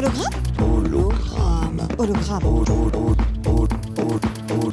Hologramme 0.00 0.32
Hologramme. 0.58 1.88
Hologramme. 1.98 2.46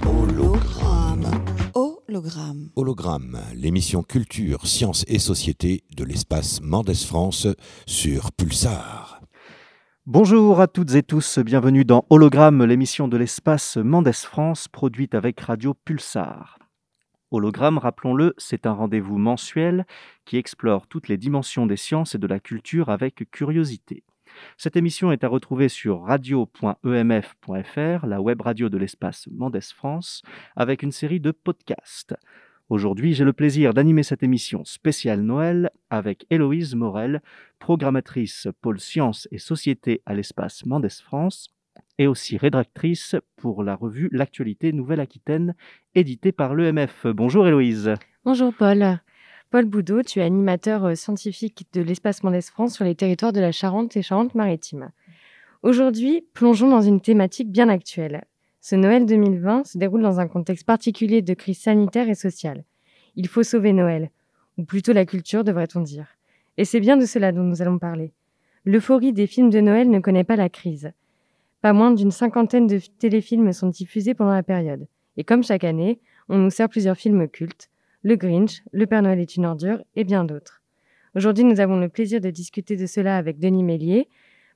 Hologramme. 0.05 1.27
Hologramme. 1.75 2.69
Hologramme, 2.77 3.37
l'émission 3.53 4.03
culture, 4.03 4.65
sciences 4.65 5.03
et 5.09 5.19
société 5.19 5.83
de 5.93 6.05
l'espace 6.05 6.61
Mendes 6.61 6.95
France 6.95 7.45
sur 7.85 8.31
Pulsar. 8.31 9.19
Bonjour 10.05 10.61
à 10.61 10.67
toutes 10.67 10.95
et 10.95 11.03
tous, 11.03 11.39
bienvenue 11.39 11.83
dans 11.83 12.05
Hologramme, 12.09 12.63
l'émission 12.63 13.09
de 13.09 13.17
l'espace 13.17 13.75
Mendes 13.75 14.13
France 14.13 14.69
produite 14.69 15.13
avec 15.13 15.41
Radio 15.41 15.73
Pulsar. 15.73 16.57
Hologramme, 17.31 17.79
rappelons-le, 17.79 18.33
c'est 18.37 18.65
un 18.65 18.71
rendez-vous 18.71 19.17
mensuel 19.17 19.85
qui 20.23 20.37
explore 20.37 20.87
toutes 20.87 21.09
les 21.09 21.17
dimensions 21.17 21.65
des 21.65 21.75
sciences 21.75 22.15
et 22.15 22.17
de 22.17 22.27
la 22.27 22.39
culture 22.39 22.89
avec 22.89 23.29
curiosité. 23.29 24.05
Cette 24.57 24.75
émission 24.75 25.11
est 25.11 25.23
à 25.23 25.27
retrouver 25.27 25.69
sur 25.69 26.03
radio.emf.fr, 26.03 28.05
la 28.05 28.21
web 28.21 28.41
radio 28.41 28.69
de 28.69 28.77
l'espace 28.77 29.27
Mendes 29.31 29.61
France, 29.61 30.21
avec 30.55 30.83
une 30.83 30.91
série 30.91 31.19
de 31.19 31.31
podcasts. 31.31 32.15
Aujourd'hui, 32.69 33.13
j'ai 33.13 33.23
le 33.23 33.31
plaisir 33.31 33.73
d'animer 33.73 34.03
cette 34.03 34.23
émission 34.23 34.65
spéciale 34.65 35.21
Noël 35.21 35.69
avec 35.89 36.25
Héloïse 36.29 36.75
Morel, 36.75 37.21
programmatrice 37.59 38.49
pôle 38.61 38.79
sciences 38.79 39.27
et 39.31 39.37
société 39.37 40.01
à 40.05 40.13
l'espace 40.13 40.65
Mendes 40.65 40.91
France 40.91 41.47
et 41.97 42.07
aussi 42.07 42.37
rédactrice 42.37 43.15
pour 43.37 43.63
la 43.63 43.75
revue 43.75 44.09
L'actualité 44.11 44.73
Nouvelle-Aquitaine, 44.73 45.55
éditée 45.95 46.31
par 46.31 46.55
l'EMF. 46.55 47.07
Bonjour 47.07 47.47
Héloïse. 47.47 47.93
Bonjour 48.25 48.53
Paul. 48.53 48.99
Paul 49.49 49.63
Boudot, 49.63 50.03
tu 50.03 50.19
es 50.19 50.23
animateur 50.23 50.83
euh, 50.83 50.95
scientifique 50.95 51.67
de 51.71 51.79
l'espace 51.81 52.21
Mendes 52.21 52.41
France 52.41 52.75
sur 52.75 52.83
les 52.83 52.95
territoires 52.95 53.31
de 53.31 53.39
la 53.39 53.53
Charente 53.53 53.95
et 53.95 54.01
Charente-Maritime. 54.01 54.89
Aujourd'hui, 55.63 56.25
plongeons 56.33 56.69
dans 56.69 56.81
une 56.81 56.99
thématique 56.99 57.49
bien 57.49 57.69
actuelle. 57.69 58.25
Ce 58.59 58.75
Noël 58.75 59.05
2020 59.05 59.65
se 59.65 59.77
déroule 59.77 60.01
dans 60.01 60.19
un 60.19 60.27
contexte 60.27 60.65
particulier 60.65 61.21
de 61.21 61.33
crise 61.33 61.59
sanitaire 61.59 62.09
et 62.09 62.15
sociale. 62.15 62.65
Il 63.15 63.29
faut 63.29 63.43
sauver 63.43 63.71
Noël, 63.71 64.11
ou 64.57 64.65
plutôt 64.65 64.91
la 64.91 65.05
culture 65.05 65.45
devrait-on 65.45 65.79
dire. 65.79 66.17
Et 66.57 66.65
c'est 66.65 66.81
bien 66.81 66.97
de 66.97 67.05
cela 67.05 67.31
dont 67.31 67.43
nous 67.43 67.61
allons 67.61 67.79
parler. 67.79 68.11
L'euphorie 68.65 69.13
des 69.13 69.27
films 69.27 69.49
de 69.49 69.61
Noël 69.61 69.89
ne 69.89 69.99
connaît 69.99 70.25
pas 70.25 70.35
la 70.35 70.49
crise. 70.49 70.91
Pas 71.61 71.71
moins 71.71 71.91
d'une 71.91 72.11
cinquantaine 72.11 72.67
de 72.67 72.81
téléfilms 72.99 73.53
sont 73.53 73.69
diffusés 73.69 74.13
pendant 74.13 74.33
la 74.33 74.43
période. 74.43 74.87
Et 75.15 75.23
comme 75.23 75.43
chaque 75.43 75.63
année, 75.63 76.01
on 76.27 76.37
nous 76.37 76.49
sert 76.49 76.67
plusieurs 76.67 76.97
films 76.97 77.29
cultes, 77.29 77.69
Le 78.07 78.15
Grinch, 78.15 78.63
Le 78.71 78.87
Père 78.87 79.01
Noël 79.01 79.19
est 79.19 79.35
une 79.35 79.45
ordure 79.45 79.83
et 79.97 80.05
bien 80.05 80.23
d'autres. 80.23 80.61
Aujourd'hui, 81.13 81.43
nous 81.43 81.59
avons 81.59 81.77
le 81.77 81.89
plaisir 81.89 82.21
de 82.21 82.29
discuter 82.29 82.77
de 82.77 82.85
cela 82.85 83.17
avec 83.17 83.37
Denis 83.37 83.65
Mélier, 83.65 84.07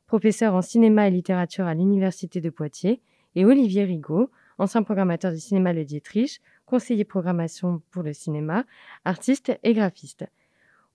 professeur 0.07 0.55
en 0.55 0.61
cinéma 0.61 1.09
et 1.09 1.11
littérature 1.11 1.65
à 1.65 1.73
l'Université 1.73 2.39
de 2.39 2.49
Poitiers, 2.49 3.01
et 3.35 3.43
Olivier 3.43 3.83
Rigaud, 3.83 4.29
ancien 4.57 4.83
programmateur 4.83 5.33
du 5.33 5.39
cinéma 5.41 5.73
Le 5.73 5.83
Dietrich, 5.83 6.39
conseiller 6.65 7.03
programmation 7.03 7.81
pour 7.91 8.03
le 8.03 8.13
cinéma, 8.13 8.63
artiste 9.03 9.51
et 9.63 9.73
graphiste. 9.73 10.23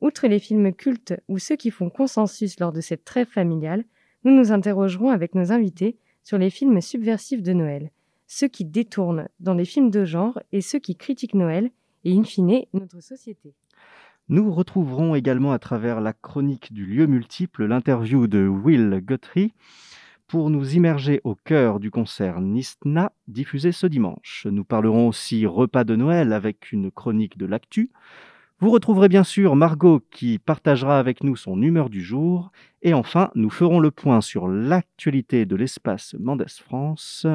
Outre 0.00 0.26
les 0.26 0.38
films 0.38 0.72
cultes 0.72 1.12
ou 1.28 1.38
ceux 1.38 1.56
qui 1.56 1.70
font 1.70 1.90
consensus 1.90 2.58
lors 2.58 2.72
de 2.72 2.80
cette 2.80 3.04
trêve 3.04 3.28
familiale, 3.28 3.84
nous 4.24 4.34
nous 4.34 4.50
interrogerons 4.50 5.10
avec 5.10 5.34
nos 5.34 5.52
invités 5.52 5.98
sur 6.24 6.38
les 6.38 6.48
films 6.48 6.80
subversifs 6.80 7.42
de 7.42 7.52
Noël, 7.52 7.90
ceux 8.26 8.48
qui 8.48 8.64
détournent 8.64 9.28
dans 9.40 9.56
des 9.56 9.66
films 9.66 9.90
de 9.90 10.06
genre 10.06 10.40
et 10.52 10.62
ceux 10.62 10.78
qui 10.78 10.96
critiquent 10.96 11.34
Noël 11.34 11.70
et, 12.06 12.16
in 12.16 12.22
fine, 12.22 12.62
notre 12.72 13.00
société. 13.00 13.52
Nous 14.28 14.52
retrouverons 14.52 15.14
également 15.14 15.52
à 15.52 15.58
travers 15.58 16.00
la 16.00 16.12
chronique 16.12 16.72
du 16.72 16.86
lieu 16.86 17.06
multiple 17.06 17.64
l'interview 17.64 18.28
de 18.28 18.46
Will 18.46 19.00
Guthrie 19.04 19.52
pour 20.28 20.50
nous 20.50 20.74
immerger 20.74 21.20
au 21.24 21.34
cœur 21.34 21.80
du 21.80 21.90
concert 21.90 22.40
Nistna 22.40 23.12
diffusé 23.28 23.72
ce 23.72 23.86
dimanche. 23.86 24.46
Nous 24.50 24.64
parlerons 24.64 25.08
aussi 25.08 25.46
repas 25.46 25.84
de 25.84 25.96
Noël 25.96 26.32
avec 26.32 26.72
une 26.72 26.90
chronique 26.90 27.38
de 27.38 27.46
l'actu. 27.46 27.90
Vous 28.60 28.70
retrouverez 28.70 29.08
bien 29.08 29.24
sûr 29.24 29.54
Margot 29.54 30.00
qui 30.10 30.38
partagera 30.38 30.98
avec 30.98 31.22
nous 31.22 31.36
son 31.36 31.60
humeur 31.60 31.90
du 31.90 32.02
jour. 32.02 32.52
Et 32.82 32.94
enfin, 32.94 33.30
nous 33.34 33.50
ferons 33.50 33.80
le 33.80 33.90
point 33.90 34.20
sur 34.20 34.48
l'actualité 34.48 35.44
de 35.44 35.56
l'espace 35.56 36.14
Mendes 36.18 36.48
France, 36.48 37.26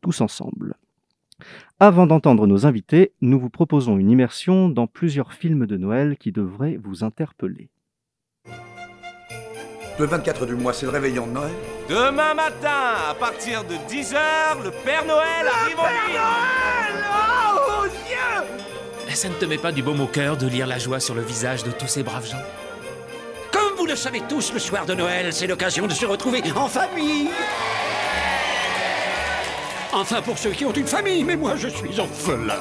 tous 0.00 0.20
ensemble. 0.20 0.76
Avant 1.78 2.06
d'entendre 2.06 2.46
nos 2.46 2.66
invités, 2.66 3.12
nous 3.20 3.38
vous 3.38 3.50
proposons 3.50 3.98
une 3.98 4.10
immersion 4.10 4.68
dans 4.68 4.86
plusieurs 4.86 5.32
films 5.32 5.66
de 5.66 5.76
Noël 5.76 6.16
qui 6.18 6.32
devraient 6.32 6.78
vous 6.82 7.04
interpeller. 7.04 7.70
Le 9.98 10.06
24 10.06 10.46
du 10.46 10.54
mois, 10.54 10.72
c'est 10.72 10.86
le 10.86 10.92
réveillon 10.92 11.26
de 11.26 11.32
Noël. 11.32 11.52
Demain 11.88 12.32
matin, 12.32 12.94
à 13.10 13.14
partir 13.14 13.64
de 13.64 13.74
10h, 13.92 14.64
le 14.64 14.70
Père 14.84 15.04
Noël 15.04 15.46
arrive 15.46 15.78
en 15.78 15.82
ville 15.82 16.20
Oh, 17.54 17.86
Dieu! 18.06 19.14
Ça 19.14 19.28
ne 19.28 19.34
te 19.34 19.44
met 19.44 19.58
pas 19.58 19.72
du 19.72 19.82
baume 19.82 20.00
au 20.00 20.06
cœur 20.06 20.38
de 20.38 20.46
lire 20.46 20.66
la 20.66 20.78
joie 20.78 21.00
sur 21.00 21.14
le 21.14 21.20
visage 21.20 21.64
de 21.64 21.70
tous 21.70 21.88
ces 21.88 22.02
braves 22.02 22.26
gens. 22.26 22.40
Comme 23.52 23.76
vous 23.76 23.84
le 23.84 23.96
savez 23.96 24.22
tous, 24.28 24.54
le 24.54 24.58
soir 24.58 24.86
de 24.86 24.94
Noël, 24.94 25.32
c'est 25.32 25.46
l'occasion 25.46 25.86
de 25.86 25.92
se 25.92 26.06
retrouver 26.06 26.40
en 26.56 26.68
famille 26.68 27.28
Enfin, 29.92 30.22
pour 30.22 30.38
ceux 30.38 30.50
qui 30.50 30.64
ont 30.64 30.72
une 30.72 30.86
famille, 30.86 31.24
mais 31.24 31.36
moi, 31.36 31.56
je 31.56 31.66
suis 31.66 31.98
orphelin. 31.98 32.60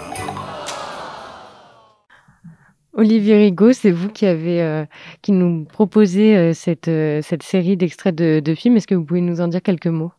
Olivier 2.93 3.37
Rigaud, 3.37 3.71
c'est 3.71 3.91
vous 3.91 4.09
qui 4.09 4.25
avez 4.25 4.61
euh, 4.63 4.85
qui 5.21 5.31
nous 5.31 5.65
proposez 5.65 6.35
euh, 6.35 6.53
cette, 6.53 6.87
euh, 6.87 7.21
cette 7.21 7.43
série 7.43 7.77
d'extraits 7.77 8.15
de, 8.15 8.41
de 8.43 8.55
films. 8.55 8.77
Est-ce 8.77 8.87
que 8.87 8.95
vous 8.95 9.05
pouvez 9.05 9.21
nous 9.21 9.41
en 9.41 9.47
dire 9.47 9.61
quelques 9.61 9.87
mots? 9.87 10.11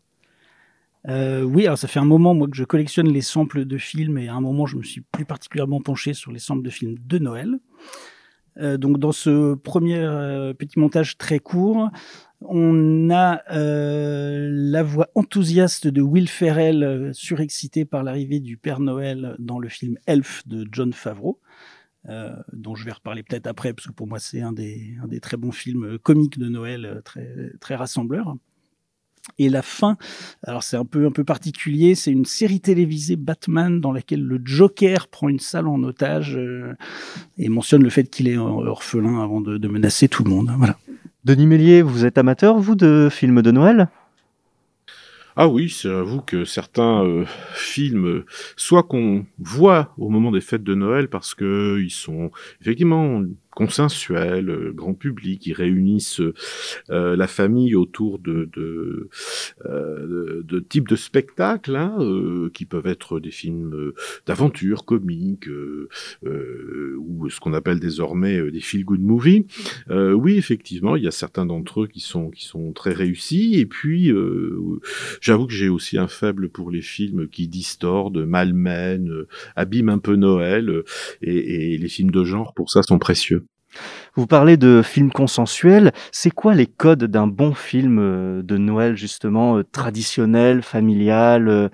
Euh, 1.09 1.43
oui, 1.43 1.67
alors 1.67 1.79
ça 1.79 1.89
fait 1.89 1.99
un 1.99 2.05
moment 2.05 2.33
moi 2.33 2.47
que 2.47 2.57
je 2.57 2.65
collectionne 2.65 3.09
les 3.09 3.23
samples 3.23 3.65
de 3.65 3.79
films 3.79 4.19
et 4.19 4.29
à 4.29 4.35
un 4.35 4.41
moment 4.41 4.67
je 4.67 4.77
me 4.77 4.83
suis 4.83 5.01
plus 5.01 5.25
particulièrement 5.25 5.81
penché 5.81 6.13
sur 6.13 6.31
les 6.31 6.39
samples 6.39 6.63
de 6.63 6.71
films 6.71 6.97
de 7.07 7.19
Noël. 7.19 7.59
Euh, 8.59 8.77
donc 8.77 8.99
dans 8.99 9.13
ce 9.13 9.55
premier 9.55 9.97
euh, 9.97 10.53
petit 10.53 10.79
montage 10.79 11.17
très 11.17 11.39
court, 11.39 11.89
on 12.43 13.11
a 13.11 13.43
euh, 13.53 14.49
la 14.51 14.83
voix 14.83 15.09
enthousiaste 15.15 15.87
de 15.87 16.01
Will 16.01 16.29
Ferrell 16.29 16.83
euh, 16.83 17.13
surexcité 17.13 17.85
par 17.85 18.03
l'arrivée 18.03 18.41
du 18.41 18.57
Père 18.57 18.81
Noël 18.81 19.37
dans 19.39 19.59
le 19.59 19.69
film 19.69 19.99
Elf 20.07 20.47
de 20.47 20.67
John 20.71 20.93
Favreau. 20.93 21.41
Euh, 22.09 22.35
dont 22.55 22.75
je 22.75 22.87
vais 22.87 22.93
reparler 22.93 23.23
peut-être 23.23 23.47
après, 23.47 23.75
parce 23.75 23.87
que 23.87 23.93
pour 23.93 24.07
moi 24.07 24.19
c'est 24.19 24.41
un 24.41 24.53
des, 24.53 24.95
un 25.03 25.07
des 25.07 25.21
très 25.21 25.37
bons 25.37 25.53
films 25.53 25.85
euh, 25.85 25.99
comiques 25.99 26.39
de 26.39 26.49
Noël, 26.49 26.87
euh, 26.87 27.03
très, 27.03 27.53
très 27.61 27.75
rassembleur. 27.75 28.37
Et 29.39 29.51
la 29.51 29.61
fin, 29.61 29.99
alors 30.43 30.63
c'est 30.63 30.79
un 30.79 30.87
peu 30.87 31.05
un 31.05 31.11
peu 31.11 31.25
particulier, 31.25 31.95
c'est 31.95 32.11
une 32.11 32.25
série 32.25 32.61
télévisée 32.63 33.17
Batman 33.17 33.83
dans 33.83 33.93
laquelle 33.93 34.23
le 34.23 34.41
Joker 34.43 35.09
prend 35.09 35.29
une 35.29 35.41
salle 35.41 35.69
en 35.69 35.83
otage 35.83 36.39
euh, 36.39 36.75
et 37.37 37.51
mentionne 37.51 37.83
le 37.83 37.91
fait 37.91 38.05
qu'il 38.05 38.29
est 38.29 38.39
orphelin 38.39 39.23
avant 39.23 39.43
de, 39.43 39.59
de 39.59 39.69
menacer 39.69 40.09
tout 40.09 40.25
le 40.25 40.31
monde. 40.31 40.51
Voilà. 40.57 40.79
Denis 41.23 41.47
Mélier, 41.47 41.83
vous 41.83 42.07
êtes 42.07 42.17
amateur, 42.17 42.59
vous, 42.59 42.75
de 42.75 43.09
films 43.11 43.43
de 43.43 43.51
Noël? 43.51 43.89
Ah 45.37 45.49
oui, 45.49 45.69
c'est 45.69 45.91
j'avoue 45.91 46.23
que 46.23 46.47
certains 46.47 47.05
euh, 47.05 47.27
films, 47.53 48.25
soit 48.57 48.85
qu'on 48.85 49.27
voit 49.39 49.93
au 49.99 50.09
moment 50.09 50.31
des 50.31 50.41
fêtes 50.41 50.63
de 50.63 50.75
Noël 50.75 51.09
parce 51.09 51.35
que 51.35 51.79
ils 51.79 51.91
sont 51.91 52.31
effectivement 52.63 53.23
consensuels, 53.51 54.49
euh, 54.51 54.73
grand 54.73 54.95
public, 54.95 55.47
ils 55.47 55.53
réunissent 55.53 56.21
euh, 56.91 57.17
la 57.17 57.27
famille 57.27 57.75
autour 57.75 58.19
de, 58.19 58.49
de, 58.55 59.09
euh, 59.67 60.07
de, 60.07 60.43
de 60.43 60.61
types 60.61 60.89
de 60.89 60.97
spectacles 60.97 61.77
hein, 61.77 61.97
euh, 61.99 62.51
qui 62.55 62.65
peuvent 62.65 62.87
être 62.87 63.21
des 63.21 63.31
films 63.31 63.75
euh, 63.75 63.95
d'aventure, 64.27 64.85
comiques, 64.85 65.49
euh, 65.49 65.89
euh, 66.25 66.95
ou 66.99 67.29
ce 67.29 67.41
qu'on 67.41 67.53
appelle 67.55 67.81
désormais 67.81 68.39
euh, 68.39 68.51
des 68.51 68.61
feel-good 68.61 69.01
movies. 69.01 69.45
Euh, 69.91 70.13
oui, 70.13 70.37
effectivement, 70.37 70.97
il 70.97 71.03
y 71.03 71.09
a 71.09 71.13
certains 71.13 71.47
d'entre 71.47 71.83
eux 71.83 71.87
qui 71.89 72.01
sont, 72.01 72.31
qui 72.31 72.45
sont 72.45 72.73
très 72.73 72.93
réussis, 72.93 73.57
et 73.57 73.67
puis 73.67 74.11
euh, 74.11 74.81
j'avoue 75.21 75.47
que 75.47 75.53
j'ai 75.53 75.69
aussi 75.69 75.99
un 75.99 76.09
faible 76.09 76.49
pour 76.49 76.71
les 76.71 76.83
films 76.83 77.29
qui 77.29 77.49
distordent, 77.49 78.25
malmènent, 78.25 79.11
euh, 79.11 79.29
abîment 79.57 79.91
un 79.91 79.99
peu 79.99 80.17
Noël, 80.17 80.69
euh, 80.69 80.85
et, 81.23 81.75
et 81.75 81.79
les 81.79 81.89
films 81.89 82.11
de 82.11 82.25
genre, 82.25 82.55
pour 82.55 82.71
ça, 82.71 82.83
sont 82.83 82.99
précieux. 82.99 83.45
Vous 84.15 84.27
parlez 84.27 84.57
de 84.57 84.83
films 84.83 85.13
consensuels. 85.13 85.93
C'est 86.13 86.31
quoi 86.31 86.55
les 86.55 86.67
codes 86.67 87.05
d'un 87.05 87.27
bon 87.27 87.55
film 87.55 87.99
euh, 87.99 88.43
de 88.43 88.57
Noël, 88.59 88.97
justement, 88.97 89.59
euh, 89.59 89.65
traditionnel, 89.65 90.63
familial 90.63 91.49
euh 91.49 91.69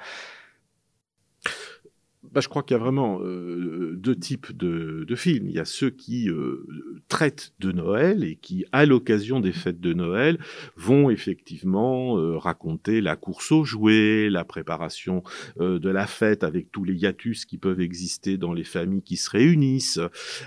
bah, 2.37 2.43
je 2.43 2.49
crois 2.49 2.63
qu'il 2.63 2.77
y 2.77 2.79
a 2.79 2.83
vraiment 2.83 3.19
euh, 3.23 3.95
deux 3.97 4.15
types 4.15 4.55
de, 4.55 5.07
films. 5.17 5.49
Il 5.49 5.55
y 5.55 5.59
a 5.59 5.65
ceux 5.65 5.89
qui 5.89 6.29
euh, 6.29 6.67
traitent 7.09 7.55
de 7.61 7.73
Noël 7.73 8.25
et 8.25 8.37
qui, 8.37 8.67
à 8.73 8.85
l'occasion 8.85 9.41
des 9.41 9.53
fêtes 9.53 9.81
de 9.81 9.95
Noël, 9.95 10.39
vont 10.77 11.09
effectivement 11.09 12.19
euh, 12.19 12.37
raconter 12.37 13.01
la 13.01 13.17
course 13.17 13.53
aux 13.53 13.65
jouets, 13.65 14.29
la 14.29 14.45
préparation 14.45 15.23
euh, 15.61 15.79
de 15.79 15.89
la 15.89 16.07
fête 16.07 16.45
avec 16.45 16.71
tous 16.71 16.85
les 16.85 16.93
hiatus 16.93 17.47
qui 17.47 17.57
peuvent 17.57 17.81
exister 17.81 18.37
dans 18.37 18.53
les 18.53 18.65
familles 18.65 19.03
qui 19.03 19.17
se 19.17 19.31
réunissent, 19.31 20.01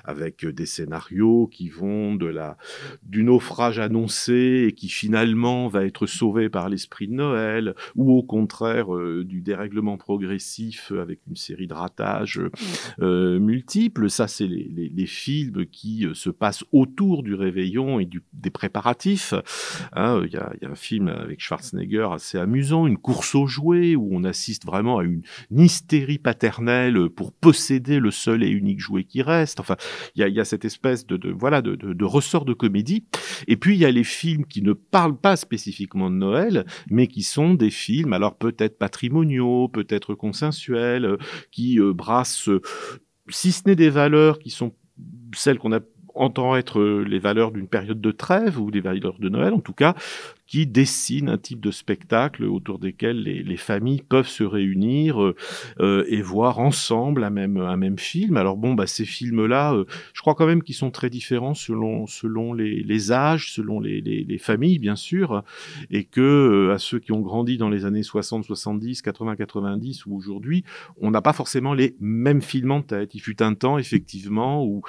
avec 0.03 0.45
des 0.45 0.68
scénarios 0.68 1.47
qui 1.47 1.69
vont 1.69 2.13
de 2.13 2.27
la 2.27 2.57
du 3.01 3.24
naufrage 3.24 3.80
annoncé 3.80 4.65
et 4.68 4.74
qui 4.74 4.89
finalement 4.89 5.68
va 5.68 5.86
être 5.86 6.06
sauvé 6.06 6.50
par 6.50 6.69
l'esprit 6.69 7.07
de 7.07 7.13
Noël, 7.13 7.74
ou 7.95 8.12
au 8.15 8.21
contraire 8.21 8.89
du 9.24 9.41
dérèglement 9.41 9.97
progressif 9.97 10.91
avec 10.91 11.21
une 11.27 11.36
série 11.36 11.65
de 11.65 11.79
ratages 11.80 12.42
euh, 13.02 13.40
multiples. 13.40 14.10
Ça, 14.10 14.28
c'est 14.28 14.48
les, 14.48 14.70
les, 14.76 14.90
les, 14.90 15.06
films 15.06 15.66
qui 15.66 16.06
euh, 16.06 16.14
se 16.14 16.30
passent 16.30 16.64
autour 16.72 17.24
du 17.24 17.34
réveillon 17.34 18.00
et 18.00 18.06
du, 18.06 18.24
des 18.34 18.50
préparatifs. 18.50 19.34
Hein, 19.94 20.22
il 20.26 20.38
hein, 20.38 20.50
y, 20.60 20.64
y, 20.64 20.68
a 20.68 20.72
un 20.72 20.76
film 20.76 21.08
avec 21.08 21.42
Schwarzenegger 21.42 22.10
assez 22.14 22.38
amusant, 22.38 22.88
une 22.88 22.98
course 22.98 23.36
aux 23.36 23.48
jouets, 23.48 23.96
où 23.96 24.10
on 24.12 24.24
assiste 24.24 24.66
vraiment 24.66 25.00
à 25.00 25.04
une, 25.04 25.22
une 25.52 25.62
hystérie 25.62 26.20
paternelle 26.20 27.10
pour 27.10 27.31
posséder 27.31 28.00
le 28.00 28.12
seul 28.12 28.44
et 28.44 28.50
unique 28.50 28.80
jouet 28.80 29.04
qui 29.04 29.22
reste. 29.22 29.60
Enfin, 29.60 29.75
il 30.16 30.22
y 30.22 30.24
a, 30.24 30.28
y 30.28 30.40
a, 30.40 30.46
cette 30.46 30.66
espèce 30.66 31.06
de, 31.06 31.18
de 31.18 31.32
voilà 31.32 31.62
de, 31.62 31.75
de, 31.75 31.94
de, 31.94 32.06
ressort 32.06 32.46
de 32.46 32.54
comédie. 32.54 33.06
Et 33.48 33.58
puis 33.58 33.75
il 33.75 33.80
y 33.80 33.86
a 33.86 33.92
les 33.92 34.04
films 34.04 34.46
qui 34.46 34.62
ne 34.62 34.74
parlent 34.74 35.18
pas 35.18 35.36
spécifiquement 35.36 36.10
de 36.10 36.16
Noël, 36.16 36.66
mais 36.90 37.08
qui 37.08 37.24
sont 37.24 37.54
des 37.54 37.70
films, 37.70 38.14
alors 38.14 38.38
peut-être 38.38 38.78
patrimoniaux, 38.78 39.68
peut-être 39.68 40.16
consensuels, 40.16 41.18
qui 41.52 41.59
euh, 41.80 41.94
brassent, 41.94 42.50
si 43.30 43.52
ce 43.52 43.64
n'est 43.68 43.76
des 43.76 43.90
valeurs 43.90 44.40
qui 44.40 44.50
sont 44.50 44.74
celles 45.36 45.60
qu'on 45.60 45.72
entend 46.16 46.56
être 46.56 46.82
les 46.82 47.20
valeurs 47.20 47.52
d'une 47.52 47.68
période 47.68 48.02
de 48.02 48.12
trêve 48.12 48.60
ou 48.60 48.72
des 48.72 48.82
valeurs 48.82 49.20
de 49.20 49.30
Noël, 49.30 49.54
en 49.54 49.60
tout 49.60 49.74
cas, 49.74 49.96
qui 50.50 50.66
dessine 50.66 51.30
un 51.30 51.38
type 51.38 51.60
de 51.60 51.69
spectacle 51.69 52.44
autour 52.44 52.80
desquels 52.80 53.22
les, 53.22 53.44
les 53.44 53.57
familles 53.57 54.01
peuvent 54.01 54.28
se 54.28 54.44
réunir 54.44 55.22
euh, 55.22 55.36
euh, 55.80 56.06
et 56.07 56.24
voir 56.24 56.57
ensemble 56.57 57.24
un 57.24 57.30
même, 57.30 57.57
un 57.57 57.78
même 57.78 58.00
film. 58.00 58.36
Alors 58.36 58.57
bon, 58.57 58.74
bah, 58.74 58.88
ces 58.88 59.06
films-là, 59.06 59.75
euh, 59.75 59.86
je 60.12 60.22
crois 60.22 60.34
quand 60.34 60.48
même 60.48 60.63
qu'ils 60.63 60.74
sont 60.74 60.90
très 60.90 61.12
différents 61.12 61.54
selon, 61.54 62.07
selon 62.07 62.54
les, 62.54 62.81
les 62.81 63.12
âges, 63.12 63.54
selon 63.54 63.80
les, 63.80 64.01
les, 64.01 64.24
les, 64.24 64.38
familles, 64.40 64.80
bien 64.80 64.96
sûr, 64.96 65.44
et 65.92 66.04
que 66.04 66.19
euh, 66.19 66.74
à 66.74 66.80
ceux 66.80 66.98
qui 66.98 67.12
ont 67.12 67.22
grandi 67.22 67.57
dans 67.57 67.69
les 67.69 67.86
années 67.86 68.01
60, 68.01 68.44
70, 68.44 69.04
80, 69.04 69.36
90 69.36 70.07
ou 70.07 70.16
aujourd'hui, 70.16 70.63
on 71.00 71.12
n'a 71.12 71.22
pas 71.22 71.34
forcément 71.34 71.75
les 71.75 71.96
mêmes 72.00 72.42
films 72.42 72.72
en 72.72 72.81
tête. 72.81 73.13
Il 73.13 73.19
fut 73.19 73.44
un 73.44 73.54
temps, 73.54 73.78
effectivement, 73.78 74.66
où 74.66 74.81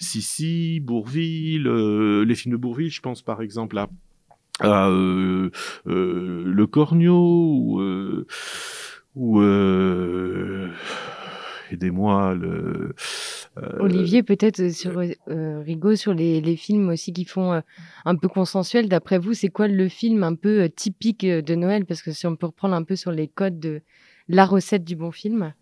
Sissi, 0.00 0.80
Bourville, 0.80 1.68
euh, 1.68 2.24
les 2.24 2.34
films 2.34 2.54
de 2.54 2.60
Bourville, 2.60 2.90
je 2.90 3.00
pense 3.00 3.22
par 3.22 3.42
exemple 3.42 3.78
à 3.78 3.88
à 4.60 4.88
euh, 4.88 5.50
euh, 5.86 6.42
le 6.46 6.66
corneau 6.66 7.54
ou, 7.56 7.80
euh, 7.80 8.26
ou 9.16 9.42
aidez-moi 11.72 12.34
le 12.34 12.94
Olivier 13.78 14.22
peut-être 14.22 14.70
sur 14.70 15.00
Rigaud 15.26 15.96
sur 15.96 16.14
les, 16.14 16.40
les, 16.40 16.56
films 16.56 16.88
aussi 16.90 17.12
qui 17.12 17.24
font 17.24 17.62
un 18.04 18.16
peu 18.16 18.28
consensuel. 18.28 18.88
D'après 18.88 19.18
vous 19.18 19.34
c'est 19.34 19.48
quoi 19.48 19.68
le 19.68 19.88
film 19.88 20.22
un 20.22 20.34
peu 20.34 20.68
typique 20.68 21.24
de 21.24 21.54
Noël? 21.54 21.84
Parce 21.84 22.02
que 22.02 22.12
si 22.12 22.26
on 22.26 22.36
peut 22.36 22.46
reprendre 22.46 22.74
un 22.74 22.82
peu 22.84 22.96
sur 22.96 23.12
les 23.12 23.28
codes 23.28 23.58
de 23.58 23.82
la 24.28 24.44
recette 24.46 24.84
du 24.84 24.96
bon 24.96 25.10
film 25.10 25.52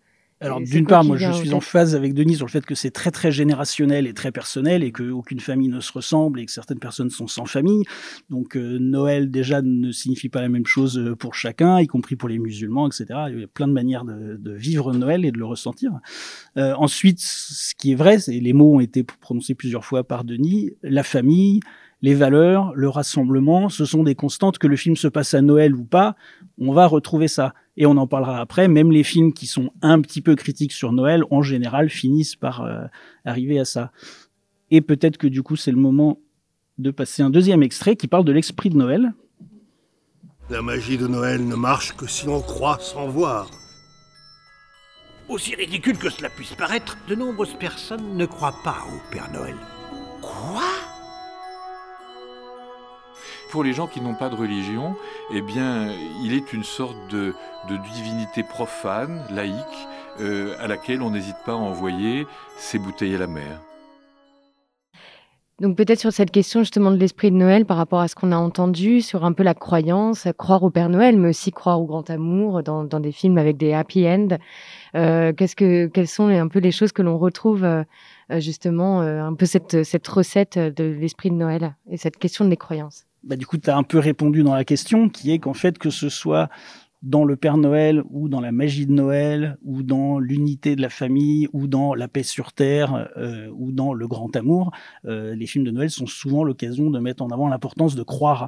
alors 0.43 0.59
d'une 0.59 0.85
part, 0.85 1.03
moi 1.03 1.17
je 1.17 1.31
suis 1.31 1.53
en 1.53 1.61
phase 1.61 1.95
avec 1.95 2.13
Denis 2.13 2.35
sur 2.35 2.45
le 2.45 2.51
fait 2.51 2.65
que 2.65 2.75
c'est 2.75 2.91
très 2.91 3.11
très 3.11 3.31
générationnel 3.31 4.07
et 4.07 4.13
très 4.13 4.31
personnel 4.31 4.83
et 4.83 4.91
qu'aucune 4.91 5.39
famille 5.39 5.69
ne 5.69 5.79
se 5.79 5.91
ressemble 5.91 6.39
et 6.39 6.45
que 6.45 6.51
certaines 6.51 6.79
personnes 6.79 7.09
sont 7.09 7.27
sans 7.27 7.45
famille. 7.45 7.83
Donc 8.29 8.57
euh, 8.57 8.77
Noël 8.79 9.31
déjà 9.31 9.61
ne 9.61 9.91
signifie 9.91 10.29
pas 10.29 10.41
la 10.41 10.49
même 10.49 10.65
chose 10.65 10.97
euh, 10.97 11.15
pour 11.15 11.33
chacun, 11.33 11.79
y 11.79 11.87
compris 11.87 12.17
pour 12.17 12.27
les 12.27 12.39
musulmans, 12.39 12.87
etc. 12.87 13.05
Il 13.29 13.39
y 13.39 13.43
a 13.43 13.47
plein 13.47 13.67
de 13.67 13.73
manières 13.73 14.03
de, 14.03 14.35
de 14.37 14.51
vivre 14.51 14.93
Noël 14.93 15.23
et 15.23 15.31
de 15.31 15.37
le 15.37 15.45
ressentir. 15.45 15.91
Euh, 16.57 16.73
ensuite, 16.77 17.19
ce 17.21 17.73
qui 17.75 17.93
est 17.93 17.95
vrai, 17.95 18.19
c'est 18.19 18.39
les 18.39 18.53
mots 18.53 18.75
ont 18.75 18.79
été 18.81 19.03
prononcés 19.03 19.55
plusieurs 19.55 19.85
fois 19.85 20.03
par 20.03 20.25
Denis, 20.25 20.71
la 20.83 21.03
famille, 21.03 21.61
les 22.03 22.13
valeurs, 22.13 22.73
le 22.75 22.89
rassemblement, 22.89 23.69
ce 23.69 23.85
sont 23.85 24.03
des 24.03 24.13
constantes 24.13 24.57
que 24.57 24.67
le 24.67 24.75
film 24.75 24.97
se 24.97 25.07
passe 25.07 25.33
à 25.33 25.41
Noël 25.41 25.73
ou 25.73 25.85
pas, 25.85 26.17
on 26.59 26.73
va 26.73 26.85
retrouver 26.85 27.29
ça. 27.29 27.53
Et 27.77 27.85
on 27.85 27.95
en 27.95 28.07
parlera 28.07 28.41
après, 28.41 28.67
même 28.67 28.91
les 28.91 29.03
films 29.03 29.31
qui 29.31 29.47
sont 29.47 29.71
un 29.81 30.01
petit 30.01 30.21
peu 30.21 30.35
critiques 30.35 30.73
sur 30.73 30.91
Noël, 30.91 31.23
en 31.31 31.41
général, 31.41 31.89
finissent 31.89 32.35
par 32.35 32.61
euh, 32.65 32.83
arriver 33.23 33.57
à 33.57 33.63
ça. 33.63 33.93
Et 34.69 34.81
peut-être 34.81 35.17
que 35.17 35.27
du 35.27 35.43
coup, 35.43 35.55
c'est 35.55 35.71
le 35.71 35.77
moment 35.77 36.19
de 36.77 36.91
passer 36.91 37.23
un 37.23 37.29
deuxième 37.29 37.63
extrait 37.63 37.95
qui 37.95 38.09
parle 38.09 38.25
de 38.25 38.33
l'esprit 38.33 38.69
de 38.69 38.75
Noël. 38.75 39.13
La 40.49 40.61
magie 40.61 40.97
de 40.97 41.07
Noël 41.07 41.47
ne 41.47 41.55
marche 41.55 41.95
que 41.95 42.05
si 42.05 42.27
on 42.27 42.41
croit 42.41 42.79
sans 42.81 43.07
voir. 43.07 43.49
Aussi 45.29 45.55
ridicule 45.55 45.97
que 45.97 46.09
cela 46.09 46.29
puisse 46.29 46.53
paraître, 46.53 46.97
de 47.07 47.15
nombreuses 47.15 47.55
personnes 47.57 48.17
ne 48.17 48.25
croient 48.25 48.59
pas 48.61 48.83
au 48.93 49.09
Père 49.09 49.31
Noël. 49.31 49.55
Quoi? 50.21 50.72
Pour 53.53 53.63
les 53.63 53.73
gens 53.73 53.85
qui 53.85 54.01
n'ont 54.01 54.15
pas 54.15 54.29
de 54.29 54.35
religion, 54.35 54.95
eh 55.31 55.41
bien, 55.41 55.91
il 56.23 56.33
est 56.33 56.53
une 56.53 56.63
sorte 56.63 56.97
de, 57.11 57.35
divinité 57.93 58.41
profane, 58.41 59.21
laïque, 59.29 59.87
euh, 60.19 60.55
à 60.59 60.67
laquelle 60.67 61.03
on 61.03 61.11
n'hésite 61.11 61.35
pas 61.45 61.51
à 61.51 61.57
envoyer 61.57 62.25
ses 62.57 62.79
bouteilles 62.79 63.13
à 63.13 63.19
la 63.19 63.27
mer. 63.27 63.61
Donc 65.61 65.77
peut-être 65.77 65.99
sur 65.99 66.11
cette 66.11 66.31
question 66.31 66.61
justement 66.61 66.89
de 66.89 66.97
l'esprit 66.97 67.29
de 67.29 67.35
Noël 67.35 67.65
par 67.65 67.77
rapport 67.77 67.99
à 67.99 68.07
ce 68.07 68.15
qu'on 68.15 68.31
a 68.31 68.37
entendu 68.37 69.01
sur 69.01 69.23
un 69.23 69.33
peu 69.33 69.43
la 69.43 69.53
croyance, 69.53 70.27
croire 70.35 70.63
au 70.63 70.71
Père 70.71 70.89
Noël, 70.89 71.19
mais 71.19 71.29
aussi 71.29 71.51
croire 71.51 71.79
au 71.79 71.85
grand 71.85 72.09
amour 72.09 72.63
dans, 72.63 72.85
des 72.85 73.11
films 73.11 73.37
avec 73.37 73.57
des 73.57 73.73
happy 73.73 74.07
end. 74.07 74.29
Euh, 74.95 75.31
quelles 75.31 76.07
sont 76.07 76.27
un 76.27 76.47
peu 76.47 76.57
les 76.57 76.71
choses 76.71 76.91
que 76.91 77.03
l'on 77.03 77.19
retrouve 77.19 77.63
euh, 77.65 77.83
justement, 78.39 79.01
un 79.01 79.35
peu 79.35 79.45
cette, 79.45 79.83
cette 79.83 80.07
recette 80.07 80.57
de 80.57 80.85
l'esprit 80.85 81.29
de 81.29 81.35
Noël 81.35 81.75
et 81.87 81.97
cette 81.97 82.17
question 82.17 82.45
des 82.45 82.57
croyances? 82.57 83.05
Bah, 83.23 83.35
du 83.35 83.45
coup, 83.45 83.57
tu 83.57 83.69
as 83.69 83.77
un 83.77 83.83
peu 83.83 83.99
répondu 83.99 84.43
dans 84.43 84.55
la 84.55 84.65
question, 84.65 85.09
qui 85.09 85.31
est 85.31 85.39
qu'en 85.39 85.53
fait, 85.53 85.77
que 85.77 85.89
ce 85.89 86.09
soit 86.09 86.49
dans 87.03 87.25
le 87.25 87.35
Père 87.35 87.57
Noël 87.57 88.01
ou 88.09 88.29
dans 88.29 88.39
la 88.39 88.53
magie 88.53 88.85
de 88.85 88.93
Noël 88.93 89.57
ou 89.63 89.83
dans 89.83 90.19
l'unité 90.19 90.75
de 90.77 90.81
la 90.81 90.89
famille 90.89 91.49
ou 91.51 91.67
dans 91.67 91.93
la 91.93 92.07
paix 92.07 92.23
sur 92.23 92.53
terre 92.53 93.09
euh, 93.17 93.49
ou 93.53 93.73
dans 93.73 93.93
le 93.93 94.07
grand 94.07 94.33
amour, 94.37 94.71
euh, 95.05 95.35
les 95.35 95.45
films 95.45 95.65
de 95.65 95.71
Noël 95.71 95.89
sont 95.89 96.07
souvent 96.07 96.45
l'occasion 96.45 96.89
de 96.89 96.99
mettre 96.99 97.21
en 97.21 97.27
avant 97.27 97.49
l'importance 97.49 97.95
de 97.95 98.03
croire. 98.03 98.47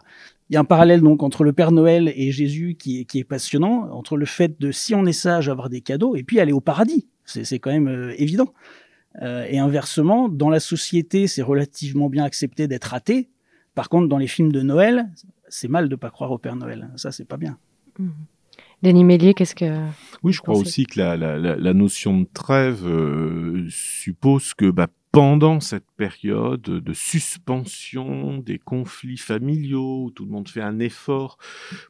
Il 0.49 0.53
y 0.53 0.57
a 0.57 0.61
un 0.61 0.65
parallèle 0.65 1.01
donc 1.01 1.21
entre 1.21 1.43
le 1.43 1.51
Père 1.51 1.73
Noël 1.73 2.13
et 2.15 2.31
Jésus 2.31 2.75
qui 2.79 3.05
est, 3.13 3.23
passionnant, 3.25 3.89
entre 3.91 4.15
le 4.15 4.25
fait 4.25 4.59
de 4.59 4.71
si 4.71 4.95
on 4.95 5.05
est 5.05 5.13
sage 5.13 5.49
avoir 5.49 5.69
des 5.69 5.81
cadeaux 5.81 6.15
et 6.15 6.23
puis 6.23 6.39
aller 6.39 6.53
au 6.53 6.61
paradis. 6.61 7.07
C'est 7.25 7.59
quand 7.59 7.71
même 7.71 7.87
euh, 7.87 8.13
évident. 8.17 8.53
Et 9.49 9.59
inversement, 9.59 10.27
dans 10.27 10.49
la 10.49 10.59
société, 10.59 11.27
c'est 11.27 11.41
relativement 11.41 12.09
bien 12.09 12.25
accepté 12.25 12.67
d'être 12.67 12.93
athée, 12.93 13.29
par 13.75 13.89
contre, 13.89 14.07
dans 14.07 14.17
les 14.17 14.27
films 14.27 14.51
de 14.51 14.61
Noël, 14.61 15.09
c'est 15.47 15.67
mal 15.67 15.89
de 15.89 15.95
pas 15.95 16.09
croire 16.09 16.31
au 16.31 16.37
Père 16.37 16.55
Noël. 16.55 16.89
Ça, 16.95 17.11
c'est 17.11 17.25
pas 17.25 17.37
bien. 17.37 17.57
Mmh. 17.99 18.09
Denis 18.81 19.03
Mélier, 19.03 19.33
qu'est-ce 19.33 19.55
que... 19.55 19.87
Oui, 20.23 20.33
je 20.33 20.41
crois 20.41 20.55
aussi 20.55 20.85
que 20.85 20.99
la, 20.99 21.17
la, 21.17 21.37
la, 21.37 21.55
la 21.55 21.73
notion 21.73 22.21
de 22.21 22.27
trêve 22.33 22.85
euh, 22.85 23.65
suppose 23.69 24.53
que 24.53 24.69
bah, 24.69 24.87
pendant 25.11 25.59
cette 25.59 25.89
période 25.95 26.61
de 26.61 26.93
suspension 26.93 28.37
des 28.37 28.59
conflits 28.59 29.17
familiaux, 29.17 30.05
où 30.05 30.11
tout 30.11 30.25
le 30.25 30.31
monde 30.31 30.49
fait 30.49 30.61
un 30.61 30.79
effort 30.79 31.37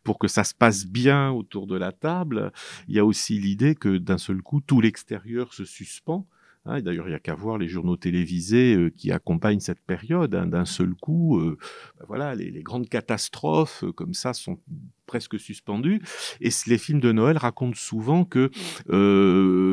pour 0.03 0.19
que 0.19 0.27
ça 0.27 0.43
se 0.43 0.53
passe 0.53 0.85
bien 0.85 1.31
autour 1.31 1.65
de 1.65 1.75
la 1.75 1.91
table, 1.91 2.51
il 2.87 2.95
y 2.95 2.99
a 2.99 3.05
aussi 3.05 3.39
l'idée 3.39 3.75
que 3.75 3.97
d'un 3.97 4.19
seul 4.19 4.41
coup, 4.41 4.61
tout 4.61 4.79
l'extérieur 4.79 5.53
se 5.53 5.65
suspend 5.65 6.27
Hein, 6.65 6.81
D'ailleurs, 6.81 7.07
il 7.07 7.11
n'y 7.11 7.15
a 7.15 7.19
qu'à 7.19 7.35
voir 7.35 7.57
les 7.57 7.67
journaux 7.67 7.95
télévisés 7.95 8.75
euh, 8.75 8.89
qui 8.89 9.11
accompagnent 9.11 9.59
cette 9.59 9.81
période. 9.81 10.33
Hein, 10.33 10.47
D'un 10.47 10.65
seul 10.65 10.95
coup, 10.95 11.37
euh, 11.39 11.57
ben 11.99 12.05
voilà, 12.07 12.33
les, 12.33 12.63
grandes 12.63 12.89
catastrophes 12.89 13.83
euh, 13.83 13.91
comme 13.91 14.13
ça 14.13 14.33
sont 14.33 14.59
presque 15.05 15.39
suspendues. 15.39 16.01
Et 16.41 16.49
les 16.65 16.79
films 16.79 16.99
de 16.99 17.11
Noël 17.11 17.37
racontent 17.37 17.75
souvent 17.75 18.25
que 18.25 18.49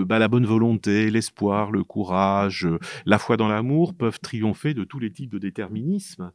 bah, 0.04 0.18
la 0.18 0.28
bonne 0.28 0.44
volonté, 0.44 1.10
l'espoir, 1.10 1.70
le 1.70 1.84
courage, 1.84 2.68
la 3.06 3.18
foi 3.18 3.38
dans 3.38 3.48
l'amour 3.48 3.94
peuvent 3.94 4.20
triompher 4.20 4.74
de 4.74 4.84
tous 4.84 4.98
les 4.98 5.10
types 5.10 5.30
de 5.30 5.38
déterminismes 5.38 6.30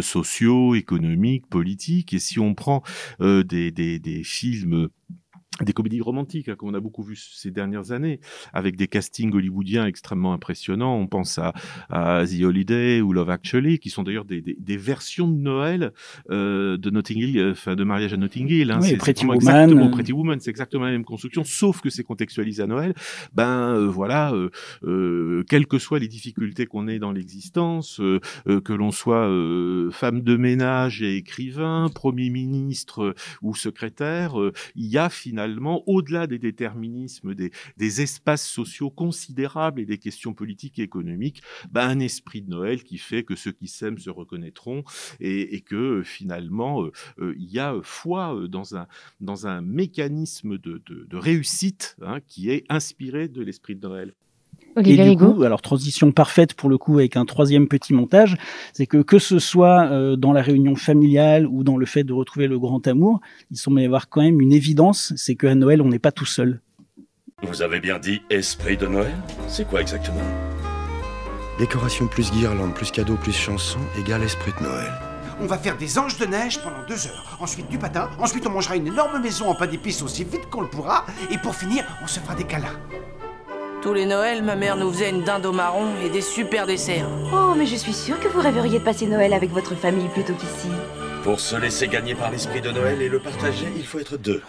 sociaux, 0.00 0.74
économiques, 0.74 1.46
politiques. 1.46 2.14
Et 2.14 2.18
si 2.18 2.38
on 2.38 2.54
prend 2.54 2.82
des, 3.20 3.70
des 3.70 4.22
films 4.24 4.88
des 5.60 5.72
comédies 5.72 6.00
romantiques, 6.00 6.48
hein, 6.48 6.54
comme 6.56 6.70
on 6.70 6.74
a 6.74 6.80
beaucoup 6.80 7.02
vu 7.02 7.14
ces 7.16 7.50
dernières 7.50 7.92
années, 7.92 8.20
avec 8.52 8.76
des 8.76 8.88
castings 8.88 9.32
hollywoodiens 9.34 9.86
extrêmement 9.86 10.32
impressionnants. 10.32 10.96
On 10.96 11.06
pense 11.06 11.38
à, 11.38 11.52
à 11.90 12.24
The 12.26 12.42
Holiday 12.42 13.00
ou 13.00 13.12
Love 13.12 13.30
Actually, 13.30 13.78
qui 13.78 13.90
sont 13.90 14.02
d'ailleurs 14.02 14.24
des, 14.24 14.40
des, 14.40 14.56
des, 14.58 14.76
versions 14.76 15.28
de 15.28 15.36
Noël 15.36 15.92
euh, 16.30 16.78
de 16.78 16.90
Notting 16.90 17.18
Hill, 17.18 17.38
euh, 17.38 17.52
enfin 17.52 17.76
de 17.76 17.84
mariage 17.84 18.14
à 18.14 18.16
Notting 18.16 18.48
Hill. 18.48 18.70
Hein, 18.70 18.78
oui, 18.80 18.88
c'est 18.88 18.96
Pretty 18.96 19.26
Woman. 19.26 19.36
Exactement, 19.36 19.90
Pretty 19.90 20.12
Woman, 20.12 20.40
c'est 20.40 20.50
exactement 20.50 20.84
la 20.84 20.92
même 20.92 21.04
construction, 21.04 21.44
sauf 21.44 21.82
que 21.82 21.90
c'est 21.90 22.02
contextualisé 22.02 22.62
à 22.62 22.66
Noël. 22.66 22.94
Ben 23.34 23.74
euh, 23.74 23.88
voilà, 23.88 24.32
euh, 24.32 24.50
euh, 24.84 25.44
quelles 25.48 25.66
que 25.66 25.78
soient 25.78 25.98
les 25.98 26.08
difficultés 26.08 26.66
qu'on 26.66 26.88
ait 26.88 26.98
dans 26.98 27.12
l'existence, 27.12 28.00
euh, 28.00 28.20
que 28.46 28.72
l'on 28.72 28.90
soit 28.90 29.22
femme 29.92 30.22
de 30.22 30.36
ménage 30.36 31.02
et 31.02 31.16
écrivain, 31.16 31.88
premier 31.94 32.30
ministre 32.30 33.14
ou 33.42 33.54
secrétaire, 33.54 34.34
il 34.74 34.86
y 34.86 34.98
a 34.98 35.08
finalement, 35.08 35.41
au-delà 35.86 36.26
des 36.26 36.38
déterminismes, 36.38 37.34
des, 37.34 37.50
espaces 38.00 38.46
sociaux 38.48 38.90
considérables 38.90 39.80
et 39.80 39.84
des 39.84 39.98
questions 39.98 40.32
politiques 40.34 40.78
et 40.78 40.82
économiques, 40.82 41.42
ben, 41.70 41.88
un 41.88 42.00
esprit 42.00 42.42
de 42.42 42.50
Noël 42.50 42.82
qui 42.82 42.98
fait 42.98 43.22
que 43.22 43.36
ceux 43.36 43.52
qui 43.52 43.68
s'aiment 43.68 43.98
se 43.98 44.10
reconnaîtront 44.10 44.82
et, 45.20 45.60
que 45.60 46.02
finalement, 46.02 46.84
euh, 47.18 47.34
il 47.38 47.50
y 47.50 47.58
a 47.58 47.76
foi 47.82 48.46
dans 48.48 48.76
un, 48.76 48.86
dans 49.20 49.46
un 49.46 49.60
mécanisme 49.60 50.58
de 50.58 51.16
réussite 51.16 51.96
hein, 52.02 52.20
qui 52.26 52.50
est 52.50 52.64
inspiré 52.68 53.28
de 53.28 53.42
l'esprit 53.42 53.76
de 53.76 53.86
Noël. 53.86 54.14
Olivier 54.76 54.94
et 54.94 55.02
du 55.04 55.10
Rigaud. 55.10 55.34
coup, 55.34 55.42
alors 55.42 55.62
transition 55.62 56.12
parfaite 56.12 56.54
pour 56.54 56.68
le 56.68 56.78
coup 56.78 56.98
avec 56.98 57.16
un 57.16 57.24
troisième 57.24 57.68
petit 57.68 57.94
montage, 57.94 58.36
c'est 58.72 58.86
que 58.86 58.98
que 58.98 59.18
ce 59.18 59.38
soit 59.38 59.86
euh, 59.90 60.16
dans 60.16 60.32
la 60.32 60.42
réunion 60.42 60.76
familiale 60.76 61.46
ou 61.46 61.64
dans 61.64 61.76
le 61.76 61.86
fait 61.86 62.04
de 62.04 62.12
retrouver 62.12 62.46
le 62.46 62.58
grand 62.58 62.86
amour, 62.86 63.20
il 63.50 63.56
semble 63.56 63.80
y 63.80 63.84
avoir 63.84 64.08
quand 64.08 64.22
même 64.22 64.40
une 64.40 64.52
évidence, 64.52 65.12
c'est 65.16 65.34
qu'à 65.34 65.54
Noël 65.54 65.82
on 65.82 65.88
n'est 65.88 65.98
pas 65.98 66.12
tout 66.12 66.26
seul. 66.26 66.60
Vous 67.42 67.62
avez 67.62 67.80
bien 67.80 67.98
dit 67.98 68.22
esprit 68.30 68.76
de 68.76 68.86
Noël 68.86 69.12
C'est 69.48 69.66
quoi 69.66 69.80
exactement? 69.80 70.20
Décoration 71.58 72.06
plus 72.06 72.30
guirlande, 72.30 72.72
plus 72.74 72.90
cadeau, 72.90 73.16
plus 73.16 73.32
chanson, 73.32 73.78
égale 73.98 74.22
esprit 74.22 74.52
de 74.58 74.64
Noël. 74.64 74.92
On 75.40 75.46
va 75.46 75.58
faire 75.58 75.76
des 75.76 75.98
anges 75.98 76.18
de 76.18 76.26
neige 76.26 76.62
pendant 76.62 76.86
deux 76.86 77.06
heures. 77.06 77.38
Ensuite 77.40 77.68
du 77.68 77.78
patin. 77.78 78.08
Ensuite 78.20 78.46
on 78.46 78.50
mangera 78.50 78.76
une 78.76 78.86
énorme 78.86 79.20
maison 79.20 79.48
en 79.48 79.54
pain 79.54 79.66
d'épices 79.66 80.02
aussi 80.02 80.24
vite 80.24 80.48
qu'on 80.50 80.60
le 80.60 80.68
pourra. 80.68 81.04
Et 81.30 81.38
pour 81.38 81.54
finir, 81.54 81.84
on 82.02 82.06
se 82.06 82.20
fera 82.20 82.34
des 82.34 82.44
câlins. 82.44 82.78
Tous 83.82 83.92
les 83.92 84.06
Noëls, 84.06 84.44
ma 84.44 84.54
mère 84.54 84.76
nous 84.76 84.92
faisait 84.92 85.10
une 85.10 85.24
dinde 85.24 85.44
au 85.44 85.52
marron 85.52 85.88
et 86.04 86.08
des 86.08 86.20
super 86.20 86.68
desserts. 86.68 87.08
Oh, 87.34 87.52
mais 87.58 87.66
je 87.66 87.74
suis 87.74 87.92
sûre 87.92 88.20
que 88.20 88.28
vous 88.28 88.38
rêveriez 88.38 88.78
de 88.78 88.84
passer 88.84 89.08
Noël 89.08 89.32
avec 89.32 89.50
votre 89.50 89.74
famille 89.74 90.08
plutôt 90.08 90.34
qu'ici. 90.34 90.68
Pour 91.24 91.40
se 91.40 91.56
laisser 91.56 91.88
gagner 91.88 92.14
par 92.14 92.30
l'esprit 92.30 92.60
de 92.60 92.70
Noël 92.70 93.02
et 93.02 93.08
le 93.08 93.18
partager, 93.18 93.66
il 93.76 93.84
faut 93.84 93.98
être 93.98 94.16
deux. 94.16 94.40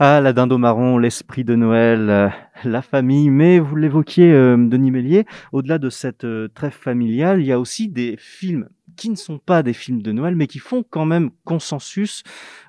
Ah, 0.00 0.20
la 0.20 0.32
dinde 0.32 0.50
au 0.50 0.58
marron, 0.58 0.98
l'esprit 0.98 1.44
de 1.44 1.54
Noël, 1.54 2.10
euh, 2.10 2.28
la 2.64 2.82
famille. 2.82 3.30
Mais 3.30 3.60
vous 3.60 3.76
l'évoquiez, 3.76 4.32
euh, 4.32 4.56
Denis 4.56 4.90
Mélier, 4.90 5.24
au-delà 5.52 5.78
de 5.78 5.88
cette 5.88 6.24
euh, 6.24 6.48
trêve 6.52 6.72
familiale, 6.72 7.40
il 7.40 7.46
y 7.46 7.52
a 7.52 7.60
aussi 7.60 7.88
des 7.88 8.16
films 8.18 8.68
qui 9.00 9.08
ne 9.08 9.16
sont 9.16 9.38
pas 9.38 9.62
des 9.62 9.72
films 9.72 10.02
de 10.02 10.12
Noël, 10.12 10.36
mais 10.36 10.46
qui 10.46 10.58
font 10.58 10.84
quand 10.88 11.06
même 11.06 11.30
consensus 11.46 12.22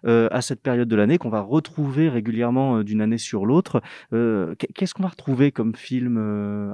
euh, 0.05 0.29
à 0.31 0.41
cette 0.41 0.61
période 0.61 0.87
de 0.87 0.95
l'année, 0.95 1.17
qu'on 1.17 1.29
va 1.29 1.41
retrouver 1.41 2.07
régulièrement 2.07 2.77
euh, 2.77 2.83
d'une 2.85 3.01
année 3.01 3.17
sur 3.17 3.45
l'autre. 3.45 3.81
Euh, 4.13 4.55
Qu'est-ce 4.73 4.93
qu'on 4.93 5.03
va 5.03 5.09
retrouver 5.09 5.51
comme 5.51 5.75
film 5.75 6.17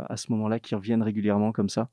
à 0.07 0.15
ce 0.15 0.31
moment-là 0.31 0.59
qui 0.59 0.75
reviennent 0.75 1.01
régulièrement 1.01 1.51
comme 1.51 1.69
ça? 1.69 1.89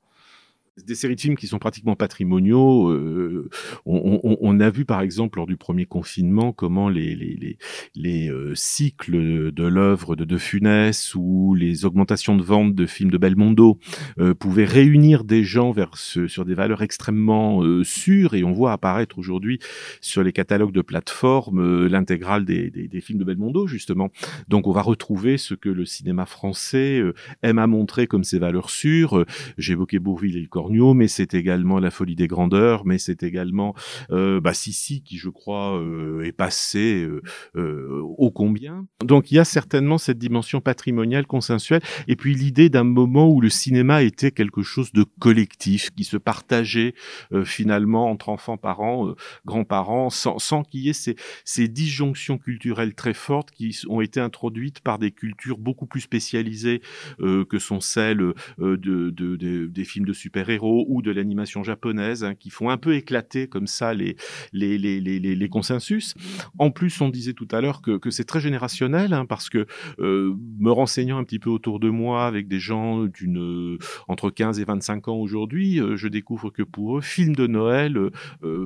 Des 0.83 0.95
séries 0.95 1.15
de 1.15 1.21
films 1.21 1.37
qui 1.37 1.47
sont 1.47 1.59
pratiquement 1.59 1.95
patrimoniaux. 1.95 2.89
Euh, 2.89 3.49
on, 3.85 4.19
on, 4.23 4.37
on, 4.41 4.59
a 4.59 4.69
vu 4.69 4.83
par 4.83 5.01
exemple 5.01 5.39
lors 5.39 5.47
du 5.47 5.55
premier 5.55 5.85
confinement 5.85 6.51
comment 6.51 6.89
les, 6.89 7.15
les, 7.15 7.35
les, 7.35 7.57
les 7.95 8.29
euh, 8.29 8.53
cycles 8.55 9.51
de 9.53 9.63
l'œuvre 9.63 10.15
de 10.15 10.25
De 10.25 10.37
Funès 10.37 11.15
ou 11.15 11.55
les 11.55 11.85
augmentations 11.85 12.35
de 12.35 12.43
vente 12.43 12.75
de 12.75 12.85
films 12.85 13.11
de 13.11 13.17
Belmondo 13.17 13.79
euh, 14.19 14.33
pouvaient 14.33 14.65
réunir 14.65 15.23
des 15.23 15.43
gens 15.43 15.71
vers 15.71 15.95
ce, 15.95 16.27
sur 16.27 16.43
des 16.43 16.55
valeurs 16.55 16.81
extrêmement 16.81 17.61
sûres 17.83 18.33
et 18.33 18.43
on 18.43 18.51
voit 18.51 18.73
apparaître 18.73 19.17
aujourd'hui 19.17 19.59
sur 20.01 20.23
les 20.23 20.33
catalogues 20.33 20.73
de 20.73 20.81
plateformes 20.81 21.85
l'intégrale 21.87 22.43
des, 22.43 22.69
des, 22.69 22.87
des, 22.87 23.01
films 23.01 23.19
de 23.19 23.23
Belmondo 23.23 23.67
justement. 23.67 24.09
Donc 24.49 24.67
on 24.67 24.71
va 24.71 24.81
retrouver 24.81 25.37
ce 25.37 25.53
que 25.53 25.69
le 25.69 25.85
cinéma 25.85 26.25
français 26.25 27.01
aime 27.43 27.59
à 27.59 27.67
montrer 27.67 28.07
comme 28.07 28.23
ses 28.23 28.39
valeurs 28.39 28.69
sûres. 28.69 29.25
J'évoquais 29.57 29.99
Bourville 29.99 30.37
et 30.37 30.41
le 30.41 30.47
corps 30.47 30.64
mais 30.69 31.07
c'est 31.07 31.33
également 31.33 31.79
La 31.79 31.91
Folie 31.91 32.15
des 32.15 32.27
Grandeurs, 32.27 32.85
mais 32.85 32.97
c'est 32.97 33.23
également 33.23 33.73
euh, 34.11 34.39
bah, 34.39 34.53
Sissi 34.53 35.01
qui, 35.01 35.17
je 35.17 35.29
crois, 35.29 35.79
euh, 35.79 36.23
est 36.23 36.31
passé 36.31 37.03
euh, 37.03 37.21
euh, 37.55 38.01
ô 38.17 38.31
combien? 38.31 38.87
Donc 39.03 39.31
il 39.31 39.35
y 39.35 39.39
a 39.39 39.45
certainement 39.45 39.97
cette 39.97 40.17
dimension 40.17 40.61
patrimoniale, 40.61 41.27
consensuelle, 41.27 41.81
et 42.07 42.15
puis 42.15 42.35
l'idée 42.35 42.69
d'un 42.69 42.83
moment 42.83 43.29
où 43.29 43.41
le 43.41 43.49
cinéma 43.49 44.03
était 44.03 44.31
quelque 44.31 44.63
chose 44.63 44.91
de 44.91 45.05
collectif, 45.19 45.91
qui 45.91 46.03
se 46.03 46.17
partageait 46.17 46.93
euh, 47.31 47.45
finalement 47.45 48.09
entre 48.09 48.29
enfants, 48.29 48.57
parents, 48.57 49.07
euh, 49.09 49.15
grands-parents, 49.45 50.09
sans, 50.09 50.39
sans 50.39 50.63
qu'il 50.63 50.81
y 50.81 50.89
ait 50.89 50.93
ces, 50.93 51.15
ces 51.43 51.67
disjonctions 51.67 52.37
culturelles 52.37 52.95
très 52.95 53.13
fortes 53.13 53.51
qui 53.51 53.77
ont 53.87 54.01
été 54.01 54.19
introduites 54.19 54.79
par 54.81 54.99
des 54.99 55.11
cultures 55.11 55.57
beaucoup 55.57 55.85
plus 55.85 56.01
spécialisées 56.01 56.81
que 57.19 57.59
sont 57.59 57.79
celles 57.79 58.17
de, 58.57 58.75
de, 58.75 59.09
de, 59.09 59.65
des 59.67 59.83
films 59.83 60.05
de 60.05 60.13
super-héros 60.13 60.54
ou 60.63 61.01
de 61.01 61.11
l'animation 61.11 61.63
japonaise 61.63 62.23
hein, 62.23 62.35
qui 62.35 62.49
font 62.49 62.69
un 62.69 62.77
peu 62.77 62.95
éclater 62.95 63.47
comme 63.47 63.67
ça 63.67 63.93
les, 63.93 64.15
les, 64.53 64.77
les, 64.77 64.99
les, 64.99 65.19
les 65.19 65.49
consensus. 65.49 66.13
En 66.57 66.71
plus, 66.71 67.01
on 67.01 67.09
disait 67.09 67.33
tout 67.33 67.47
à 67.51 67.61
l'heure 67.61 67.81
que, 67.81 67.97
que 67.97 68.09
c'est 68.09 68.23
très 68.23 68.39
générationnel 68.39 69.13
hein, 69.13 69.25
parce 69.25 69.49
que 69.49 69.65
euh, 69.99 70.35
me 70.59 70.71
renseignant 70.71 71.17
un 71.17 71.23
petit 71.23 71.39
peu 71.39 71.49
autour 71.49 71.79
de 71.79 71.89
moi 71.89 72.25
avec 72.25 72.47
des 72.47 72.59
gens 72.59 73.03
d'une 73.05 73.75
euh, 73.75 73.77
entre 74.07 74.29
15 74.29 74.59
et 74.59 74.63
25 74.63 75.07
ans 75.07 75.17
aujourd'hui, 75.17 75.79
euh, 75.79 75.95
je 75.95 76.07
découvre 76.07 76.49
que 76.49 76.63
pour 76.63 76.97
eux, 76.97 77.01
film 77.01 77.35
de 77.35 77.47
Noël, 77.47 78.09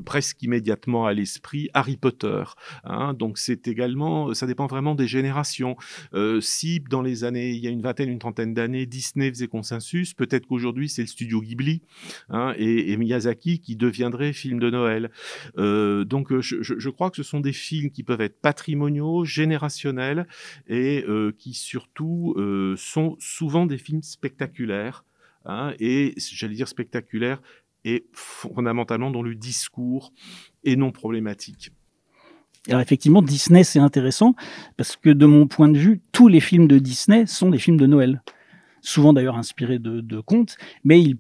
presque 0.06 0.42
immédiatement 0.42 1.06
à 1.06 1.14
l'esprit, 1.14 1.70
Harry 1.74 1.98
Potter. 1.98 2.44
Hein, 2.84 3.14
donc 3.14 3.38
c'est 3.38 3.68
également, 3.68 4.34
ça 4.34 4.48
dépend 4.48 4.68
vraiment 4.68 4.96
des 4.96 5.08
générations. 5.08 5.76
si 6.42 6.80
dans 6.80 7.02
les 7.02 7.24
années, 7.24 7.52
il 7.52 7.64
y 7.64 7.68
a 7.68 7.70
une 7.70 7.82
vingtaine, 7.82 8.10
une 8.10 8.20
trentaine 8.20 8.54
d'années, 8.54 8.86
Disney 8.86 9.30
faisait 9.30 9.48
consensus, 9.48 10.14
peut-être 10.14 10.48
qu'aujourd'hui 10.48 10.90
c'est 10.90 11.02
le 11.02 11.08
studio 11.08 11.42
Ghibli 11.42 11.79
hein, 12.30 12.54
et, 12.58 12.96
Miyazaki 12.98 13.60
qui 13.60 13.76
deviendrait 13.76 14.34
film 14.34 14.60
de 14.60 14.70
Noël. 14.70 15.12
Euh, 15.58 16.06
donc 16.06 16.38
je, 16.40 16.62
je, 16.62 16.90
crois 16.90 17.10
que 17.10 17.18
ce 17.18 17.24
sont 17.24 17.40
des 17.40 17.54
films 17.54 17.92
qui 17.92 18.04
peuvent 18.04 18.22
être 18.22 18.42
patrimoniaux, 18.42 19.26
générationnels 19.26 20.28
et 20.68 21.04
euh, 21.08 21.34
qui 21.38 21.54
surtout 21.54 22.34
euh, 22.38 22.76
sont 22.78 23.16
souvent 23.20 23.66
des 23.66 23.78
films 23.78 24.04
spectaculaires. 24.04 25.06
Hein, 25.46 25.74
et 25.80 26.16
j'allais 26.18 26.56
dire 26.56 26.68
spectaculaires 26.68 27.42
et 27.86 28.08
fondamentalement 28.12 29.10
dans 29.10 29.22
le 29.22 29.36
discours 29.36 30.12
et 30.64 30.76
non 30.76 30.92
problématique. 30.92 31.72
Alors 32.68 32.82
effectivement, 32.82 33.22
Disney, 33.22 33.64
c'est 33.64 33.80
intéressant 33.80 34.36
parce 34.76 34.98
que 34.98 35.10
de 35.10 35.26
mon 35.26 35.48
point 35.48 35.70
de 35.70 35.78
vue, 35.78 36.02
tous 36.12 36.28
les 36.28 36.42
films 36.42 36.68
de 36.68 36.78
Disney 36.78 37.26
sont 37.26 37.50
des 37.50 37.58
films 37.58 37.78
de 37.78 37.88
Noël. 37.88 38.22
Souvent 38.82 39.14
d'ailleurs 39.14 39.38
inspirés 39.38 39.80
de 39.80 40.20
contes, 40.20 40.58
mais 40.84 41.02
ils 41.02 41.18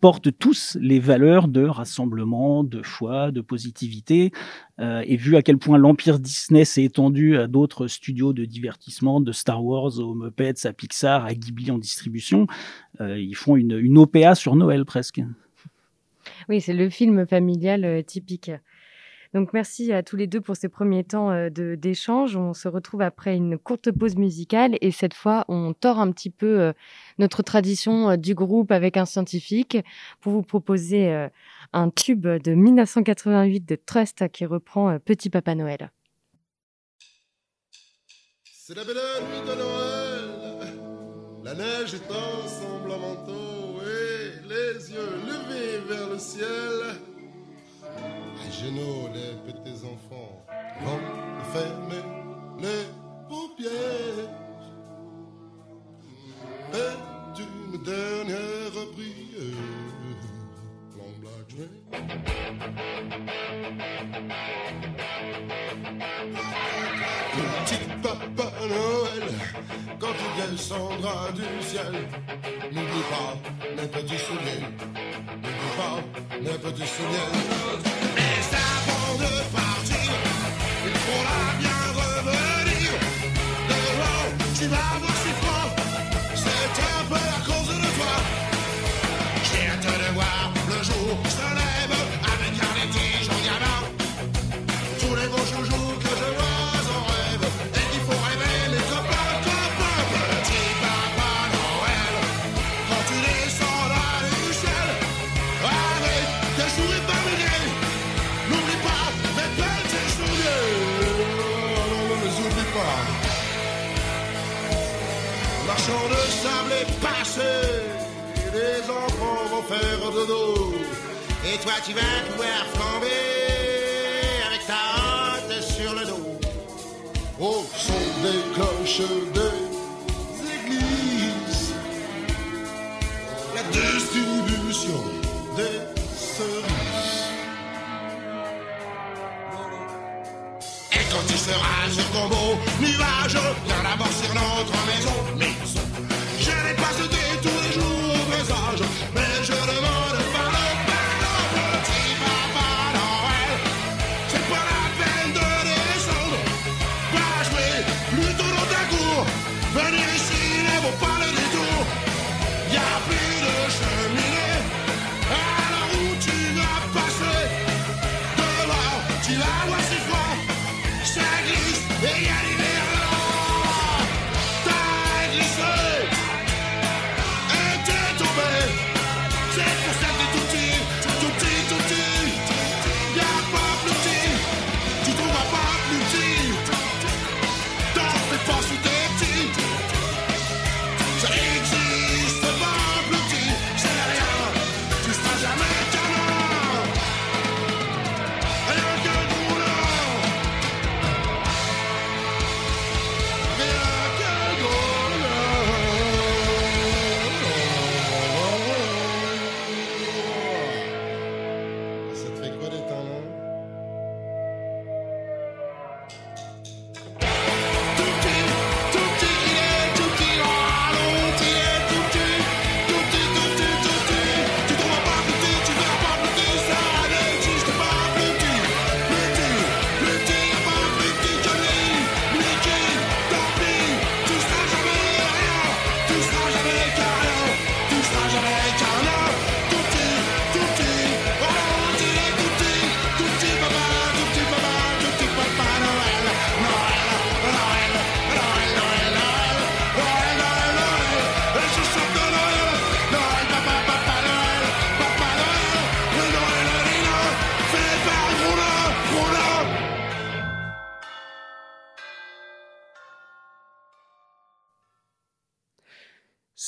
portent 0.00 0.36
tous 0.38 0.76
les 0.80 1.00
valeurs 1.00 1.48
de 1.48 1.64
rassemblement, 1.64 2.62
de 2.62 2.82
foi, 2.82 3.30
de 3.30 3.40
positivité. 3.40 4.30
Euh, 4.80 5.02
et 5.06 5.16
vu 5.16 5.36
à 5.36 5.42
quel 5.42 5.58
point 5.58 5.78
l'empire 5.78 6.18
Disney 6.18 6.64
s'est 6.64 6.84
étendu 6.84 7.36
à 7.36 7.46
d'autres 7.48 7.88
studios 7.88 8.32
de 8.32 8.44
divertissement, 8.44 9.20
de 9.20 9.32
Star 9.32 9.64
Wars 9.64 9.98
aux 9.98 10.14
Muppets, 10.14 10.66
à 10.66 10.72
Pixar, 10.72 11.24
à 11.24 11.34
Ghibli 11.34 11.70
en 11.70 11.78
distribution, 11.78 12.46
euh, 13.00 13.18
ils 13.18 13.34
font 13.34 13.56
une, 13.56 13.98
OPA 13.98 14.34
sur 14.34 14.54
Noël 14.54 14.84
presque. 14.84 15.20
Oui, 16.48 16.60
c'est 16.60 16.74
le 16.74 16.88
film 16.90 17.26
familial 17.26 17.84
euh, 17.84 18.02
typique. 18.02 18.52
Donc 19.34 19.52
merci 19.52 19.92
à 19.92 20.02
tous 20.02 20.16
les 20.16 20.26
deux 20.26 20.40
pour 20.40 20.56
ces 20.56 20.68
premiers 20.68 21.04
temps 21.04 21.30
euh, 21.30 21.50
d'échange. 21.50 22.36
On 22.36 22.54
se 22.54 22.66
retrouve 22.66 23.02
après 23.02 23.36
une 23.36 23.58
courte 23.58 23.92
pause 23.92 24.16
musicale 24.16 24.78
et 24.80 24.90
cette 24.90 25.14
fois 25.14 25.44
on 25.48 25.74
tord 25.74 25.98
un 25.98 26.10
petit 26.12 26.30
peu 26.30 26.60
euh, 26.60 26.72
notre 27.18 27.42
tradition 27.42 28.10
euh, 28.10 28.16
du 28.16 28.34
groupe 28.34 28.72
avec 28.72 28.96
un 28.96 29.04
scientifique 29.04 29.76
pour 30.20 30.32
vous 30.32 30.42
proposer 30.42 31.28
un 31.72 31.90
tube 31.90 32.26
de 32.26 32.54
1988 32.54 33.68
de 33.68 33.76
Trust 33.76 34.28
qui 34.28 34.46
reprend 34.46 34.98
Petit 34.98 35.30
Papa 35.30 35.54
Noël. 35.54 35.90
C'est 38.44 38.74
la 38.74 38.84
belle 38.84 38.96
nuit 38.96 39.40
de 39.40 39.54
Noël, 39.54 40.74
la 41.44 41.54
neige 41.54 41.94
est 41.94 42.10
ensemble 42.10 42.90
en 42.92 42.98
manteau 42.98 43.80
et 43.82 44.46
les 44.48 44.92
yeux 44.92 45.10
levés 45.26 45.80
vers 45.88 46.08
le 46.10 46.18
ciel 46.18 47.07
genoux, 48.58 49.08
les 49.14 49.52
petits 49.52 49.84
enfants 49.84 50.44
vont 50.82 51.00
fermer 51.52 52.04
les 52.58 52.84
paupières. 53.28 54.30
Et 56.74 57.40
une 57.40 57.82
dernière 57.82 58.78
prière. 58.94 59.58
Long 60.96 61.14
black 61.20 61.50
Petit 67.66 67.84
papa 68.02 68.48
Noël, 68.60 69.26
quand 69.98 70.16
il 70.24 70.50
descendra 70.50 71.30
du 71.32 71.62
ciel, 71.62 71.92
n'oublie 72.72 73.06
pas 73.10 73.32
mes 73.76 73.88
petits 73.88 74.18
souvenirs, 74.18 74.68
n'oublie 75.42 75.72
pas 75.76 75.96
mes 76.40 76.58
petits 76.58 76.86
souvenirs 76.86 78.27
tu 84.58 84.66
vas 84.66 84.76
voir, 84.98 85.16
c'est 85.22 85.38
fort, 85.44 85.70
c'est 86.34 86.82
un 86.82 87.04
peu 87.08 87.14
la 87.14 87.57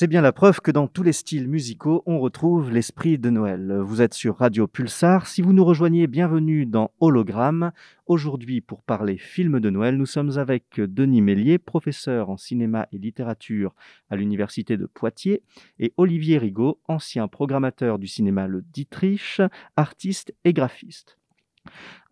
C'est 0.01 0.07
bien 0.07 0.23
la 0.23 0.33
preuve 0.33 0.63
que 0.63 0.71
dans 0.71 0.87
tous 0.87 1.03
les 1.03 1.13
styles 1.13 1.47
musicaux, 1.47 2.03
on 2.07 2.21
retrouve 2.21 2.71
l'esprit 2.71 3.19
de 3.19 3.29
Noël. 3.29 3.81
Vous 3.83 4.01
êtes 4.01 4.15
sur 4.15 4.39
Radio 4.39 4.67
Pulsar. 4.67 5.27
Si 5.27 5.43
vous 5.43 5.53
nous 5.53 5.63
rejoignez, 5.63 6.07
bienvenue 6.07 6.65
dans 6.65 6.91
Hologramme. 7.01 7.73
Aujourd'hui, 8.07 8.63
pour 8.63 8.83
parler 8.83 9.19
film 9.19 9.61
de 9.61 9.69
Noël, 9.69 9.99
nous 9.99 10.07
sommes 10.07 10.39
avec 10.39 10.81
Denis 10.81 11.21
Mélier, 11.21 11.59
professeur 11.59 12.31
en 12.31 12.39
cinéma 12.39 12.89
et 12.93 12.99
littérature 12.99 13.75
à 14.09 14.17
l'Université 14.17 14.79
de 14.79 14.87
Poitiers, 14.87 15.43
et 15.79 15.93
Olivier 15.99 16.39
Rigaud, 16.39 16.81
ancien 16.89 17.29
programmateur 17.29 17.99
du 17.99 18.07
cinéma 18.07 18.47
Le 18.47 18.63
Dietrich, 18.63 19.43
artiste 19.77 20.33
et 20.45 20.55
graphiste. 20.55 21.20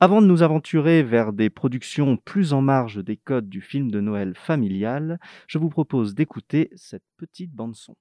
Avant 0.01 0.23
de 0.23 0.27
nous 0.27 0.43
aventurer 0.43 1.03
vers 1.03 1.33
des 1.33 1.51
productions 1.51 2.17
plus 2.17 2.53
en 2.53 2.63
marge 2.63 3.03
des 3.03 3.17
codes 3.17 3.49
du 3.49 3.61
film 3.61 3.91
de 3.91 4.01
Noël 4.01 4.35
familial, 4.37 5.19
je 5.49 5.59
vous 5.59 5.69
propose 5.69 6.15
d'écouter 6.15 6.71
cette 6.77 7.03
petite 7.17 7.53
bande-son. 7.53 7.97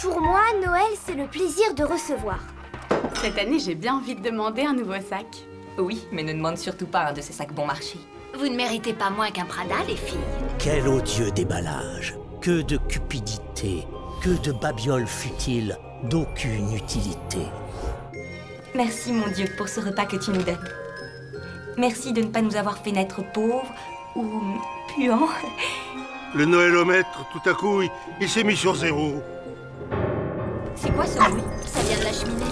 Pour 0.00 0.20
moi, 0.20 0.42
Noël, 0.64 0.92
c'est 0.94 1.14
le 1.14 1.26
plaisir 1.26 1.74
de 1.74 1.84
recevoir. 1.84 2.40
Cette 3.14 3.38
année, 3.38 3.58
j'ai 3.58 3.74
bien 3.74 3.96
envie 3.96 4.14
de 4.14 4.22
demander 4.22 4.62
un 4.62 4.74
nouveau 4.74 5.00
sac. 5.00 5.26
Oui, 5.78 6.06
mais 6.12 6.22
ne 6.22 6.32
demande 6.32 6.56
surtout 6.56 6.86
pas 6.86 7.08
un 7.08 7.12
de 7.12 7.20
ces 7.20 7.32
sacs 7.32 7.54
bon 7.54 7.66
marché. 7.66 7.98
Vous 8.38 8.48
ne 8.48 8.56
méritez 8.56 8.92
pas 8.92 9.10
moins 9.10 9.30
qu'un 9.30 9.44
Prada, 9.44 9.76
les 9.88 9.96
filles. 9.96 10.18
Quel 10.58 10.88
odieux 10.88 11.30
déballage 11.30 12.14
Que 12.40 12.62
de 12.62 12.76
cupidité 12.76 13.86
Que 14.22 14.42
de 14.42 14.52
babioles 14.52 15.06
futiles 15.06 15.76
D'aucune 16.10 16.74
utilité 16.74 17.46
Merci, 18.76 19.12
mon 19.12 19.28
Dieu, 19.28 19.46
pour 19.56 19.68
ce 19.68 19.78
repas 19.80 20.04
que 20.04 20.16
tu 20.16 20.32
nous 20.32 20.42
donnes. 20.42 20.58
Merci 21.78 22.12
de 22.12 22.22
ne 22.22 22.26
pas 22.26 22.42
nous 22.42 22.56
avoir 22.56 22.78
fait 22.78 22.90
naître 22.90 23.22
pauvres 23.32 23.72
ou 24.16 24.24
puants. 24.88 25.28
Le 26.34 26.44
Noëlomètre, 26.44 27.28
tout 27.30 27.48
à 27.48 27.54
coup, 27.54 27.82
il, 28.20 28.28
s'est 28.28 28.42
mis 28.42 28.56
sur 28.56 28.74
zéro. 28.74 29.22
C'est 30.74 30.92
quoi 30.92 31.06
ce 31.06 31.18
bruit? 31.18 31.42
Ça 31.64 31.80
vient 31.82 31.98
de 31.98 32.04
la 32.04 32.12
cheminée. 32.12 32.44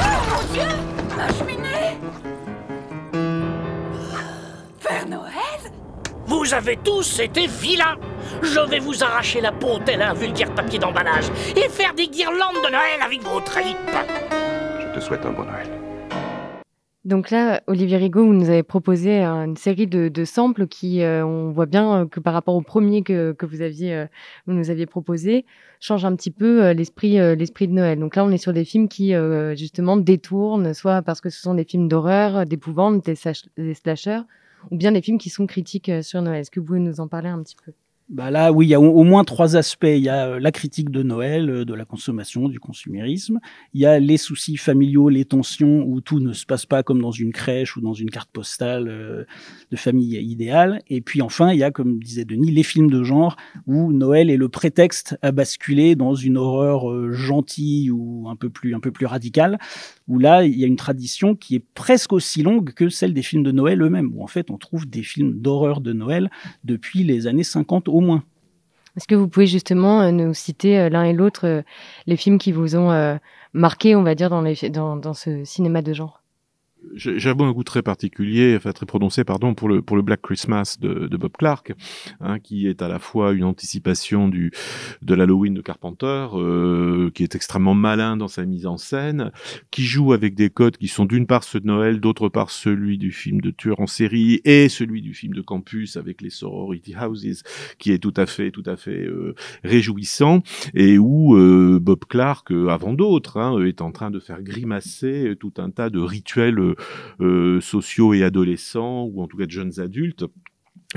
Oh 0.00 0.18
mon 0.30 0.52
Dieu 0.52 0.68
La 1.16 1.28
cheminée 1.32 1.98
Vous 6.44 6.52
avez 6.52 6.76
tous 6.76 7.20
été 7.20 7.46
vilains 7.46 7.96
Je 8.42 8.60
vais 8.68 8.78
vous 8.78 9.02
arracher 9.02 9.40
la 9.40 9.50
peau 9.50 9.78
tel 9.82 10.02
un 10.02 10.12
vulgaire 10.12 10.54
papier 10.54 10.78
d'emballage 10.78 11.24
et 11.56 11.70
faire 11.70 11.94
des 11.94 12.06
guirlandes 12.06 12.62
de 12.62 12.70
Noël 12.70 13.00
avec 13.02 13.22
vos 13.22 13.40
tripes 13.40 13.78
Je 14.78 14.94
te 14.94 15.00
souhaite 15.00 15.24
un 15.24 15.32
bon 15.32 15.44
Noël. 15.44 15.66
Donc 17.06 17.30
là, 17.30 17.62
Olivier 17.66 17.96
Rigaud, 17.96 18.26
vous 18.26 18.34
nous 18.34 18.50
avez 18.50 18.62
proposé 18.62 19.24
euh, 19.24 19.46
une 19.46 19.56
série 19.56 19.86
de, 19.86 20.24
samples 20.26 20.66
qui, 20.66 21.02
euh, 21.02 21.24
on 21.24 21.50
voit 21.50 21.64
bien 21.64 22.02
euh, 22.02 22.06
que 22.06 22.20
par 22.20 22.34
rapport 22.34 22.54
au 22.54 22.60
premier 22.60 23.02
que, 23.02 23.32
que 23.32 23.46
vous 23.46 23.62
aviez, 23.62 24.04
vous 24.46 24.52
nous 24.52 24.68
aviez 24.68 24.84
proposé, 24.84 25.46
change 25.80 26.04
un 26.04 26.14
petit 26.14 26.30
peu 26.30 26.72
l'esprit, 26.72 27.16
l'esprit 27.36 27.68
de 27.68 27.72
Noël. 27.72 27.98
Donc 27.98 28.16
là, 28.16 28.24
on 28.24 28.30
est 28.30 28.36
sur 28.36 28.52
des 28.52 28.66
films 28.66 28.88
qui, 28.88 29.14
justement, 29.56 29.96
détournent, 29.96 30.74
soit 30.74 31.00
parce 31.00 31.22
que 31.22 31.30
ce 31.30 31.40
sont 31.40 31.54
des 31.54 31.64
films 31.64 31.88
d'horreur, 31.88 32.44
d'épouvante, 32.44 33.02
des, 33.06 33.16
des 33.56 33.74
slashers, 33.74 34.20
ou 34.70 34.76
bien 34.76 34.92
des 34.92 35.02
films 35.02 35.18
qui 35.18 35.30
sont 35.30 35.46
critiques 35.46 35.90
sur 36.02 36.22
Noël. 36.22 36.40
Est-ce 36.40 36.50
que 36.50 36.60
vous 36.60 36.66
pouvez 36.66 36.80
nous 36.80 37.00
en 37.00 37.08
parler 37.08 37.28
un 37.28 37.42
petit 37.42 37.56
peu? 37.64 37.72
Bah 38.10 38.30
là, 38.30 38.52
oui, 38.52 38.66
il 38.66 38.68
y 38.68 38.74
a 38.74 38.80
au, 38.80 39.02
moins 39.02 39.24
trois 39.24 39.56
aspects. 39.56 39.86
Il 39.86 40.02
y 40.02 40.10
a 40.10 40.26
euh, 40.26 40.38
la 40.38 40.52
critique 40.52 40.90
de 40.90 41.02
Noël, 41.02 41.48
euh, 41.48 41.64
de 41.64 41.72
la 41.72 41.86
consommation, 41.86 42.50
du 42.50 42.60
consumérisme. 42.60 43.40
Il 43.72 43.80
y 43.80 43.86
a 43.86 43.98
les 43.98 44.18
soucis 44.18 44.58
familiaux, 44.58 45.08
les 45.08 45.24
tensions 45.24 45.82
où 45.86 46.02
tout 46.02 46.20
ne 46.20 46.34
se 46.34 46.44
passe 46.44 46.66
pas 46.66 46.82
comme 46.82 47.00
dans 47.00 47.12
une 47.12 47.32
crèche 47.32 47.78
ou 47.78 47.80
dans 47.80 47.94
une 47.94 48.10
carte 48.10 48.28
postale 48.30 48.88
euh, 48.88 49.24
de 49.70 49.76
famille 49.76 50.18
idéale. 50.18 50.82
Et 50.88 51.00
puis 51.00 51.22
enfin, 51.22 51.52
il 51.52 51.58
y 51.58 51.62
a, 51.62 51.70
comme 51.70 51.98
disait 51.98 52.26
Denis, 52.26 52.50
les 52.50 52.62
films 52.62 52.90
de 52.90 53.02
genre 53.02 53.36
où 53.66 53.90
Noël 53.90 54.28
est 54.28 54.36
le 54.36 54.50
prétexte 54.50 55.16
à 55.22 55.32
basculer 55.32 55.96
dans 55.96 56.14
une 56.14 56.36
horreur 56.36 57.10
gentille 57.10 57.90
ou 57.90 58.28
un 58.28 58.36
peu 58.36 58.50
plus 58.50 58.74
un 58.74 58.80
peu 58.80 58.90
plus 58.90 59.06
radicale. 59.06 59.58
Où 60.06 60.18
là, 60.18 60.44
il 60.44 60.58
y 60.58 60.64
a 60.64 60.66
une 60.66 60.76
tradition 60.76 61.34
qui 61.34 61.56
est 61.56 61.64
presque 61.74 62.12
aussi 62.12 62.42
longue 62.42 62.74
que 62.74 62.88
celle 62.90 63.14
des 63.14 63.22
films 63.22 63.42
de 63.42 63.52
Noël 63.52 63.80
eux-mêmes. 63.82 64.10
Où 64.14 64.22
en 64.22 64.26
fait, 64.26 64.50
on 64.50 64.58
trouve 64.58 64.86
des 64.86 65.02
films 65.02 65.40
d'horreur 65.40 65.80
de 65.80 65.92
Noël 65.92 66.30
depuis 66.64 67.04
les 67.04 67.26
années 67.26 67.44
50 67.44 67.88
au 67.88 68.00
moins. 68.00 68.22
Est-ce 68.96 69.08
que 69.08 69.14
vous 69.14 69.28
pouvez 69.28 69.46
justement 69.46 70.02
euh, 70.02 70.10
nous 70.12 70.34
citer 70.34 70.78
euh, 70.78 70.88
l'un 70.88 71.04
et 71.04 71.12
l'autre 71.12 71.46
euh, 71.46 71.62
les 72.06 72.16
films 72.16 72.38
qui 72.38 72.52
vous 72.52 72.76
ont 72.76 73.18
marqué, 73.52 73.96
on 73.96 74.02
va 74.02 74.14
dire, 74.14 74.30
dans, 74.30 74.96
dans 74.96 75.14
ce 75.14 75.44
cinéma 75.44 75.82
de 75.82 75.92
genre? 75.92 76.23
J'ai 76.94 77.28
un 77.28 77.52
goût 77.52 77.64
très 77.64 77.82
particulier, 77.82 78.54
enfin 78.56 78.72
très 78.72 78.86
prononcé, 78.86 79.24
pardon, 79.24 79.54
pour 79.54 79.68
le 79.68 79.82
pour 79.82 79.96
le 79.96 80.02
Black 80.02 80.22
Christmas 80.22 80.76
de, 80.80 81.06
de 81.06 81.16
Bob 81.16 81.32
Clark, 81.36 81.72
hein, 82.20 82.38
qui 82.38 82.68
est 82.68 82.82
à 82.82 82.88
la 82.88 82.98
fois 82.98 83.32
une 83.32 83.44
anticipation 83.44 84.28
du 84.28 84.52
de 85.02 85.14
l'Halloween 85.14 85.54
de 85.54 85.60
Carpenter, 85.60 86.28
euh, 86.34 87.10
qui 87.10 87.22
est 87.22 87.34
extrêmement 87.34 87.74
malin 87.74 88.16
dans 88.16 88.28
sa 88.28 88.44
mise 88.44 88.66
en 88.66 88.76
scène, 88.76 89.32
qui 89.70 89.82
joue 89.82 90.12
avec 90.12 90.34
des 90.34 90.50
codes 90.50 90.76
qui 90.76 90.88
sont 90.88 91.04
d'une 91.04 91.26
part 91.26 91.44
ceux 91.44 91.60
de 91.60 91.66
Noël, 91.66 92.00
d'autre 92.00 92.28
part 92.28 92.50
celui 92.50 92.98
du 92.98 93.12
film 93.12 93.40
de 93.40 93.50
tueur 93.50 93.80
en 93.80 93.86
série 93.86 94.40
et 94.44 94.68
celui 94.68 95.02
du 95.02 95.14
film 95.14 95.34
de 95.34 95.42
campus 95.42 95.96
avec 95.96 96.20
les 96.20 96.30
sorority 96.30 96.94
houses, 96.96 97.42
qui 97.78 97.92
est 97.92 97.98
tout 97.98 98.14
à 98.16 98.26
fait 98.26 98.50
tout 98.50 98.62
à 98.66 98.76
fait 98.76 99.04
euh, 99.04 99.34
réjouissant 99.64 100.42
et 100.74 100.98
où 100.98 101.36
euh, 101.36 101.78
Bob 101.80 102.04
Clark, 102.08 102.50
euh, 102.52 102.68
avant 102.68 102.92
d'autres, 102.92 103.38
hein, 103.38 103.62
est 103.64 103.80
en 103.80 103.92
train 103.92 104.10
de 104.10 104.20
faire 104.20 104.42
grimacer 104.42 105.34
tout 105.38 105.52
un 105.58 105.70
tas 105.70 105.90
de 105.90 106.00
rituels 106.00 106.58
euh, 106.58 106.73
sociaux 107.60 108.14
et 108.14 108.22
adolescents, 108.22 109.04
ou 109.04 109.22
en 109.22 109.26
tout 109.26 109.36
cas 109.36 109.46
de 109.46 109.50
jeunes 109.50 109.80
adultes, 109.80 110.24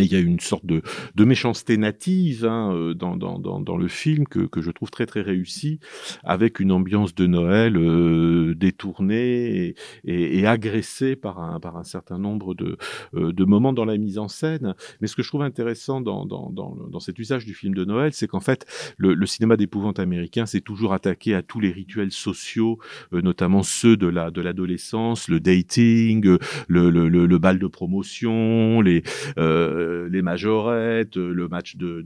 il 0.06 0.12
y 0.12 0.16
a 0.16 0.20
une 0.20 0.40
sorte 0.40 0.66
de, 0.66 0.82
de 1.16 1.26
méchanceté 1.26 1.78
native 1.78 2.46
hein, 2.46 2.74
euh, 2.74 2.94
dans, 2.94 3.18
dans, 3.18 3.40
dans, 3.40 3.78
le 3.78 3.88
film 3.88 4.28
que, 4.28 4.40
que, 4.40 4.62
je 4.62 4.72
trouve 4.72 4.90
très 4.90 5.06
très 5.06 5.22
réussi, 5.22 5.80
avec 6.24 6.60
une 6.60 6.72
ambiance 6.72 7.16
de 7.16 7.28
Noël 7.28 7.78
euh, 7.78 8.56
détournée 8.56 9.76
et, 10.06 10.40
et, 10.40 10.48
agressée 10.48 11.16
par 11.16 11.40
un, 11.40 11.60
par 11.60 11.78
un 11.78 11.84
certain 11.84 12.18
nombre 12.18 12.56
de, 12.56 12.78
euh, 13.16 13.32
de 13.34 13.46
moments 13.46 13.74
dans 13.74 13.86
la 13.86 13.98
mise 13.98 14.18
en 14.18 14.28
scène. 14.28 14.76
Mais 15.02 15.08
ce 15.08 15.16
que 15.16 15.24
je 15.24 15.28
trouve 15.28 15.42
intéressant 15.42 16.02
dans, 16.02 16.26
dans, 16.26 17.00
cet 17.00 17.20
usage 17.20 17.46
du 17.46 17.54
film 17.54 17.76
de 17.76 17.86
Noël, 17.86 18.12
c'est 18.14 18.28
qu'en 18.28 18.40
fait, 18.40 18.66
le, 18.98 19.14
le 19.14 19.26
cinéma 19.26 19.56
d'épouvante 19.56 20.00
américain 20.00 20.46
s'est 20.46 20.62
toujours 20.62 20.94
attaqué 20.94 21.36
à 21.36 21.42
tous 21.44 21.60
les 21.60 21.72
rituels 21.72 22.12
sociaux, 22.12 22.80
euh, 23.14 23.22
notamment 23.22 23.64
ceux 23.64 23.98
de 23.98 24.08
la 24.08 24.32
de 24.32 24.42
l'adolescence, 24.42 25.28
le 25.28 25.40
dating, 25.40 26.38
le, 26.68 26.90
le, 26.90 27.08
le, 27.08 27.38
bal 27.38 27.60
de 27.60 27.68
promotion, 27.68 28.82
les 28.82 29.04
euh, 29.38 29.87
les 30.10 30.22
majorettes, 30.22 31.18
euh, 31.18 31.34
le 31.34 31.48
match 31.48 31.76
de, 31.76 32.04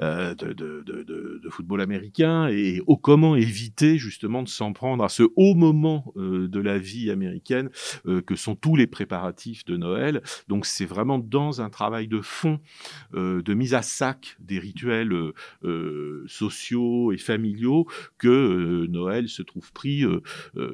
euh, 0.00 0.34
de, 0.34 0.52
de, 0.52 0.82
de, 0.82 1.40
de 1.42 1.48
football 1.50 1.80
américain, 1.80 2.48
et 2.48 2.80
au 2.86 2.96
comment 2.96 3.36
éviter 3.36 3.98
justement 3.98 4.42
de 4.42 4.48
s'en 4.48 4.72
prendre 4.72 5.04
à 5.04 5.08
ce 5.08 5.22
haut 5.36 5.54
moment 5.54 6.12
de 6.16 6.60
la 6.60 6.78
vie 6.78 7.10
américaine 7.10 7.70
que 8.26 8.36
sont 8.36 8.54
tous 8.54 8.76
les 8.76 8.86
préparatifs 8.86 9.64
de 9.64 9.76
Noël. 9.76 10.22
Donc 10.48 10.66
c'est 10.66 10.84
vraiment 10.84 11.18
dans 11.18 11.60
un 11.60 11.70
travail 11.70 12.08
de 12.08 12.20
fond, 12.20 12.60
de 13.12 13.54
mise 13.54 13.74
à 13.74 13.82
sac 13.82 14.36
des 14.40 14.58
rituels 14.58 15.14
sociaux 16.26 17.12
et 17.12 17.18
familiaux 17.18 17.86
que 18.18 18.86
Noël 18.86 19.28
se 19.28 19.42
trouve 19.42 19.72
pris 19.72 20.04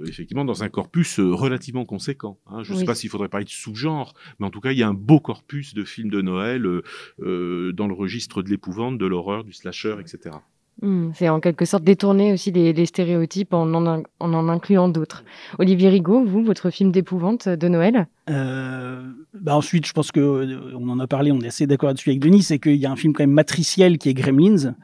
effectivement 0.06 0.44
dans 0.44 0.62
un 0.62 0.68
corpus 0.68 1.20
relativement 1.20 1.84
conséquent. 1.84 2.38
Hein. 2.46 2.62
Je 2.62 2.72
ne 2.72 2.78
sais 2.78 2.84
pas 2.84 2.94
s'il 2.94 3.10
faudrait 3.10 3.28
parler 3.28 3.44
de 3.44 3.50
sous-genre, 3.50 4.14
mais 4.38 4.46
en 4.46 4.50
tout 4.50 4.60
cas 4.60 4.72
il 4.72 4.78
y 4.78 4.82
a 4.82 4.88
un 4.88 4.94
beau 4.94 5.20
corpus 5.20 5.74
de 5.74 5.84
films 5.84 6.10
de 6.10 6.20
Noël 6.24 6.66
euh, 6.66 6.82
euh, 7.22 7.72
dans 7.72 7.86
le 7.86 7.94
registre 7.94 8.42
de 8.42 8.50
l'épouvante, 8.50 8.98
de 8.98 9.06
l'horreur, 9.06 9.44
du 9.44 9.52
slasher, 9.52 9.96
etc. 10.00 10.36
Hmm, 10.82 11.10
c'est 11.14 11.28
en 11.28 11.38
quelque 11.38 11.64
sorte 11.64 11.84
détourner 11.84 12.32
aussi 12.32 12.50
les, 12.50 12.86
stéréotypes 12.86 13.54
en 13.54 13.72
en, 13.74 14.02
en, 14.18 14.48
incluant 14.48 14.88
d'autres. 14.88 15.24
Olivier 15.58 15.88
Rigaud, 15.88 16.24
vous, 16.24 16.42
votre 16.42 16.70
film 16.70 16.90
d'épouvante 16.90 17.48
de 17.48 17.68
Noël? 17.68 18.08
Euh, 18.28 19.02
bah 19.34 19.56
Ensuite, 19.56 19.86
je 19.86 19.92
pense 19.92 20.10
que 20.10 20.74
on 20.74 20.88
en 20.88 20.98
a 20.98 21.06
parlé, 21.06 21.30
on 21.30 21.40
est 21.40 21.46
assez 21.46 21.68
d'accord 21.68 21.88
là-dessus 21.88 22.10
avec 22.10 22.20
Denis, 22.20 22.42
c'est 22.42 22.58
qu'il 22.58 22.76
y 22.76 22.86
a 22.86 22.90
un 22.90 22.96
film 22.96 23.12
quand 23.12 23.22
même 23.22 23.30
matriciel 23.30 23.98
qui 23.98 24.08
est 24.08 24.14
Gremlins. 24.14 24.74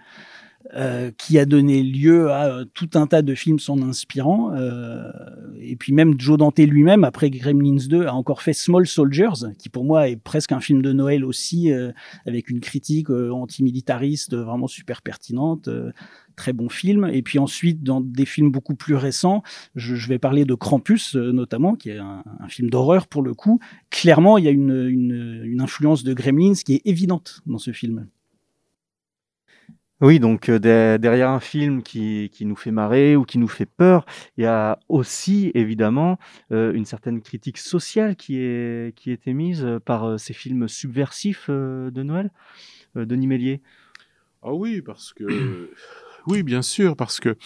Euh, 0.75 1.11
qui 1.17 1.39
a 1.39 1.47
donné 1.47 1.83
lieu 1.83 2.31
à 2.31 2.45
euh, 2.45 2.65
tout 2.75 2.91
un 2.93 3.07
tas 3.07 3.23
de 3.23 3.35
films 3.35 3.59
s'en 3.59 3.81
inspirant. 3.81 4.53
Euh, 4.55 5.11
et 5.59 5.75
puis 5.75 5.95
même 5.95 6.21
Joe 6.21 6.37
Dante 6.37 6.59
lui-même, 6.59 7.03
après 7.03 7.31
Gremlins 7.31 7.87
2, 7.89 8.05
a 8.05 8.15
encore 8.15 8.43
fait 8.43 8.53
Small 8.53 8.87
Soldiers, 8.87 9.55
qui 9.59 9.71
pour 9.71 9.87
moi 9.87 10.11
est 10.11 10.17
presque 10.17 10.53
un 10.53 10.61
film 10.61 10.83
de 10.83 10.93
Noël 10.93 11.25
aussi, 11.25 11.73
avec 12.27 12.51
une 12.51 12.61
critique 12.61 13.09
antimilitariste 13.11 14.37
vraiment 14.37 14.67
super 14.67 15.01
pertinente. 15.01 15.69
Très 16.37 16.53
bon 16.53 16.69
film. 16.69 17.09
Et 17.11 17.23
puis 17.23 17.39
ensuite, 17.39 17.83
dans 17.83 18.03
des 18.03 18.27
films 18.27 18.51
beaucoup 18.51 18.75
plus 18.75 18.95
récents, 18.95 19.43
je, 19.75 19.95
vais 20.09 20.19
parler 20.19 20.45
de 20.45 20.55
Krampus 20.55 21.15
notamment, 21.15 21.75
qui 21.75 21.91
est 21.91 21.99
un, 21.99 22.23
film 22.49 22.69
d'horreur 22.69 23.07
pour 23.07 23.23
le 23.23 23.33
coup. 23.33 23.61
Clairement, 23.91 24.37
il 24.37 24.45
y 24.45 24.49
a 24.49 24.53
une, 24.53 25.57
influence 25.61 26.05
de 26.05 26.13
Gremlins 26.13 26.55
qui 26.65 26.75
est 26.75 26.83
évidente 26.85 27.41
dans 27.47 27.59
ce 27.59 27.73
film. 27.73 28.07
Oui, 30.01 30.19
donc 30.19 30.49
euh, 30.49 30.97
derrière 30.97 31.29
un 31.29 31.41
film 31.41 31.83
qui, 31.83 32.31
qui 32.33 32.47
nous 32.47 32.57
fait 32.57 32.71
marrer 32.71 33.17
ou 33.17 33.25
qui 33.25 33.37
nous 33.37 33.49
fait 33.49 33.67
peur, 33.67 34.07
il 34.39 34.45
y 34.45 34.47
a 34.47 34.79
aussi 34.89 35.51
évidemment 35.55 36.19
euh, 36.53 36.73
une 36.73 36.87
certaine 36.87 37.21
critique 37.21 37.59
sociale 37.59 38.17
qui 38.17 38.39
est, 38.41 38.97
qui 38.97 39.11
est 39.11 39.29
émise 39.29 39.67
par 39.85 40.05
euh, 40.05 40.17
ces 40.17 40.33
films 40.33 40.69
subversifs 40.69 41.51
de 41.51 42.03
Noël. 42.03 42.31
Denis 42.97 43.27
Mélier. 43.27 43.61
Ah 44.43 44.55
oui, 44.55 44.81
parce 44.81 45.13
que 45.13 45.25
oui, 46.31 46.43
bien 46.43 46.63
sûr, 46.63 46.97
parce 46.97 47.21
que 47.21 47.37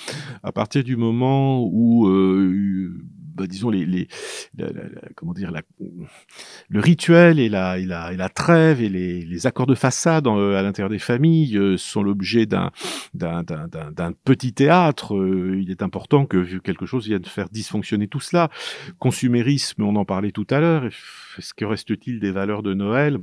à 0.43 0.53
partir 0.53 0.85
du 0.85 0.97
moment 0.97 1.63
où 1.65 2.09
bah, 3.35 3.47
disons 3.49 3.69
les, 3.71 3.85
les 3.85 4.07
comment 5.17 5.33
dire 5.33 5.51
la, 5.51 5.63
le 6.69 6.81
rituel 6.81 7.41
et 7.41 7.49
la, 7.49 7.79
et 7.79 7.85
la, 7.85 8.13
et 8.13 8.17
la 8.17 8.29
trêve 8.29 8.81
et 8.81 8.89
les, 8.89 9.25
les 9.25 9.47
accords 9.47 9.67
de 9.67 9.75
façade 9.75 10.29
à 10.29 10.63
l'intérieur 10.63 10.91
des 10.91 11.01
familles 11.01 11.59
euh, 11.59 11.77
sont 11.77 12.03
l'objet 12.03 12.47
d'un 12.47 12.71
d'un 13.13 14.13
petit 14.25 14.53
théâtre. 14.53 15.17
Euh, 15.17 15.59
il 15.61 15.71
est 15.71 15.83
important 15.83 16.27
que 16.27 16.59
quelque 16.59 16.87
chose 16.87 17.07
vienne 17.07 17.25
faire 17.25 17.49
dysfonctionner 17.49 18.07
tout 18.07 18.21
cela. 18.21 18.51
Consumérisme, 18.99 19.83
on 19.83 19.97
en 19.97 20.05
parlait 20.05 20.31
tout 20.33 20.47
à 20.51 20.61
l'heure. 20.61 20.85
Est-ce 20.85 21.55
que 21.55 21.65
reste-t-il 21.65 22.21
des 22.21 22.31
valeurs 22.31 22.63
de 22.63 22.75
Noël? 22.75 23.19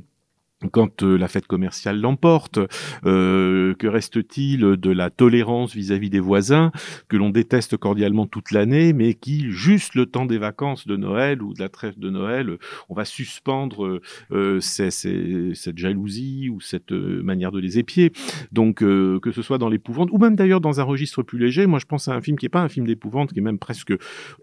Quand 0.70 1.02
euh, 1.02 1.16
la 1.16 1.28
fête 1.28 1.46
commerciale 1.46 2.00
l'emporte, 2.00 2.58
euh, 3.04 3.74
que 3.74 3.86
reste-t-il 3.86 4.60
de 4.60 4.90
la 4.90 5.10
tolérance 5.10 5.74
vis-à-vis 5.74 6.10
des 6.10 6.20
voisins 6.20 6.72
que 7.08 7.16
l'on 7.16 7.30
déteste 7.30 7.76
cordialement 7.76 8.26
toute 8.26 8.50
l'année, 8.50 8.92
mais 8.92 9.14
qui, 9.14 9.50
juste 9.50 9.94
le 9.94 10.06
temps 10.06 10.26
des 10.26 10.38
vacances 10.38 10.86
de 10.86 10.96
Noël 10.96 11.42
ou 11.42 11.54
de 11.54 11.60
la 11.60 11.68
trêve 11.68 11.98
de 11.98 12.10
Noël, 12.10 12.58
on 12.88 12.94
va 12.94 13.04
suspendre 13.04 14.00
euh, 14.30 14.60
cette 14.60 15.78
jalousie 15.78 16.48
ou 16.48 16.60
cette 16.60 16.92
manière 16.92 17.52
de 17.52 17.60
les 17.60 17.78
épier? 17.78 18.12
Donc, 18.52 18.76
que 18.76 19.32
ce 19.32 19.42
soit 19.42 19.58
dans 19.58 19.68
l'épouvante, 19.68 20.10
ou 20.12 20.18
même 20.18 20.36
d'ailleurs 20.36 20.60
dans 20.60 20.80
un 20.80 20.84
registre 20.84 21.22
plus 21.22 21.38
léger, 21.38 21.66
moi 21.66 21.78
je 21.78 21.86
pense 21.86 22.08
à 22.08 22.14
un 22.14 22.20
film 22.20 22.38
qui 22.38 22.44
n'est 22.44 22.50
pas 22.50 22.62
un 22.62 22.68
film 22.68 22.86
d'épouvante, 22.86 23.32
qui 23.32 23.38
est 23.38 23.42
même 23.42 23.58
presque 23.58 23.92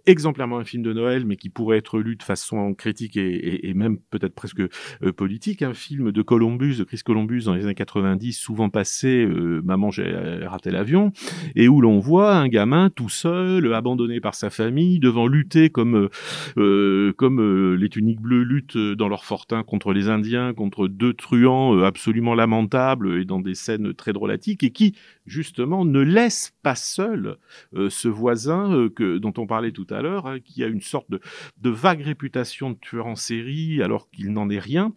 exemplairement 0.06 0.58
un 0.58 0.64
film 0.64 0.84
de 0.84 0.94
Noël, 0.94 1.26
mais 1.26 1.38
qui 1.38 1.50
pourrait 1.50 1.78
être 1.78 2.00
lu 2.00 2.16
de 2.16 2.24
façon 2.24 2.74
critique 2.74 3.18
et 3.18 3.74
même 3.74 4.00
peut-être 4.10 4.34
presque 4.34 4.62
politique, 5.16 5.62
un 5.62 5.74
film 5.74 6.09
de 6.12 6.22
Columbus, 6.22 6.78
de 6.78 6.84
Chris 6.84 7.02
Columbus 7.04 7.44
dans 7.46 7.54
les 7.54 7.64
années 7.64 7.76
90, 7.76 8.34
souvent 8.34 8.70
passé 8.70 9.26
euh, 9.26 9.62
Maman 9.64 9.92
j'ai 9.92 10.12
raté 10.46 10.72
l'avion, 10.72 11.12
et 11.56 11.68
où 11.68 11.82
l'on 11.82 12.00
voit 12.00 12.36
un 12.36 12.48
gamin 12.48 12.90
tout 12.90 13.10
seul, 13.10 13.74
abandonné 13.74 14.20
par 14.20 14.36
sa 14.36 14.50
famille, 14.50 15.00
devant 15.00 15.28
lutter 15.28 15.70
comme 15.70 16.10
euh, 16.58 17.14
comme 17.18 17.40
euh, 17.40 17.76
les 17.76 17.90
tuniques 17.90 18.22
bleues 18.22 18.44
luttent 18.44 18.78
dans 18.78 19.08
leur 19.08 19.26
fortin 19.26 19.64
contre 19.64 19.94
les 19.94 20.10
Indiens, 20.10 20.54
contre 20.54 20.88
deux 20.88 21.14
truands 21.14 21.82
absolument 21.84 22.36
lamentables 22.36 23.20
et 23.20 23.26
dans 23.26 23.40
des 23.40 23.56
scènes 23.56 23.94
très 23.94 24.14
drôlatiques, 24.14 24.64
et 24.64 24.72
qui 24.72 24.96
justement 25.26 25.86
ne 25.86 26.00
laisse 26.00 26.54
pas 26.64 26.76
seul 26.76 27.38
ce 27.90 28.08
voisin 28.08 28.90
que 28.96 29.18
dont 29.18 29.34
on 29.38 29.46
parlait 29.46 29.72
tout 29.72 29.88
à 29.90 30.02
l'heure, 30.02 30.26
hein, 30.26 30.40
qui 30.40 30.64
a 30.64 30.68
une 30.68 30.82
sorte 30.82 31.10
de 31.10 31.70
vague 31.70 32.02
réputation 32.02 32.72
de 32.72 32.78
tueur 32.80 33.08
en 33.08 33.16
série 33.16 33.82
alors 33.82 34.10
qu'il 34.10 34.32
n'en 34.32 34.50
est 34.50 34.60
rien. 34.60 34.94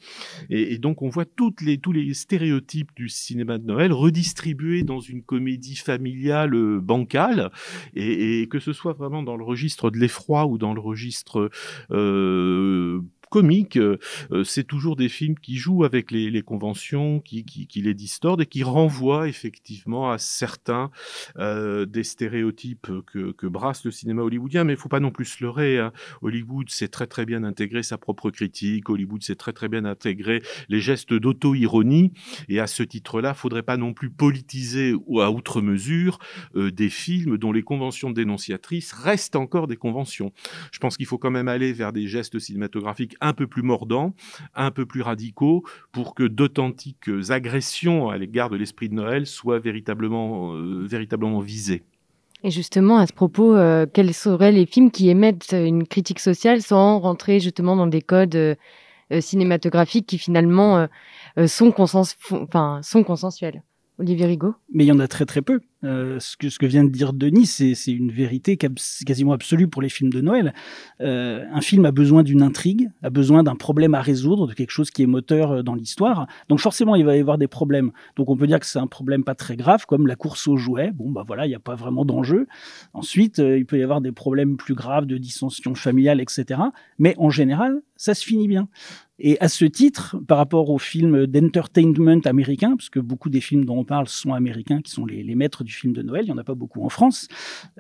Et, 0.51 0.79
donc 0.79 1.02
on 1.03 1.09
voit 1.09 1.25
les, 1.63 1.79
tous 1.79 1.93
les 1.93 2.15
stéréotypes 2.15 2.95
du 2.95 3.09
cinéma 3.09 3.59
de 3.59 3.67
Noël 3.67 3.93
redistribués 3.93 4.85
dans 4.85 5.01
une 5.01 5.23
comédie 5.23 5.75
familiale 5.75 6.55
euh, 6.55 6.81
bancale, 6.81 7.51
et, 7.95 8.47
que 8.49 8.61
ce 8.61 8.73
soit 8.73 8.93
vraiment 8.93 9.23
dans 9.25 9.37
le 9.37 9.45
registre 9.45 9.91
de 9.91 9.99
l'effroi 9.99 10.47
ou 10.47 10.59
dans 10.59 10.75
le 10.75 10.81
registre 10.81 11.51
euh, 11.91 13.01
comique, 13.33 13.79
euh, 13.79 13.99
euh, 14.31 14.45
c'est 14.45 14.63
toujours 14.63 14.95
des 14.95 15.09
films 15.09 15.37
qui 15.37 15.57
jouent 15.57 15.85
avec 15.85 16.11
les, 16.11 16.43
conventions, 16.43 17.19
qui, 17.19 17.67
les 17.75 17.95
distordent 17.95 18.43
et 18.43 18.47
qui 18.47 18.63
renvoient 18.63 19.27
effectivement 19.27 20.11
à 20.11 20.19
certains 20.19 20.91
euh, 21.39 21.87
des 21.87 22.05
stéréotypes 22.05 22.91
que, 23.07 23.47
brasse 23.47 23.87
le 23.87 23.91
cinéma 23.91 24.23
hollywoodien. 24.23 24.65
Mais 24.65 24.75
il 24.75 24.79
faut 24.79 24.91
pas 24.91 25.01
non 25.01 25.11
plus 25.11 25.25
se 25.25 25.43
leurrer. 25.43 25.79
Hein. 25.79 25.93
Hollywood 26.21 26.69
sait 26.69 26.89
très 26.89 27.07
très 27.07 27.25
bien 27.25 27.43
intégrer 27.43 27.83
sa 27.83 27.97
propre 27.97 28.31
critique. 28.31 28.91
Hollywood 28.91 29.23
sait 29.23 29.35
très 29.35 29.55
très 29.55 29.69
bien 29.69 29.87
intégrer 29.87 30.43
les 30.69 30.81
gestes 30.81 31.15
d'auto-ironie. 31.15 32.13
Et 32.51 32.61
à 32.61 32.67
ce 32.67 32.83
titre-là, 32.83 33.33
faudrait 33.33 33.63
pas 33.63 33.79
non 33.79 33.95
plus 33.95 34.11
politiser 34.11 34.95
ou 35.07 35.21
à 35.23 35.31
outre 35.31 35.63
mesure 35.63 36.19
des 36.55 36.91
films 36.91 37.39
dont 37.39 37.53
les 37.53 37.63
conventions 37.63 38.11
dénonciatrices 38.11 38.93
restent 38.93 39.37
encore 39.37 39.69
des 39.69 39.77
conventions. 39.77 40.33
Je 40.71 40.79
pense 40.79 40.99
qu'il 40.99 41.07
faut 41.07 41.19
quand 41.19 41.31
même 41.31 41.49
aller 41.49 41.73
vers 41.73 41.95
des 41.95 42.07
gestes 42.07 42.39
cinématographiques 42.39 43.17
un 43.23 43.33
peu 43.33 43.47
plus 43.47 43.63
mordants, 43.63 44.13
un 44.55 44.71
peu 44.71 44.85
plus 44.85 45.01
radicaux, 45.01 45.63
pour 45.93 46.15
que 46.15 46.25
d'authentiques 46.25 47.09
agressions 47.31 48.11
à 48.11 48.19
l'égard 48.19 48.51
de 48.51 48.57
l'esprit 48.57 48.89
de 48.89 48.95
Noël 48.95 49.27
soient 49.27 49.59
véritablement, 49.59 50.55
euh, 50.55 50.85
véritablement 50.87 51.41
visées. 51.41 51.83
Et 52.45 52.51
justement, 52.51 52.99
à 52.99 53.07
ce 53.07 53.13
propos, 53.13 53.55
euh, 53.55 53.87
quels 53.91 54.13
seraient 54.13 54.53
les 54.53 54.67
films 54.67 54.91
qui 54.91 55.09
émettent 55.09 55.53
une 55.53 55.87
critique 55.87 56.19
sociale 56.19 56.61
sans 56.61 56.99
rentrer 56.99 57.39
justement 57.39 57.77
dans 57.77 57.87
des 57.87 58.03
codes 58.03 58.35
euh, 58.35 58.55
cinématographiques 59.21 60.07
qui 60.07 60.19
finalement 60.19 60.89
sont, 61.47 61.73
sont 61.77 63.05
consensuels? 63.05 63.63
Olivier 63.99 64.27
Rigaud? 64.27 64.55
Mais 64.73 64.85
il 64.85 64.89
y 64.89 64.93
en 64.93 64.99
a 65.01 65.07
très 65.07 65.27
très 65.27 65.43
peu. 65.43 65.61
Euh, 65.85 66.19
ce, 66.21 66.37
que, 66.37 66.67
vient 66.67 66.85
de 66.85 66.91
dire 66.91 67.13
Denis, 67.13 67.47
c'est 67.47 67.93
une 67.93 68.13
vérité 68.13 68.57
quasiment 68.57 69.33
absolue 69.33 69.69
pour 69.69 69.83
les 69.83 69.89
films 69.89 70.13
de 70.13 70.21
Noël. 70.21 70.55
Euh, 71.01 71.45
un 71.53 71.61
film 71.61 71.85
a 71.85 71.91
besoin 71.91 72.23
d'une 72.23 72.43
intrigue, 72.43 72.91
a 73.03 73.11
besoin 73.11 73.43
d'un 73.43 73.57
problème 73.57 73.95
à 73.95 74.01
résoudre, 74.01 74.47
de 74.47 74.55
quelque 74.55 74.71
chose 74.71 74.91
qui 74.91 75.03
est 75.03 75.07
moteur 75.07 75.53
euh, 75.53 75.63
dans 75.63 75.75
l'histoire. 75.75 76.27
Donc 76.49 76.61
forcément, 76.61 76.95
il 76.95 77.05
va 77.05 77.17
y 77.17 77.21
avoir 77.21 77.39
des 77.39 77.49
problèmes. 77.49 77.91
Donc 78.17 78.29
on 78.31 78.37
peut 78.37 78.47
dire 78.47 78.61
que 78.61 78.67
c'est 78.67 78.79
un 78.79 78.87
problème 78.87 79.25
pas 79.25 79.35
très 79.35 79.57
grave, 79.57 79.87
comme 79.87 80.07
la 80.07 80.17
course 80.17 80.47
aux 80.47 80.57
jouets. 80.57 80.93
Bon, 80.93 81.11
bah 81.11 81.25
voilà, 81.27 81.47
il 81.47 81.49
n'y 81.49 81.55
a 81.55 81.61
pas 81.61 81.75
vraiment 81.75 82.05
d'enjeu. 82.05 82.47
Ensuite, 82.93 83.39
il 83.39 83.67
peut 83.67 83.79
y 83.79 83.83
avoir 83.83 84.01
des 84.01 84.13
problèmes 84.13 84.57
plus 84.57 84.75
graves 84.75 85.07
de 85.07 85.19
dissension 85.19 85.75
familiale, 85.75 86.21
etc. 86.21 86.61
Mais 86.99 87.15
en 87.19 87.31
général, 87.31 87.83
ça 87.97 88.15
se 88.15 88.25
finit 88.25 88.49
bien. 88.49 88.69
Et 89.25 89.39
à 89.41 89.49
ce 89.49 89.65
titre, 89.65 90.17
par 90.27 90.39
rapport 90.39 90.71
aux 90.71 90.79
films 90.79 91.29
d'entertainment 91.29 92.21
américains, 92.25 92.77
parce 92.77 92.91
que 92.91 92.99
beaucoup 92.99 93.31
des 93.31 93.41
films 93.41 93.65
dont 93.65 93.79
on 93.79 93.85
parle 93.85 94.09
sont 94.09 94.33
américains, 94.35 94.83
qui 94.83 94.91
sont 94.91 95.07
les, 95.07 95.23
les 95.23 95.37
maîtres 95.37 95.63
du 95.63 95.72
film 95.73 95.93
de 95.93 96.03
Noël, 96.03 96.23
il 96.25 96.27
n'y 96.27 96.33
en 96.33 96.39
a 96.39 96.45
pas 96.45 96.55
beaucoup 96.55 96.85
en 96.85 96.89
France. 96.89 97.29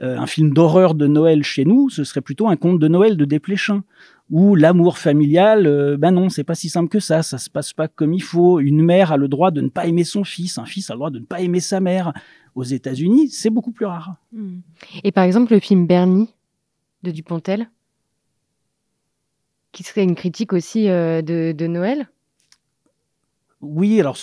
Euh, 0.00 0.18
un 0.18 0.26
film 0.26 0.52
d'horreur 0.52 0.94
de 0.94 1.06
Noël 1.06 1.42
chez 1.42 1.64
nous, 1.64 1.90
ce 1.90 2.04
serait 2.04 2.20
plutôt 2.20 2.48
un 2.48 2.56
conte 2.56 2.78
de 2.78 2.88
Noël 2.88 3.16
de 3.16 3.24
Desplechin, 3.24 3.84
où 4.30 4.54
l'amour 4.54 4.98
familial, 4.98 5.66
euh, 5.66 5.96
ben 5.96 6.10
non, 6.10 6.28
c'est 6.28 6.44
pas 6.44 6.54
si 6.54 6.68
simple 6.68 6.88
que 6.88 7.00
ça, 7.00 7.22
ça 7.22 7.38
se 7.38 7.50
passe 7.50 7.72
pas 7.72 7.88
comme 7.88 8.14
il 8.14 8.22
faut. 8.22 8.60
Une 8.60 8.82
mère 8.82 9.12
a 9.12 9.16
le 9.16 9.28
droit 9.28 9.50
de 9.50 9.60
ne 9.60 9.68
pas 9.68 9.86
aimer 9.86 10.04
son 10.04 10.24
fils, 10.24 10.58
un 10.58 10.64
fils 10.64 10.90
a 10.90 10.94
le 10.94 10.98
droit 10.98 11.10
de 11.10 11.18
ne 11.18 11.24
pas 11.24 11.40
aimer 11.40 11.60
sa 11.60 11.80
mère. 11.80 12.12
Aux 12.54 12.64
États-Unis, 12.64 13.30
c'est 13.30 13.48
beaucoup 13.48 13.72
plus 13.72 13.86
rare. 13.86 14.16
Hmm. 14.32 14.58
Et 15.04 15.12
par 15.12 15.24
exemple, 15.24 15.54
le 15.54 15.60
film 15.60 15.86
Bernie 15.86 16.28
de 17.02 17.10
Dupontel, 17.10 17.70
qui 19.72 19.82
serait 19.84 20.02
une 20.02 20.14
critique 20.14 20.52
aussi 20.52 20.90
euh, 20.90 21.22
de 21.22 21.66
Noël? 21.66 22.08
Oui, 23.62 24.00
alors 24.00 24.18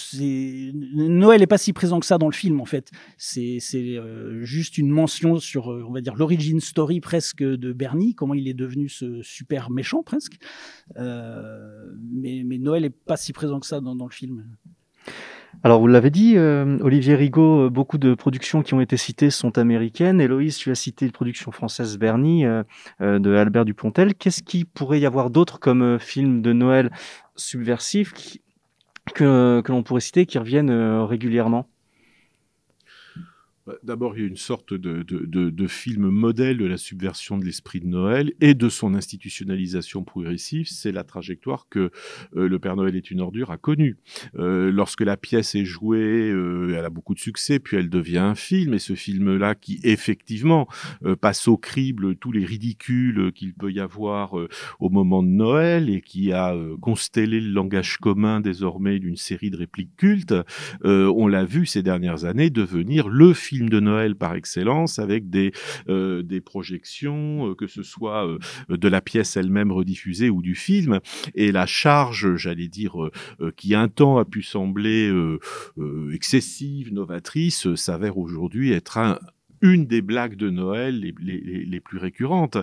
Noël 0.93 1.39
n'est 1.39 1.47
pas 1.47 1.57
si 1.57 1.71
présent 1.71 2.01
que 2.01 2.05
ça 2.05 2.17
dans 2.17 2.27
le 2.27 2.33
film 2.33 2.59
en 2.59 2.65
fait. 2.65 2.91
C'est 3.17 3.59
euh, 3.73 4.43
juste 4.43 4.77
une 4.77 4.89
mention 4.89 5.37
sur, 5.37 5.71
euh, 5.71 5.85
on 5.87 5.93
va 5.93 6.01
dire, 6.01 6.15
l'origine 6.15 6.59
story 6.59 6.99
presque 6.99 7.41
de 7.41 7.71
Bernie, 7.71 8.15
comment 8.15 8.33
il 8.33 8.49
est 8.49 8.53
devenu 8.53 8.89
ce 8.89 9.21
super 9.21 9.69
méchant 9.69 10.03
presque. 10.03 10.37
Euh, 10.97 11.89
mais, 12.11 12.43
Noël 12.59 12.83
n'est 12.83 12.89
pas 12.89 13.15
si 13.15 13.31
présent 13.31 13.61
que 13.61 13.65
ça 13.65 13.79
dans, 13.79 13.95
le 13.95 14.11
film. 14.11 14.43
Alors, 15.63 15.79
vous 15.79 15.87
l'avez 15.87 16.09
dit, 16.09 16.37
Olivier 16.37 17.15
Rigaud, 17.15 17.69
beaucoup 17.69 17.97
de 17.97 18.13
productions 18.13 18.61
qui 18.61 18.73
ont 18.73 18.81
été 18.81 18.97
citées 18.97 19.29
sont 19.29 19.57
américaines. 19.57 20.19
Héloïse, 20.19 20.57
tu 20.57 20.69
as 20.71 20.75
cité 20.75 21.05
une 21.05 21.11
production 21.13 21.51
française 21.51 21.97
Bernie 21.97 22.43
de 22.99 23.33
Albert 23.33 23.63
Dupontel. 23.63 24.15
Qu'est-ce 24.15 24.43
qu'il 24.43 24.65
pourrait 24.65 24.99
y 24.99 25.05
avoir 25.05 25.29
d'autre 25.29 25.59
comme 25.59 25.97
film 25.99 26.41
de 26.41 26.51
Noël 26.51 26.91
subversif 27.37 28.13
que, 29.13 29.61
que 29.61 29.71
l'on 29.71 29.83
pourrait 29.83 30.01
citer 30.01 30.25
qui 30.25 30.37
reviennent 30.37 30.69
euh, 30.69 31.05
régulièrement 31.05 31.68
d'abord, 33.83 34.15
il 34.15 34.21
y 34.21 34.23
a 34.23 34.27
une 34.27 34.37
sorte 34.37 34.73
de, 34.73 35.67
film 35.67 36.09
modèle 36.09 36.57
de 36.57 36.65
la 36.65 36.77
subversion 36.77 37.37
de 37.37 37.45
l'esprit 37.45 37.79
de 37.79 37.87
Noël 37.87 38.33
et 38.41 38.53
de 38.53 38.69
son 38.69 38.95
institutionnalisation 38.95 40.03
progressive. 40.03 40.67
C'est 40.67 40.91
la 40.91 41.03
trajectoire 41.03 41.67
que 41.69 41.91
euh, 42.35 42.47
Le 42.47 42.59
Père 42.59 42.75
Noël 42.75 42.95
est 42.95 43.11
une 43.11 43.21
ordure 43.21 43.51
a 43.51 43.57
connue. 43.57 43.97
Euh, 44.37 44.71
lorsque 44.71 45.01
la 45.01 45.17
pièce 45.17 45.55
est 45.55 45.65
jouée, 45.65 46.31
euh, 46.31 46.75
elle 46.77 46.85
a 46.85 46.89
beaucoup 46.89 47.13
de 47.13 47.19
succès, 47.19 47.59
puis 47.59 47.77
elle 47.77 47.89
devient 47.89 48.17
un 48.17 48.35
film. 48.35 48.73
Et 48.73 48.79
ce 48.79 48.93
film-là, 48.93 49.55
qui 49.55 49.79
effectivement 49.83 50.67
passe 51.21 51.47
au 51.47 51.57
crible 51.57 52.15
tous 52.15 52.31
les 52.31 52.45
ridicules 52.45 53.31
qu'il 53.33 53.53
peut 53.53 53.71
y 53.71 53.79
avoir 53.79 54.35
au 54.79 54.89
moment 54.89 55.23
de 55.23 55.27
Noël 55.27 55.89
et 55.89 56.01
qui 56.01 56.31
a 56.31 56.55
constellé 56.81 57.39
le 57.39 57.51
langage 57.51 57.97
commun 57.97 58.39
désormais 58.39 58.99
d'une 58.99 59.15
série 59.15 59.49
de 59.49 59.57
répliques 59.57 59.95
cultes, 59.97 60.35
on 60.83 61.27
l'a 61.27 61.45
vu 61.45 61.65
ces 61.65 61.83
dernières 61.83 62.25
années 62.25 62.49
devenir 62.49 63.09
le 63.09 63.33
film 63.33 63.58
de 63.67 63.79
Noël 63.79 64.15
par 64.15 64.35
excellence, 64.35 64.99
avec 64.99 65.29
des, 65.29 65.51
euh, 65.89 66.21
des 66.23 66.39
projections, 66.39 67.49
euh, 67.49 67.55
que 67.55 67.67
ce 67.67 67.83
soit 67.83 68.27
euh, 68.27 68.37
de 68.69 68.87
la 68.87 69.01
pièce 69.01 69.35
elle-même 69.35 69.71
rediffusée 69.71 70.29
ou 70.29 70.41
du 70.41 70.55
film. 70.55 70.99
Et 71.35 71.51
la 71.51 71.65
charge, 71.65 72.35
j'allais 72.35 72.67
dire, 72.67 72.93
qui 73.57 73.75
un 73.75 73.87
temps 73.87 74.17
a 74.17 74.25
pu 74.25 74.41
sembler 74.41 75.11
excessive, 76.13 76.93
novatrice, 76.93 77.73
s'avère 77.75 78.17
aujourd'hui 78.17 78.71
être 78.71 78.97
un, 78.97 79.19
une 79.61 79.85
des 79.85 80.01
blagues 80.01 80.35
de 80.35 80.49
Noël 80.49 80.99
les, 80.99 81.13
les, 81.19 81.65
les 81.65 81.79
plus 81.79 81.97
récurrentes. 81.97 82.57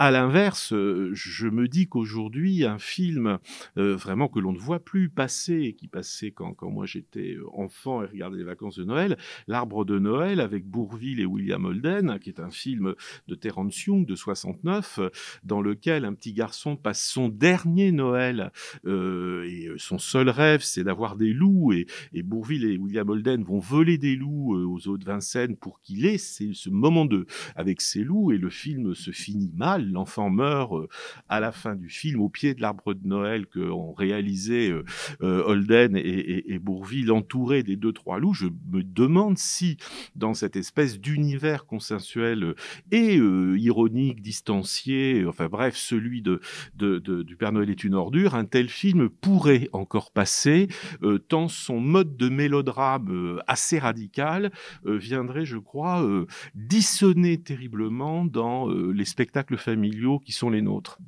À 0.00 0.12
l'inverse, 0.12 0.72
euh, 0.74 1.10
je 1.12 1.48
me 1.48 1.66
dis 1.66 1.88
qu'aujourd'hui, 1.88 2.64
un 2.64 2.78
film 2.78 3.38
euh, 3.78 3.96
vraiment 3.96 4.28
que 4.28 4.38
l'on 4.38 4.52
ne 4.52 4.58
voit 4.58 4.78
plus 4.78 5.08
passer, 5.08 5.74
qui 5.76 5.88
passait 5.88 6.30
quand, 6.30 6.54
quand 6.54 6.70
moi 6.70 6.86
j'étais 6.86 7.34
euh, 7.34 7.44
enfant 7.52 8.04
et 8.04 8.06
regardais 8.06 8.38
les 8.38 8.44
vacances 8.44 8.78
de 8.78 8.84
Noël, 8.84 9.18
L'Arbre 9.48 9.84
de 9.84 9.98
Noël 9.98 10.38
avec 10.38 10.66
Bourville 10.66 11.18
et 11.18 11.26
William 11.26 11.64
Holden, 11.64 12.20
qui 12.20 12.28
est 12.28 12.38
un 12.38 12.52
film 12.52 12.94
de 13.26 13.34
Terence 13.34 13.86
Young 13.86 14.06
de 14.06 14.14
69, 14.14 15.00
dans 15.42 15.62
lequel 15.62 16.04
un 16.04 16.14
petit 16.14 16.32
garçon 16.32 16.76
passe 16.76 17.04
son 17.04 17.28
dernier 17.28 17.90
Noël 17.90 18.52
et 18.86 19.68
son 19.78 19.98
seul 19.98 20.28
rêve, 20.28 20.60
c'est 20.62 20.84
d'avoir 20.84 21.16
des 21.16 21.32
loups 21.32 21.72
et, 21.72 21.86
et, 22.12 22.22
Bourville 22.22 22.66
et 22.66 22.76
William 22.76 23.08
Holden 23.08 23.42
vont 23.42 23.58
voler 23.58 23.98
des 23.98 24.14
loups 24.14 24.54
aux 24.54 24.86
eaux 24.86 24.98
de 24.98 25.04
Vincennes 25.04 25.56
pour 25.56 25.80
qu'il 25.80 26.06
ait 26.06 26.18
ce 26.18 26.70
moment 26.70 27.04
de 27.04 27.26
avec 27.56 27.80
ses 27.80 28.04
loups 28.04 28.30
et 28.30 28.38
le 28.38 28.50
film 28.50 28.94
se 28.94 29.10
finit 29.10 29.50
mal 29.56 29.87
l'enfant 29.92 30.30
meurt 30.30 30.74
euh, 30.74 30.88
à 31.28 31.40
la 31.40 31.52
fin 31.52 31.74
du 31.74 31.88
film 31.88 32.20
au 32.20 32.28
pied 32.28 32.54
de 32.54 32.60
l'arbre 32.60 32.94
de 32.94 33.06
Noël 33.06 33.46
que 33.46 33.60
ont 33.60 33.92
réalisé 33.92 34.70
euh, 34.70 34.84
euh, 35.22 35.42
Holden 35.44 35.96
et, 35.96 36.58
Bourville 36.58 37.12
entouré 37.12 37.62
des 37.62 37.76
deux 37.76 37.92
trois 37.92 38.18
loups. 38.18 38.34
Je 38.34 38.48
me 38.70 38.82
demande 38.82 39.38
si 39.38 39.76
dans 40.16 40.34
cette 40.34 40.56
espèce 40.56 40.98
d'univers 41.00 41.66
consensuel 41.66 42.54
et 42.90 43.14
ironique, 43.14 44.20
distancié, 44.22 45.24
enfin 45.26 45.46
bref, 45.46 45.76
celui 45.76 46.20
de, 46.22 46.40
du 46.74 47.36
Père 47.36 47.52
Noël 47.52 47.70
est 47.70 47.84
une 47.84 47.94
ordure, 47.94 48.34
un 48.34 48.44
tel 48.44 48.68
film 48.68 49.08
pourrait 49.08 49.68
encore 49.72 50.10
passer 50.10 50.68
tant 51.28 51.48
son 51.48 51.80
mode 51.80 52.16
de 52.16 52.28
mélodrame 52.28 53.40
assez 53.46 53.78
radical 53.78 54.50
viendrait, 54.84 55.44
je 55.44 55.58
crois, 55.58 56.06
dissonner 56.54 57.38
terriblement 57.40 58.24
dans 58.24 58.68
les 58.68 59.04
spectacles 59.04 59.56
familiaux 59.56 59.77
qui 60.24 60.32
sont 60.32 60.50
les 60.50 60.62
nôtres. 60.62 60.98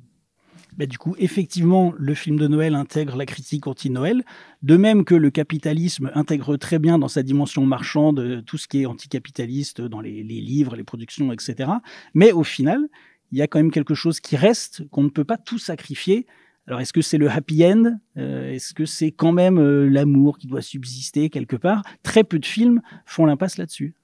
bah, 0.77 0.85
du 0.85 0.97
coup, 0.97 1.15
effectivement, 1.19 1.93
le 1.97 2.13
film 2.13 2.37
de 2.37 2.47
Noël 2.47 2.75
intègre 2.75 3.17
la 3.17 3.25
critique 3.25 3.67
anti-Noël, 3.67 4.23
de 4.63 4.77
même 4.77 5.03
que 5.03 5.15
le 5.15 5.29
capitalisme 5.29 6.11
intègre 6.15 6.57
très 6.57 6.79
bien 6.79 6.97
dans 6.97 7.09
sa 7.09 7.23
dimension 7.23 7.65
marchande 7.65 8.19
euh, 8.19 8.41
tout 8.41 8.57
ce 8.57 8.67
qui 8.67 8.81
est 8.81 8.85
anticapitaliste 8.85 9.81
dans 9.81 9.99
les, 9.99 10.23
les 10.23 10.41
livres, 10.41 10.75
les 10.75 10.83
productions, 10.83 11.31
etc. 11.33 11.69
Mais 12.13 12.31
au 12.31 12.43
final, 12.43 12.87
il 13.31 13.37
y 13.37 13.41
a 13.41 13.47
quand 13.47 13.59
même 13.59 13.71
quelque 13.71 13.95
chose 13.95 14.19
qui 14.19 14.35
reste, 14.35 14.87
qu'on 14.89 15.03
ne 15.03 15.09
peut 15.09 15.23
pas 15.25 15.37
tout 15.37 15.59
sacrifier. 15.59 16.25
Alors, 16.67 16.79
est-ce 16.79 16.93
que 16.93 17.01
c'est 17.01 17.17
le 17.17 17.29
happy 17.29 17.65
end? 17.65 17.97
Euh, 18.17 18.51
Est-ce 18.51 18.73
que 18.73 18.85
c'est 18.85 19.11
quand 19.11 19.31
même 19.31 19.57
euh, 19.57 19.89
l'amour 19.89 20.37
qui 20.37 20.47
doit 20.47 20.61
subsister 20.61 21.29
quelque 21.29 21.55
part? 21.55 21.81
Très 22.03 22.23
peu 22.23 22.39
de 22.39 22.45
films 22.45 22.81
font 23.05 23.25
l'impasse 23.25 23.57
là-dessus. 23.57 23.95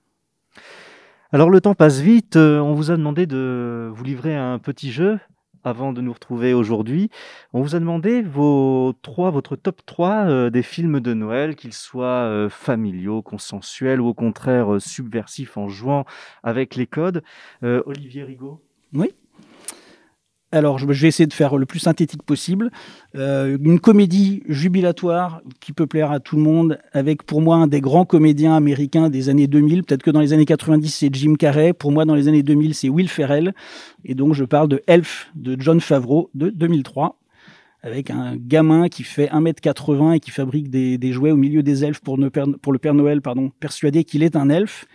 Alors, 1.34 1.50
le 1.50 1.60
temps 1.60 1.76
passe 1.76 2.00
vite. 2.00 2.38
Euh, 2.38 2.60
on 2.60 2.74
vous 2.74 2.90
a 2.90 2.96
demandé 2.96 3.26
de 3.26 3.92
vous 3.94 4.04
livrer 4.04 4.36
un 4.36 4.60
petit 4.60 4.92
jeu 4.92 5.20
avant 5.66 5.92
de 5.92 6.00
nous 6.00 6.14
retrouver 6.14 6.54
aujourd'hui. 6.54 7.10
On 7.52 7.62
vous 7.62 7.76
a 7.76 7.80
demandé 7.80 8.22
vos 8.22 8.94
trois, 9.02 9.30
votre 9.30 9.58
top 9.58 9.82
3 9.86 10.50
des 10.50 10.64
films 10.64 11.02
de 11.02 11.14
Noël, 11.14 11.58
qu'ils 11.58 11.74
soient 11.74 12.48
familiaux, 12.50 13.22
consensuels 13.22 14.00
ou 14.00 14.08
au 14.08 14.14
contraire 14.14 14.80
subversifs 14.80 15.58
en 15.58 15.68
jouant 15.68 16.06
avec 16.42 16.76
les 16.76 16.88
codes. 16.88 17.22
Olivier 17.62 18.24
Rigaud 18.24 18.64
Oui. 18.94 19.14
Alors, 20.54 20.80
je 20.80 20.86
vais 20.86 21.08
essayer 21.08 21.28
de 21.28 21.34
faire 21.34 21.58
le 21.58 21.66
plus 21.66 21.80
synthétique 21.80 22.24
possible. 22.24 22.72
Euh, 23.16 23.58
une 23.62 23.82
comédie 23.82 24.44
jubilatoire 24.48 25.42
qui 25.60 25.74
peut 25.74 25.88
plaire 25.88 26.10
à 26.12 26.22
tout 26.22 26.38
le 26.38 26.42
monde, 26.42 26.80
avec 26.94 27.24
pour 27.24 27.42
moi 27.42 27.58
un 27.58 27.68
des 27.68 27.82
grands 27.82 28.06
comédiens 28.06 28.56
américains 28.56 29.10
des 29.10 29.28
années 29.28 29.48
2000. 29.48 29.84
Peut-être 29.84 30.04
que 30.04 30.12
dans 30.12 30.22
les 30.22 30.32
années 30.32 30.46
90, 30.46 30.90
c'est 30.90 31.14
Jim 31.14 31.36
Carrey. 31.36 31.74
Pour 31.74 31.92
moi, 31.92 32.06
dans 32.06 32.16
les 32.16 32.30
années 32.30 32.44
2000, 32.44 32.76
c'est 32.76 32.88
Will 32.88 33.10
Ferrell. 33.10 33.54
Et 34.06 34.16
donc, 34.16 34.36
je 34.36 34.46
parle 34.46 34.70
de 34.70 34.82
Elf 34.88 35.30
de 35.36 35.58
John 35.60 35.82
Favreau 35.82 36.30
de 36.34 36.50
2003 36.50 37.20
avec 37.84 38.10
un 38.10 38.36
gamin 38.36 38.90
qui 38.90 39.04
fait 39.04 39.28
1m80 39.28 40.16
et 40.16 40.20
qui 40.20 40.32
fabrique 40.32 40.70
des, 40.70 41.12
jouets 41.12 41.32
au 41.32 41.38
milieu 41.38 41.62
des 41.64 41.86
elfes 41.86 42.02
pour, 42.02 42.18
le 42.18 42.30
Père 42.30 42.94
Noël, 42.94 43.22
persuadé 43.60 44.04
qu'il 44.04 44.24
est 44.24 44.36
un 44.36 44.50
elfe. 44.50 44.86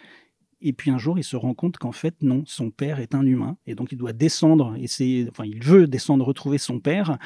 Et 0.64 0.72
puis 0.72 0.92
un 0.92 0.98
jour, 0.98 1.18
il 1.18 1.24
se 1.24 1.34
rend 1.34 1.54
compte 1.54 1.76
qu'en 1.78 1.90
fait, 1.90 2.14
non, 2.22 2.44
son 2.46 2.70
père 2.70 3.00
est 3.00 3.16
un 3.16 3.26
humain. 3.26 3.56
Et 3.66 3.74
donc, 3.74 3.90
il 3.90 3.98
doit 3.98 4.12
descendre, 4.12 4.76
essayer, 4.80 5.26
enfin, 5.28 5.44
il 5.44 5.62
veut 5.62 5.88
descendre, 5.88 6.24
retrouver 6.24 6.56
son 6.56 6.78
père, 6.78 7.18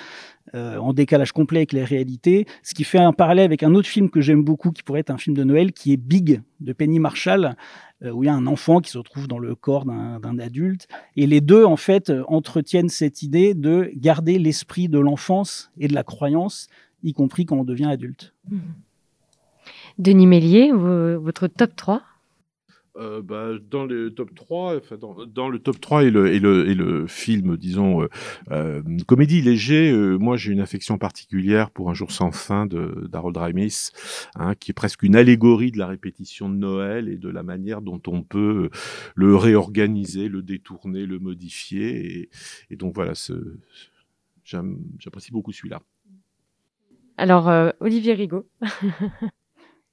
euh, 0.55 0.79
en 0.79 0.95
décalage 0.95 1.33
complet 1.33 1.59
avec 1.59 1.75
les 1.75 1.85
réalités. 1.85 2.47
Ce 2.63 2.73
qui 2.73 2.85
fait 2.85 2.99
un 2.99 3.13
parallèle 3.13 3.45
avec 3.45 3.63
un 3.63 3.75
autre 3.75 3.89
film 3.89 4.09
que 4.09 4.23
j'aime 4.23 4.43
beaucoup, 4.43 4.71
qui 4.71 4.83
pourrait 4.83 5.01
être 5.01 5.11
un 5.11 5.19
film 5.19 5.37
de 5.37 5.45
Noël, 5.45 5.73
qui 5.73 5.93
est 5.93 5.99
Big, 5.99 6.41
de 6.61 6.73
Penny 6.73 6.99
Marshall, 6.99 7.57
euh, 8.03 8.11
où 8.11 8.25
il 8.25 8.27
y 8.27 8.31
a 8.31 8.35
un 8.35 8.47
enfant 8.47 8.81
qui 8.81 8.91
se 8.91 8.97
retrouve 8.97 9.29
dans 9.29 9.39
le 9.39 9.55
corps 9.55 9.85
d'un 9.85 10.39
adulte. 10.39 10.89
Et 11.17 11.27
les 11.27 11.43
deux, 11.43 11.65
en 11.65 11.77
fait, 11.77 12.11
entretiennent 12.29 12.89
cette 12.89 13.23
idée 13.23 13.53
de 13.53 13.91
garder 13.97 14.39
l'esprit 14.39 14.89
de 14.89 14.99
l'enfance 14.99 15.71
et 15.77 15.89
de 15.89 15.95
la 15.95 16.05
croyance, 16.05 16.69
y 17.03 17.13
compris 17.13 17.45
quand 17.45 17.59
on 17.59 17.65
devient 17.65 17.85
adulte. 17.85 18.33
Denis 19.99 20.27
Mélier, 20.27 20.73
votre 20.73 21.49
top 21.49 21.77
3 21.77 22.03
euh, 22.99 23.23
bah, 23.23 23.51
dans 23.71 23.85
le 23.85 24.13
top 24.15 24.35
3, 24.35 24.77
enfin, 24.77 24.97
dans, 24.97 25.27
dans, 25.27 25.49
le 25.49 25.59
top 25.59 25.81
3 25.81 26.05
et 26.05 26.11
le, 26.11 26.33
et 26.33 26.39
le, 26.39 26.69
et 26.69 26.75
le 26.75 27.07
film, 27.07 27.57
disons, 27.57 28.03
euh, 28.03 28.09
euh, 28.51 28.83
comédie 29.07 29.43
léger, 29.43 29.91
euh, 29.91 30.17
moi 30.17 30.37
j'ai 30.37 30.53
une 30.53 30.61
affection 30.61 30.99
particulière 30.99 31.71
pour 31.71 31.91
Un 31.91 31.95
jour 31.95 32.11
sans 32.11 32.33
fin 32.33 32.67
de 32.67 33.07
d'Harold 33.11 33.37
Ramis, 33.37 33.91
hein, 34.35 34.55
qui 34.55 34.71
est 34.71 34.75
presque 34.75 35.03
une 35.03 35.17
allégorie 35.17 35.73
de 35.73 35.79
la 35.79 35.87
répétition 35.87 36.49
de 36.49 36.57
Noël 36.57 37.09
et 37.09 37.17
de 37.17 37.29
la 37.29 37.43
manière 37.43 37.83
dont 37.83 38.01
on 38.07 38.23
peut 38.23 38.71
le 39.15 39.37
réorganiser, 39.37 40.29
le 40.29 40.43
détourner, 40.43 41.07
le 41.07 41.19
modifier. 41.19 42.21
Et, 42.21 42.31
et 42.71 42.77
donc 42.77 42.95
voilà, 42.95 43.13
j'apprécie 44.45 45.33
beaucoup 45.33 45.53
celui-là. 45.53 45.81
Alors, 47.19 47.51
Olivier 47.81 48.15
Rigaud. 48.15 48.47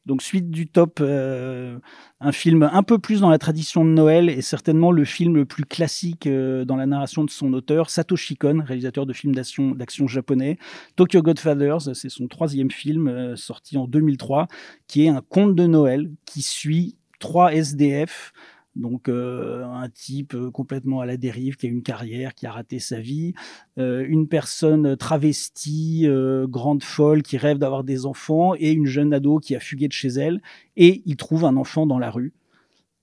Donc 0.05 0.21
suite 0.21 0.49
du 0.49 0.67
top, 0.67 0.99
euh, 0.99 1.79
un 2.19 2.31
film 2.33 2.63
un 2.63 2.83
peu 2.83 2.99
plus 2.99 3.21
dans 3.21 3.29
la 3.29 3.37
tradition 3.37 3.85
de 3.85 3.89
Noël 3.89 4.29
et 4.29 4.41
certainement 4.41 4.91
le 4.91 5.05
film 5.05 5.35
le 5.35 5.45
plus 5.45 5.63
classique 5.63 6.27
euh, 6.27 6.65
dans 6.65 6.75
la 6.75 6.85
narration 6.85 7.23
de 7.23 7.29
son 7.29 7.53
auteur, 7.53 7.89
Satoshi 7.89 8.35
Kon, 8.35 8.63
réalisateur 8.65 9.05
de 9.05 9.13
films 9.13 9.33
d'action 9.33 10.07
japonais. 10.07 10.57
Tokyo 10.97 11.21
Godfathers, 11.21 11.95
c'est 11.95 12.09
son 12.09 12.27
troisième 12.27 12.69
film 12.69 13.07
euh, 13.07 13.37
sorti 13.37 13.77
en 13.77 13.87
2003, 13.87 14.47
qui 14.87 15.05
est 15.05 15.09
un 15.09 15.21
conte 15.21 15.55
de 15.55 15.67
Noël 15.67 16.11
qui 16.25 16.41
suit 16.41 16.97
trois 17.19 17.53
SDF 17.53 18.33
donc 18.75 19.07
un 19.09 19.89
type 19.93 20.35
complètement 20.51 21.01
à 21.01 21.05
la 21.05 21.17
dérive, 21.17 21.55
qui 21.57 21.67
a 21.67 21.69
une 21.69 21.83
carrière, 21.83 22.33
qui 22.33 22.47
a 22.47 22.51
raté 22.51 22.79
sa 22.79 22.99
vie, 22.99 23.33
une 23.77 24.27
personne 24.27 24.97
travestie, 24.97 26.07
grande 26.47 26.83
folle, 26.83 27.21
qui 27.21 27.37
rêve 27.37 27.57
d'avoir 27.59 27.83
des 27.83 28.05
enfants, 28.05 28.55
et 28.55 28.71
une 28.71 28.87
jeune 28.87 29.13
ado 29.13 29.39
qui 29.39 29.55
a 29.55 29.59
fugué 29.59 29.87
de 29.87 29.93
chez 29.93 30.09
elle, 30.09 30.41
et 30.75 31.03
il 31.05 31.17
trouve 31.17 31.45
un 31.45 31.55
enfant 31.55 31.85
dans 31.85 31.99
la 31.99 32.09
rue. 32.09 32.33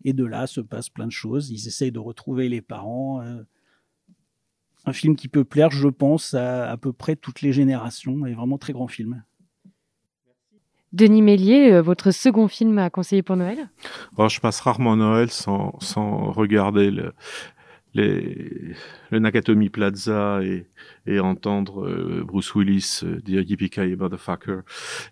Et 0.04 0.12
de 0.12 0.24
là 0.24 0.46
se 0.46 0.60
passe 0.60 0.88
plein 0.88 1.06
de 1.06 1.12
choses. 1.12 1.50
Ils 1.50 1.68
essayent 1.68 1.92
de 1.92 1.98
retrouver 1.98 2.48
les 2.48 2.62
parents. 2.62 3.22
un 4.86 4.92
film 4.92 5.14
qui 5.14 5.28
peut 5.28 5.44
plaire, 5.44 5.70
je 5.70 5.88
pense, 5.88 6.34
à 6.34 6.70
à 6.70 6.76
peu 6.76 6.92
près 6.92 7.16
toutes 7.16 7.42
les 7.42 7.52
générations, 7.52 8.26
et 8.26 8.34
vraiment 8.34 8.58
très 8.58 8.72
grand 8.72 8.88
film. 8.88 9.22
Denis 10.92 11.22
Mélier, 11.22 11.72
euh, 11.72 11.82
votre 11.82 12.10
second 12.10 12.48
film 12.48 12.78
à 12.78 12.90
conseiller 12.90 13.22
pour 13.22 13.36
Noël? 13.36 13.68
Je 14.18 14.40
passe 14.40 14.60
rarement 14.60 14.96
Noël 14.96 15.30
sans, 15.30 15.78
sans 15.80 16.32
regarder 16.32 16.90
le, 16.90 17.12
les, 17.94 18.74
le 19.10 19.18
Nakatomi 19.18 19.68
Plaza 19.68 20.40
et, 20.42 20.66
et 21.06 21.20
entendre 21.20 21.86
euh, 21.86 22.22
Bruce 22.24 22.54
Willis 22.54 23.00
euh, 23.02 23.20
dire 23.20 23.42
Yippee 23.42 23.96
motherfucker. 23.96 24.60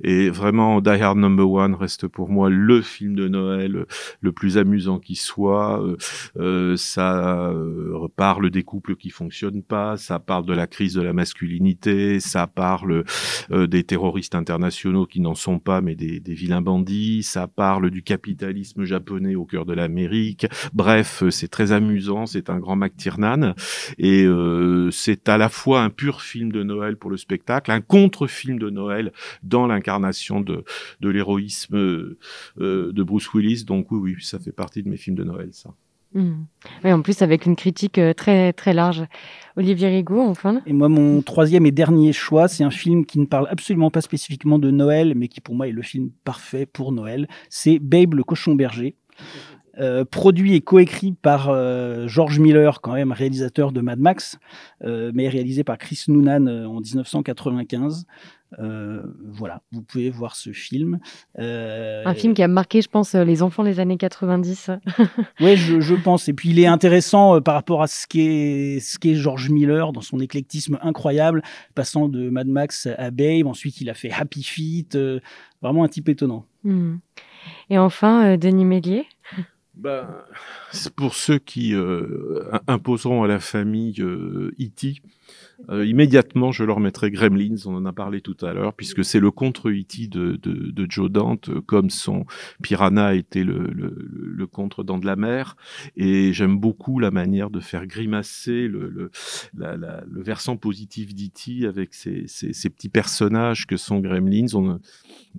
Et 0.03 0.31
vraiment, 0.31 0.81
Die 0.81 0.91
Hard 0.91 1.19
Number 1.19 1.51
One 1.51 1.75
reste 1.75 2.07
pour 2.07 2.29
moi 2.29 2.51
le 2.51 2.83
film 2.83 3.15
de 3.15 3.29
Noël 3.29 3.77
euh, 3.77 3.87
le 4.21 4.33
plus 4.33 4.59
amusant 4.59 4.99
qui 4.99 5.17
soit. 5.17 5.85
Euh, 6.37 6.77
ça 6.77 7.53
parle 8.17 8.51
des 8.51 8.63
couples 8.63 8.97
qui 8.97 9.11
fonctionnent 9.11 9.63
pas, 9.63 9.97
ça 9.97 10.19
parle 10.19 10.47
de 10.47 10.53
la 10.53 10.67
crise 10.67 10.95
de 10.95 11.03
la 11.03 11.13
masculinité, 11.13 12.21
ça 12.21 12.47
parle 12.47 13.05
des 13.51 13.85
terroristes 13.85 14.35
internationaux 14.35 15.07
qui 15.07 15.21
n'en 15.21 15.35
sont 15.35 15.59
pas 15.59 15.81
mais 15.81 15.95
des, 15.95 16.21
des 16.21 16.35
vilains 16.35 16.63
bandits, 16.63 17.23
ça 17.23 17.47
parle 17.47 17.91
du 17.91 18.03
capitalisme 18.03 18.85
japonais 18.85 19.35
au 19.35 19.45
cœur 19.45 19.65
de 19.65 19.73
l'Amérique. 19.73 20.47
Bref, 20.73 21.23
c'est 21.31 21.49
très 21.49 21.73
amusant, 21.73 22.27
c'est 22.27 22.51
un 22.51 22.59
grand 22.59 22.77
McTiernan 22.77 23.55
et 23.98 24.27
c'est 24.90 25.29
à 25.29 25.38
la 25.38 25.48
fois 25.48 25.83
un 25.83 25.90
pur 25.90 26.22
film 26.22 26.53
de 26.53 26.62
Noël 26.62 26.96
pour 26.96 27.11
le 27.11 27.16
spectacle, 27.16 27.70
un 27.70 27.81
contre-film 27.81 28.59
de 28.59 28.70
Noël 28.70 29.12
dans 29.42 29.66
l'incarnation 29.66 30.40
de, 30.40 30.64
de 31.01 31.09
l'héroïsme 31.09 31.77
euh, 31.77 32.18
de 32.92 33.03
Bruce 33.03 33.33
Willis. 33.33 33.64
Donc 33.64 33.90
oui, 33.90 34.14
oui, 34.16 34.16
ça 34.20 34.38
fait 34.38 34.53
partie 34.53 34.83
de 34.83 34.88
mes 34.88 34.96
films 34.96 35.16
de 35.16 35.24
Noël, 35.24 35.51
ça. 35.53 35.70
Hmm. 36.14 36.44
Oui, 36.85 36.92
en 36.92 37.03
plus 37.03 37.20
avec 37.20 37.44
une 37.44 37.55
critique 37.55 37.98
euh, 37.98 38.14
très 38.14 38.55
très 38.55 38.72
large. 38.72 39.05
Olivier 39.57 39.88
Rigaud, 39.88 40.22
enfin. 40.22 40.62
Et 40.64 40.72
moi, 40.72 40.88
mon 40.88 41.20
troisième 41.20 41.66
et 41.66 41.70
dernier 41.70 42.14
choix, 42.14 42.48
c'est 42.48 42.64
un 42.64 42.70
film 42.70 43.05
qui 43.05 43.18
ne 43.18 43.27
parle 43.27 43.46
absolument 43.51 43.90
pas 43.90 44.01
spécifiquement 44.01 44.59
de 44.59 44.70
Noël, 44.70 45.12
mais 45.14 45.29
qui 45.29 45.42
pour 45.42 45.55
moi 45.55 45.68
est 45.68 45.72
le 45.72 45.83
film 45.83 46.11
parfait 46.24 46.64
pour 46.64 46.92
Noël. 46.92 47.29
C'est 47.51 47.79
Babe 47.79 48.14
le 48.14 48.24
cochon 48.24 48.55
berger. 48.55 48.96
Euh, 49.81 50.05
produit 50.05 50.55
et 50.55 50.61
coécrit 50.61 51.12
par 51.12 51.51
euh, 51.51 52.09
George 52.09 52.41
Miller, 52.41 52.81
quand 52.81 52.95
même 52.95 53.12
réalisateur 53.12 53.71
de 53.71 53.81
Mad 53.81 54.01
Max, 54.01 54.38
euh, 54.83 55.12
mais 55.14 55.29
réalisé 55.29 55.62
par 55.62 55.79
Chris 55.79 56.05
Noonan 56.09 56.49
en 56.67 56.81
1995. 56.81 58.05
voilà, 58.59 59.62
vous 59.71 59.83
pouvez 59.83 60.11
voir 60.11 60.35
ce 60.35 60.51
film. 60.51 60.99
Un 61.38 62.14
film 62.14 62.35
qui 62.35 62.43
a 62.43 62.49
marqué, 62.49 62.83
je 62.83 62.88
pense, 62.88 63.14
les 63.14 63.43
enfants 63.43 63.62
des 63.62 63.79
années 63.79 63.97
90. 63.97 64.71
oui, 65.41 65.57
je, 65.57 65.79
je, 65.79 65.95
pense. 65.95 66.29
Et 66.29 66.33
puis 66.33 66.51
il 66.51 66.59
est 66.59 66.67
intéressant 66.67 67.41
par 67.41 67.55
rapport 67.55 67.83
à 67.83 67.87
ce 67.87 68.07
qu'est 68.09 68.79
ce 68.81 68.99
qu'est 68.99 69.14
George 69.14 69.49
Miller 69.49 69.93
dans 69.93 70.01
son 70.01 70.19
éclectisme 70.19 70.79
incroyable, 70.83 71.43
passant 71.77 72.09
de 72.09 72.31
Mad 72.31 72.49
Max 72.49 72.88
à 72.99 73.12
Babe. 73.12 73.47
Ensuite, 73.47 73.81
il 73.81 73.91
a 73.91 73.95
fait 73.95 74.11
Happy 74.11 74.43
Feet. 74.43 74.99
vraiment 75.62 75.85
un 75.85 75.88
type 75.88 76.09
étonnant. 76.09 76.47
Hmm. 76.64 76.97
Et 77.71 77.79
enfin, 77.79 78.37
Denis 78.37 78.64
Mélier 78.64 79.07
c'est 80.73 80.95
pour 80.95 81.14
ceux 81.14 81.38
qui 81.38 81.75
euh, 81.75 82.45
imposeront 82.67 83.23
à 83.23 83.29
la 83.29 83.41
famille 83.41 84.01
euh, 84.01 84.55
E.T., 84.61 85.03
euh, 85.71 85.85
immédiatement, 85.85 86.53
je 86.53 86.64
leur 86.64 86.79
mettrai 86.79 87.11
Gremlins, 87.11 87.57
on 87.67 87.75
en 87.75 87.85
a 87.85 87.93
parlé 87.93 88.21
tout 88.21 88.37
à 88.43 88.53
l'heure, 88.53 88.75
puisque 88.75 89.05
c'est 89.05 89.19
le 89.21 89.31
contre 89.31 89.71
E.T. 89.71 90.07
De, 90.09 90.87
Joe 90.88 91.11
Dante, 91.11 91.51
comme 91.67 91.91
son 91.91 92.25
Piranha 92.62 93.14
était 93.14 93.45
le, 93.45 93.67
le, 93.73 93.95
le 94.09 94.47
contre 94.47 94.85
dans 94.85 94.99
de 94.99 95.07
la 95.07 95.17
mer. 95.17 95.57
Et 95.97 96.33
j'aime 96.33 96.59
beaucoup 96.59 96.99
la 97.01 97.11
manière 97.11 97.51
de 97.51 97.61
faire 97.61 97.87
grimacer 97.87 98.69
le, 98.69 99.11
versant 100.11 100.57
positif 100.57 101.14
d'E.T. 101.14 101.67
avec 101.67 101.95
ces, 101.95 102.27
ces, 102.29 102.53
ces, 102.53 102.71
petits 102.71 102.88
personnages 102.88 103.67
que 103.67 103.77
sont 103.77 103.99
Gremlins. 103.99 104.47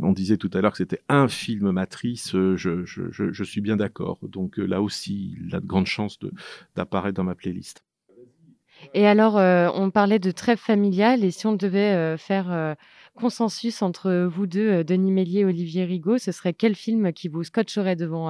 On, 0.02 0.12
disait 0.12 0.38
tout 0.38 0.49
à 0.54 0.62
l'heure 0.62 0.71
que 0.71 0.78
c'était 0.78 1.02
un 1.08 1.28
film 1.28 1.71
matrice, 1.71 2.32
je, 2.34 2.58
je, 2.86 3.43
suis 3.43 3.62
bien 3.62 3.78
d'accord. 3.78 4.19
Donc 4.21 4.58
là 4.58 4.82
aussi, 4.82 5.38
il 5.45 5.56
a 5.56 5.60
de 5.60 5.65
grandes 5.65 5.88
chances 5.88 6.19
d'apparaître 6.75 7.15
dans 7.15 7.23
ma 7.23 7.36
playlist. 7.36 7.84
Et 8.94 9.08
alors, 9.08 9.38
euh, 9.38 9.70
on 9.74 9.92
parlait 9.92 10.20
de 10.20 10.32
trêve 10.32 10.58
familiale, 10.58 11.24
et 11.24 11.32
si 11.32 11.46
on 11.48 11.54
devait 11.54 11.94
euh, 11.94 12.18
faire 12.18 12.52
euh, 12.52 12.74
consensus 13.15 13.82
entre 13.82 14.28
vous 14.32 14.48
deux, 14.48 14.84
Denis 14.84 15.12
Mélier 15.12 15.42
et 15.42 15.46
Olivier 15.46 15.86
Rigaud, 15.86 16.18
ce 16.18 16.32
serait 16.32 16.54
quel 16.54 16.76
film 16.76 17.13
qui 17.13 17.28
vous 17.28 17.44
scotcherait 17.44 17.96
devant, 17.96 18.30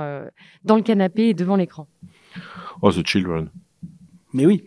dans 0.64 0.76
le 0.76 0.82
canapé 0.82 1.30
et 1.30 1.34
devant 1.34 1.56
l'écran? 1.56 1.88
Oh, 2.82 2.92
The 2.92 3.06
Children. 3.06 3.50
Mais 4.34 4.48
oui, 4.48 4.64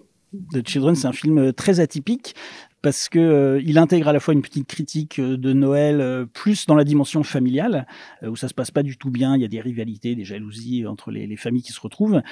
The 0.52 0.66
Children, 0.66 0.94
c'est 0.94 1.08
un 1.08 1.12
film 1.12 1.52
très 1.52 1.80
atypique 1.80 2.36
parce 2.82 3.08
que 3.08 3.60
il 3.64 3.78
intègre 3.78 4.08
à 4.08 4.12
la 4.12 4.20
fois 4.20 4.34
une 4.34 4.42
petite 4.42 4.68
critique 4.68 5.20
de 5.20 5.52
Noël 5.52 6.26
plus 6.32 6.66
dans 6.66 6.74
la 6.76 6.84
dimension 6.84 7.24
familiale 7.24 7.86
où 8.22 8.36
ça 8.36 8.46
se 8.46 8.54
passe 8.54 8.70
pas 8.70 8.84
du 8.84 8.96
tout 8.96 9.10
bien, 9.10 9.34
il 9.34 9.42
y 9.42 9.44
a 9.44 9.48
des 9.48 9.60
rivalités, 9.60 10.14
des 10.14 10.24
jalousies 10.24 10.86
entre 10.86 11.10
les, 11.10 11.26
les 11.26 11.36
familles 11.36 11.62
qui 11.62 11.72
se 11.72 11.80
retrouvent, 11.80 12.22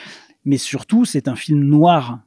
mais 0.44 0.58
surtout 0.58 1.04
c'est 1.04 1.26
un 1.26 1.36
film 1.36 1.64
noir 1.64 2.20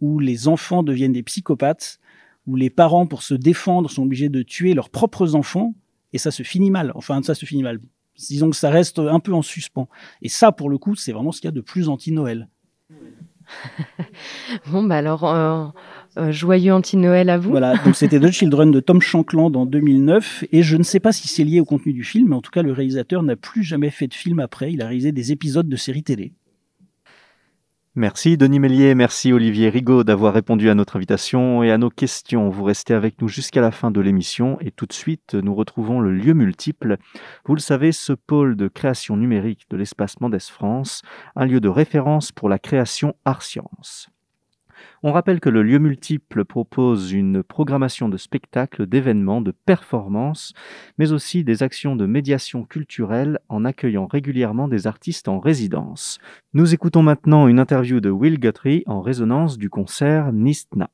où 0.00 0.18
les 0.18 0.48
enfants 0.48 0.82
deviennent 0.82 1.12
des 1.12 1.22
psychopathes, 1.22 1.98
où 2.46 2.56
les 2.56 2.70
parents, 2.70 3.06
pour 3.06 3.22
se 3.22 3.34
défendre, 3.34 3.90
sont 3.90 4.02
obligés 4.02 4.28
de 4.28 4.42
tuer 4.42 4.74
leurs 4.74 4.90
propres 4.90 5.34
enfants, 5.34 5.74
et 6.12 6.18
ça 6.18 6.30
se 6.30 6.42
finit 6.42 6.70
mal. 6.70 6.92
Enfin, 6.94 7.22
ça 7.22 7.34
se 7.34 7.44
finit 7.44 7.62
mal. 7.62 7.80
Disons 8.16 8.50
que 8.50 8.56
ça 8.56 8.70
reste 8.70 8.98
un 8.98 9.20
peu 9.20 9.34
en 9.34 9.42
suspens. 9.42 9.88
Et 10.22 10.28
ça, 10.28 10.52
pour 10.52 10.70
le 10.70 10.78
coup, 10.78 10.94
c'est 10.94 11.12
vraiment 11.12 11.32
ce 11.32 11.40
qu'il 11.40 11.48
y 11.48 11.52
a 11.52 11.52
de 11.52 11.60
plus 11.60 11.88
anti-Noël. 11.88 12.48
bon, 14.70 14.82
bah 14.84 14.96
alors, 14.96 15.24
euh, 15.24 15.66
euh, 16.18 16.32
joyeux 16.32 16.72
anti-Noël 16.72 17.28
à 17.30 17.38
vous. 17.38 17.50
Voilà, 17.50 17.76
donc 17.84 17.94
c'était 17.94 18.18
The 18.18 18.30
Children 18.30 18.70
de 18.70 18.80
Tom 18.80 19.00
Shankland 19.00 19.54
en 19.54 19.66
2009, 19.66 20.44
et 20.50 20.62
je 20.62 20.76
ne 20.76 20.82
sais 20.82 21.00
pas 21.00 21.12
si 21.12 21.28
c'est 21.28 21.44
lié 21.44 21.60
au 21.60 21.64
contenu 21.64 21.92
du 21.92 22.04
film, 22.04 22.30
mais 22.30 22.36
en 22.36 22.40
tout 22.40 22.50
cas, 22.50 22.62
le 22.62 22.72
réalisateur 22.72 23.22
n'a 23.22 23.36
plus 23.36 23.62
jamais 23.62 23.90
fait 23.90 24.08
de 24.08 24.14
film 24.14 24.40
après. 24.40 24.72
Il 24.72 24.82
a 24.82 24.86
réalisé 24.86 25.12
des 25.12 25.32
épisodes 25.32 25.68
de 25.68 25.76
séries 25.76 26.02
télé. 26.02 26.32
Merci 27.98 28.36
Denis 28.36 28.60
Mélier, 28.60 28.94
merci 28.94 29.32
Olivier 29.32 29.70
Rigaud 29.70 30.04
d'avoir 30.04 30.34
répondu 30.34 30.68
à 30.68 30.74
notre 30.74 30.96
invitation 30.96 31.62
et 31.62 31.70
à 31.70 31.78
nos 31.78 31.88
questions. 31.88 32.50
Vous 32.50 32.62
restez 32.62 32.92
avec 32.92 33.22
nous 33.22 33.28
jusqu'à 33.28 33.62
la 33.62 33.70
fin 33.70 33.90
de 33.90 34.02
l'émission 34.02 34.58
et 34.60 34.70
tout 34.70 34.84
de 34.84 34.92
suite 34.92 35.32
nous 35.32 35.54
retrouvons 35.54 36.00
le 36.00 36.12
lieu 36.12 36.34
multiple. 36.34 36.98
Vous 37.46 37.54
le 37.54 37.60
savez, 37.60 37.92
ce 37.92 38.12
pôle 38.12 38.54
de 38.54 38.68
création 38.68 39.16
numérique 39.16 39.64
de 39.70 39.78
l'espace 39.78 40.20
Mendes 40.20 40.38
France, 40.42 41.00
un 41.36 41.46
lieu 41.46 41.58
de 41.58 41.70
référence 41.70 42.32
pour 42.32 42.50
la 42.50 42.58
création 42.58 43.14
art 43.24 43.40
science. 43.40 44.10
On 45.02 45.12
rappelle 45.12 45.40
que 45.40 45.48
le 45.48 45.62
lieu 45.62 45.78
multiple 45.78 46.44
propose 46.44 47.12
une 47.12 47.42
programmation 47.42 48.08
de 48.08 48.16
spectacles, 48.16 48.86
d'événements, 48.86 49.40
de 49.40 49.52
performances, 49.52 50.52
mais 50.98 51.12
aussi 51.12 51.44
des 51.44 51.62
actions 51.62 51.96
de 51.96 52.06
médiation 52.06 52.64
culturelle 52.64 53.38
en 53.48 53.64
accueillant 53.64 54.06
régulièrement 54.06 54.68
des 54.68 54.86
artistes 54.86 55.28
en 55.28 55.38
résidence. 55.38 56.18
Nous 56.52 56.74
écoutons 56.74 57.02
maintenant 57.02 57.48
une 57.48 57.58
interview 57.58 58.00
de 58.00 58.10
Will 58.10 58.38
Guthrie 58.38 58.82
en 58.86 59.00
résonance 59.00 59.58
du 59.58 59.70
concert 59.70 60.32
Nistna. 60.32 60.90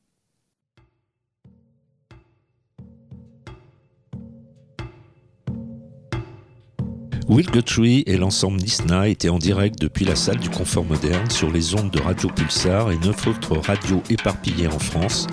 Will 7.29 7.45
Guthrie 7.45 8.03
et 8.05 8.17
l'ensemble 8.17 8.57
Nisna 8.57 9.07
étaient 9.07 9.29
en 9.29 9.39
direct 9.39 9.79
depuis 9.79 10.03
la 10.03 10.15
salle 10.15 10.39
du 10.39 10.49
Confort 10.49 10.83
Moderne 10.83 11.29
sur 11.29 11.49
les 11.49 11.73
ondes 11.73 11.89
de 11.89 12.01
Radio 12.01 12.29
Pulsar 12.29 12.91
et 12.91 12.97
neuf 12.97 13.27
autres 13.27 13.57
radios 13.57 14.03
éparpillées 14.09 14.67
en 14.67 14.79
France, 14.79 15.27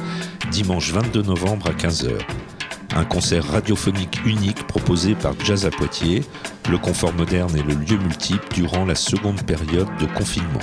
dimanche 0.52 0.92
22 0.92 1.22
novembre 1.22 1.66
à 1.66 1.72
15h. 1.72 2.12
Un 2.94 3.04
concert 3.04 3.44
radiophonique 3.44 4.24
unique 4.24 4.66
proposé 4.66 5.14
par 5.14 5.34
Jazz 5.44 5.66
à 5.66 5.70
Poitiers, 5.70 6.22
le 6.70 6.78
Confort 6.78 7.12
Moderne 7.12 7.56
et 7.56 7.62
le 7.62 7.74
lieu 7.74 7.98
multiple 7.98 8.46
durant 8.54 8.84
la 8.84 8.94
seconde 8.94 9.42
période 9.42 9.88
de 9.98 10.06
confinement. 10.06 10.60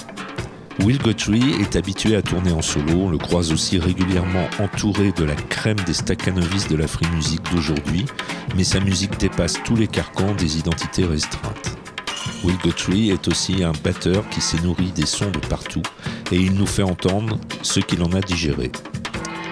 Will 0.83 0.99
Guthrie 0.99 1.55
est 1.59 1.75
habitué 1.75 2.15
à 2.15 2.21
tourner 2.21 2.51
en 2.51 2.61
solo, 2.61 2.93
on 2.93 3.09
le 3.09 3.17
croise 3.17 3.51
aussi 3.51 3.79
régulièrement 3.79 4.47
entouré 4.59 5.11
de 5.11 5.23
la 5.23 5.33
crème 5.33 5.79
des 5.85 5.93
staccanovistes 5.93 6.69
de 6.69 6.75
la 6.75 6.87
free 6.87 7.07
music 7.15 7.41
d'aujourd'hui, 7.51 8.05
mais 8.55 8.63
sa 8.63 8.79
musique 8.79 9.17
dépasse 9.19 9.55
tous 9.65 9.75
les 9.75 9.87
carcans 9.87 10.35
des 10.35 10.59
identités 10.59 11.05
restreintes. 11.05 11.77
Will 12.43 12.57
Guthrie 12.63 13.09
est 13.09 13.27
aussi 13.27 13.63
un 13.63 13.71
batteur 13.83 14.29
qui 14.29 14.39
s'est 14.39 14.61
nourri 14.61 14.91
des 14.91 15.07
sons 15.07 15.31
de 15.31 15.39
partout 15.39 15.81
et 16.31 16.35
il 16.35 16.53
nous 16.53 16.67
fait 16.67 16.83
entendre 16.83 17.39
ce 17.63 17.79
qu'il 17.79 18.03
en 18.03 18.11
a 18.13 18.21
digéré. 18.21 18.71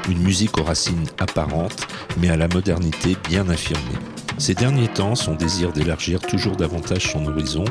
Une 0.07 0.21
musique 0.21 0.59
aux 0.59 0.63
racines 0.63 1.07
apparentes, 1.17 1.87
mais 2.19 2.29
à 2.29 2.37
la 2.37 2.47
modernité 2.47 3.17
bien 3.27 3.49
affirmée. 3.49 3.97
Ces 4.37 4.53
derniers 4.53 4.89
temps, 4.89 5.15
son 5.15 5.33
désir 5.33 5.71
d'élargir 5.71 6.19
toujours 6.19 6.55
davantage 6.55 7.11
son 7.11 7.25
horizon 7.25 7.65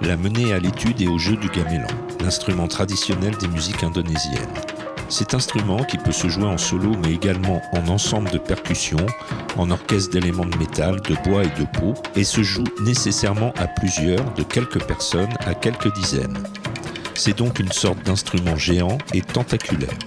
l'a 0.00 0.16
mené 0.16 0.52
à 0.52 0.58
l'étude 0.58 1.00
et 1.00 1.08
au 1.08 1.18
jeu 1.18 1.36
du 1.36 1.48
gamelan, 1.48 1.88
l'instrument 2.20 2.68
traditionnel 2.68 3.36
des 3.38 3.48
musiques 3.48 3.82
indonésiennes. 3.82 4.54
Cet 5.08 5.34
instrument, 5.34 5.82
qui 5.82 5.98
peut 5.98 6.12
se 6.12 6.28
jouer 6.28 6.44
en 6.44 6.56
solo 6.56 6.92
mais 7.02 7.12
également 7.12 7.60
en 7.72 7.88
ensemble 7.88 8.30
de 8.30 8.38
percussions, 8.38 9.06
en 9.56 9.70
orchestre 9.70 10.12
d'éléments 10.12 10.46
de 10.46 10.56
métal, 10.56 11.00
de 11.00 11.16
bois 11.28 11.42
et 11.42 11.60
de 11.60 11.66
peau, 11.78 11.94
et 12.14 12.24
se 12.24 12.42
joue 12.42 12.64
nécessairement 12.82 13.52
à 13.58 13.66
plusieurs, 13.66 14.24
de 14.34 14.44
quelques 14.44 14.82
personnes 14.84 15.34
à 15.40 15.54
quelques 15.54 15.92
dizaines. 15.94 16.38
C'est 17.14 17.36
donc 17.36 17.58
une 17.58 17.72
sorte 17.72 18.02
d'instrument 18.04 18.56
géant 18.56 18.98
et 19.12 19.20
tentaculaire. 19.20 19.98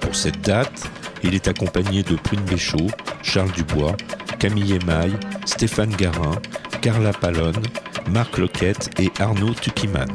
Pour 0.00 0.14
cette 0.14 0.42
date, 0.42 0.88
il 1.22 1.34
est 1.34 1.48
accompagné 1.48 2.02
de 2.02 2.16
Prune 2.16 2.40
Béchaud, 2.42 2.88
Charles 3.22 3.52
Dubois, 3.52 3.96
Camille 4.38 4.74
Emaille, 4.74 5.16
Stéphane 5.44 5.94
Garin, 5.96 6.32
Carla 6.80 7.12
Pallone, 7.12 7.62
Marc 8.10 8.38
Loquette 8.38 8.88
et 8.98 9.10
Arnaud 9.20 9.52
Tukiman. 9.52 10.08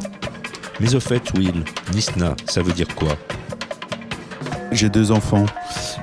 Mais 0.79 0.95
au 0.95 0.99
fait, 0.99 1.21
Will, 1.37 1.63
Nisna, 1.93 2.35
ça 2.47 2.63
veut 2.63 2.73
dire 2.73 2.87
quoi? 2.95 3.15
J'ai 4.71 4.89
deux 4.89 5.11
enfants 5.11 5.45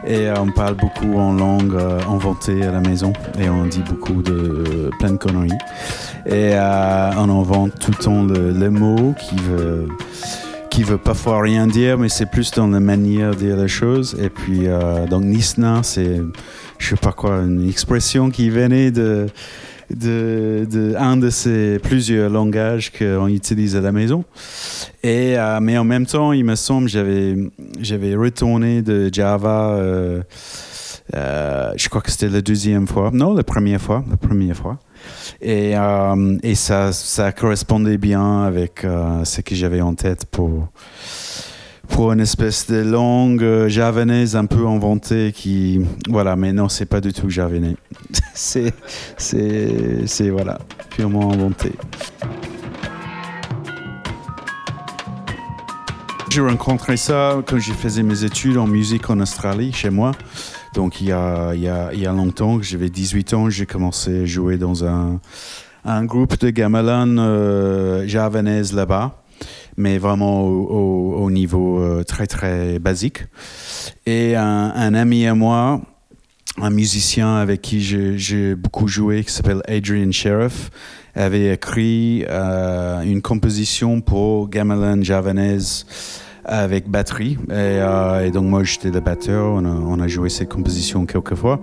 et 0.07 0.29
euh, 0.29 0.35
on 0.39 0.53
parle 0.53 0.77
beaucoup 0.77 1.19
en 1.19 1.33
langue 1.33 1.75
euh, 1.75 2.01
inventée 2.09 2.63
à 2.63 2.71
la 2.71 2.81
maison 2.81 3.13
et 3.41 3.49
on 3.49 3.67
dit 3.67 3.83
beaucoup 3.83 4.23
de 4.23 4.33
euh, 4.33 4.91
plein 5.01 5.13
de 5.13 5.17
conneries. 5.17 5.51
Et 6.27 6.53
on 6.55 7.41
invente 7.41 7.79
tout 7.81 7.91
le 7.91 8.03
temps 8.03 8.23
le, 8.23 8.71
mot 8.71 9.15
qui 9.19 9.35
veut 9.37 9.89
qui 10.71 10.85
parfois 10.85 11.43
rien 11.43 11.67
dire, 11.67 11.99
mais 11.99 12.09
c'est 12.09 12.31
plus 12.31 12.53
dans 12.53 12.69
la 12.69 12.81
manière 12.81 13.33
de 13.33 13.37
dire 13.37 13.57
les 13.57 13.69
choses. 13.69 14.17
Et 14.23 14.31
puis, 14.31 14.69
donc, 15.11 15.25
Nisna, 15.25 15.81
c'est, 15.83 16.23
je 16.79 16.89
sais 16.89 16.97
pas 16.97 17.13
quoi, 17.13 17.39
une 17.39 17.69
expression 17.69 18.31
qui 18.31 18.49
venait 18.49 18.91
de, 18.93 19.27
de, 19.95 20.95
un 20.99 21.17
de 21.17 21.31
ces 21.31 21.79
plusieurs 21.79 22.31
langages 22.31 22.93
qu'on 22.93 23.29
utilise 23.29 23.77
à 23.77 23.81
la 23.81 23.93
maison. 23.93 24.25
Et, 25.03 25.39
euh, 25.39 25.61
mais 25.61 25.79
en 25.79 25.85
même 25.85 26.07
temps, 26.07 26.33
il 26.33 26.45
me 26.45 26.55
semble, 26.55 26.89
j'avais, 26.89 27.37
j'avais 27.81 28.15
retourné 28.15 28.83
de 28.83 29.11
Java, 29.13 29.71
euh, 29.71 30.23
euh, 31.15 31.73
je 31.77 31.89
crois 31.89 32.01
que 32.01 32.11
c'était 32.11 32.29
la 32.29 32.41
deuxième 32.41 32.87
fois, 32.87 33.11
non, 33.13 33.35
la 33.35 33.45
première 33.45 33.81
fois, 33.81 34.05
la 34.11 34.17
première 34.17 34.57
fois. 34.57 34.79
Et, 35.41 35.75
et 36.45 36.55
ça, 36.55 36.93
ça 36.93 37.33
correspondait 37.33 37.99
bien 37.99 38.45
avec 38.45 38.87
ce 39.25 39.41
que 39.41 39.55
j'avais 39.57 39.81
en 39.81 39.95
tête 39.95 40.27
pour 40.27 40.69
pour 41.93 42.13
une 42.13 42.21
espèce 42.21 42.67
de 42.67 42.79
langue 42.83 43.43
euh, 43.43 43.69
javanaise 43.69 44.35
un 44.35 44.47
peu 44.47 44.67
inventée 44.67 45.33
qui 45.33 45.81
voilà 46.09 46.35
mais 46.37 46.53
non 46.53 46.69
c'est 46.69 46.87
pas 46.87 47.01
du 47.01 47.13
tout 47.13 47.31
javanais. 47.31 47.77
C'est 48.35 48.73
c'est 49.17 50.31
voilà 50.31 50.59
purement 50.91 51.33
inventé. 51.33 51.73
J'ai 56.31 56.41
rencontré 56.41 56.97
ça 56.97 57.43
quand 57.47 57.59
j'ai 57.59 57.73
faisais 57.73 58.03
mes 58.03 58.25
études 58.25 58.57
en 58.57 58.67
musique 58.67 59.09
en 59.11 59.21
Australie 59.21 59.73
chez 59.73 59.91
moi. 59.91 60.13
Donc 60.75 61.01
il 61.01 61.09
y 61.09 61.13
a, 61.13 61.53
il 61.55 61.61
y 61.61 61.69
a, 61.69 61.91
il 61.93 62.01
y 62.01 62.07
a 62.07 62.13
longtemps 62.13 62.61
j'avais 62.63 62.89
18 62.89 63.35
ans 63.35 63.51
j'ai 63.51 63.67
commencé 63.67 64.23
à 64.23 64.25
jouer 64.25 64.57
dans 64.57 64.85
un 64.85 65.21
un 65.85 66.05
groupe 66.05 66.39
de 66.39 66.51
gamelan 66.51 67.17
euh, 67.19 68.07
javanaise 68.07 68.73
là-bas 68.73 69.22
mais 69.77 69.99
vraiment 69.99 70.43
au, 70.43 71.31
niveau 71.31 71.81
euh, 71.81 72.05
très 72.05 72.27
très 72.27 72.79
basique. 72.79 73.25
Et 74.07 74.37
un, 74.37 74.95
ami 74.95 75.27
à 75.27 75.35
moi, 75.35 75.81
un 76.61 76.71
musicien 76.71 77.37
avec 77.37 77.63
qui 77.63 77.81
j'ai 77.81 78.55
beaucoup 78.55 78.89
joué, 78.89 79.25
qui 79.25 79.33
s'appelle 79.33 79.63
Adrian 79.69 80.13
Sheriff, 80.13 80.71
avait 81.15 81.53
écrit 81.53 82.25
euh, 82.29 83.01
une 83.03 83.23
composition 83.23 84.01
pour 84.01 84.49
gamelan 84.49 85.03
javanaise 85.03 85.87
avec 86.45 86.89
batterie. 86.89 87.39
Et, 87.49 87.53
euh, 87.53 88.27
et 88.27 88.31
donc 88.31 88.45
moi 88.47 88.65
j'étais 88.65 88.91
le 88.91 89.01
batteur, 89.01 89.55
on 89.55 90.01
a 90.01 90.09
joué 90.09 90.29
cette 90.29 90.49
composition 90.49 91.07
quelques 91.07 91.35
fois. 91.35 91.61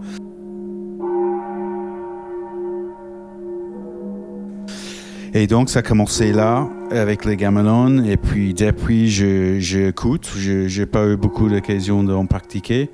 Et 5.34 5.46
donc, 5.48 5.70
ça 5.70 5.80
a 5.80 5.82
commencé 5.82 6.32
là, 6.34 6.68
avec 6.92 7.24
les 7.26 7.38
gamelons. 7.38 8.04
Et 8.04 8.18
puis, 8.18 8.54
depuis, 8.54 9.10
j'écoute. 9.10 10.28
Je 10.36 10.80
n'ai 10.80 10.86
pas 10.86 11.06
eu 11.08 11.18
beaucoup 11.18 11.50
d'occasion 11.50 12.04
d'en 12.04 12.26
pratiquer. 12.26 12.90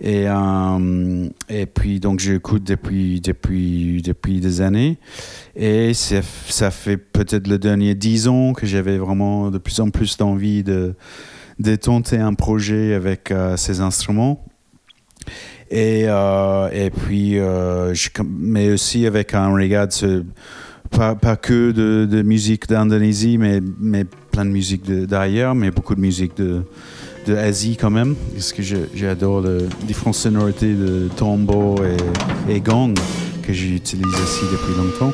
Et, 0.00 0.24
euh, 0.26 1.28
et 1.48 1.66
puis, 1.66 2.00
donc, 2.00 2.18
j'écoute 2.18 2.64
depuis, 2.64 3.20
depuis, 3.20 4.02
depuis 4.02 4.40
des 4.40 4.60
années. 4.60 4.98
Et 5.54 5.92
ça 5.94 6.70
fait 6.72 6.96
peut-être 6.96 7.46
le 7.46 7.58
dernier 7.58 7.94
dix 7.94 8.26
ans 8.26 8.52
que 8.54 8.66
j'avais 8.66 8.98
vraiment 8.98 9.50
de 9.50 9.58
plus 9.58 9.78
en 9.78 9.90
plus 9.90 10.16
d'envie 10.16 10.64
de, 10.64 10.94
de 11.60 11.76
tenter 11.76 12.18
un 12.18 12.34
projet 12.34 12.94
avec 12.94 13.30
euh, 13.30 13.56
ces 13.56 13.80
instruments. 13.80 14.44
Et, 15.70 16.06
euh, 16.08 16.68
et 16.72 16.90
puis, 16.90 17.38
mais 18.28 18.72
aussi 18.72 19.06
avec 19.06 19.32
un 19.34 19.54
regard, 19.54 19.86
ce- 19.92 20.24
pas, 20.92 21.36
que 21.36 21.72
de, 21.72 22.22
musique 22.22 22.68
d'Indonésie, 22.68 23.38
mais, 23.38 23.60
mais 23.80 24.04
plein 24.30 24.44
de 24.44 24.50
musique 24.50 24.84
d'ailleurs, 24.84 25.54
mais 25.54 25.70
beaucoup 25.70 25.94
de 25.94 26.00
musique 26.00 26.36
de, 26.36 26.62
de 27.26 27.34
Asie 27.34 27.76
quand 27.76 27.90
même, 27.90 28.14
parce 28.32 28.52
que 28.52 28.62
j'adore 28.62 29.42
les 29.42 29.66
différentes 29.86 30.14
sonorités 30.14 30.74
de 30.74 31.08
tambour 31.16 31.76
et, 31.84 32.54
et 32.54 32.60
gong 32.60 32.94
que 33.42 33.52
j'utilise 33.52 34.06
aussi 34.06 34.44
depuis 34.52 34.76
longtemps. 34.76 35.12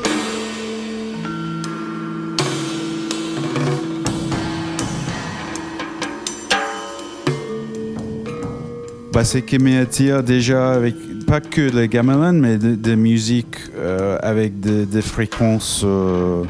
Bah, 9.11 9.25
c'est 9.25 9.41
qui 9.41 9.57
m'attire 9.57 10.23
déjà 10.23 10.71
avec 10.71 10.95
pas 11.29 11.41
que 11.41 11.61
le 11.61 11.85
gamelan, 11.85 12.33
mais 12.33 12.57
de, 12.57 12.73
de 12.73 12.95
musique 12.95 13.55
euh, 13.77 14.17
avec 14.23 14.59
des 14.59 14.87
des 14.87 15.03
fréquences 15.03 15.83
euh, 15.85 16.43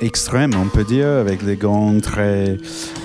extrêmes, 0.00 0.52
on 0.56 0.68
peut 0.68 0.84
dire, 0.84 1.06
avec 1.06 1.42
les 1.42 1.56
gongs 1.56 2.00
très, 2.00 2.56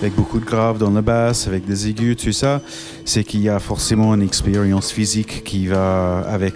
avec 0.02 0.16
beaucoup 0.16 0.40
de 0.40 0.46
graves 0.46 0.78
dans 0.78 0.92
la 0.92 1.02
basse, 1.02 1.50
avec 1.50 1.66
des 1.66 1.90
aigus, 1.90 2.16
tout 2.16 2.32
ça. 2.32 2.62
C'est 3.04 3.26
qu'il 3.26 3.42
y 3.42 3.50
a 3.50 3.60
forcément 3.60 4.14
une 4.16 4.22
expérience 4.22 4.90
physique 4.90 5.44
qui 5.44 5.68
va 5.68 6.20
avec 6.20 6.56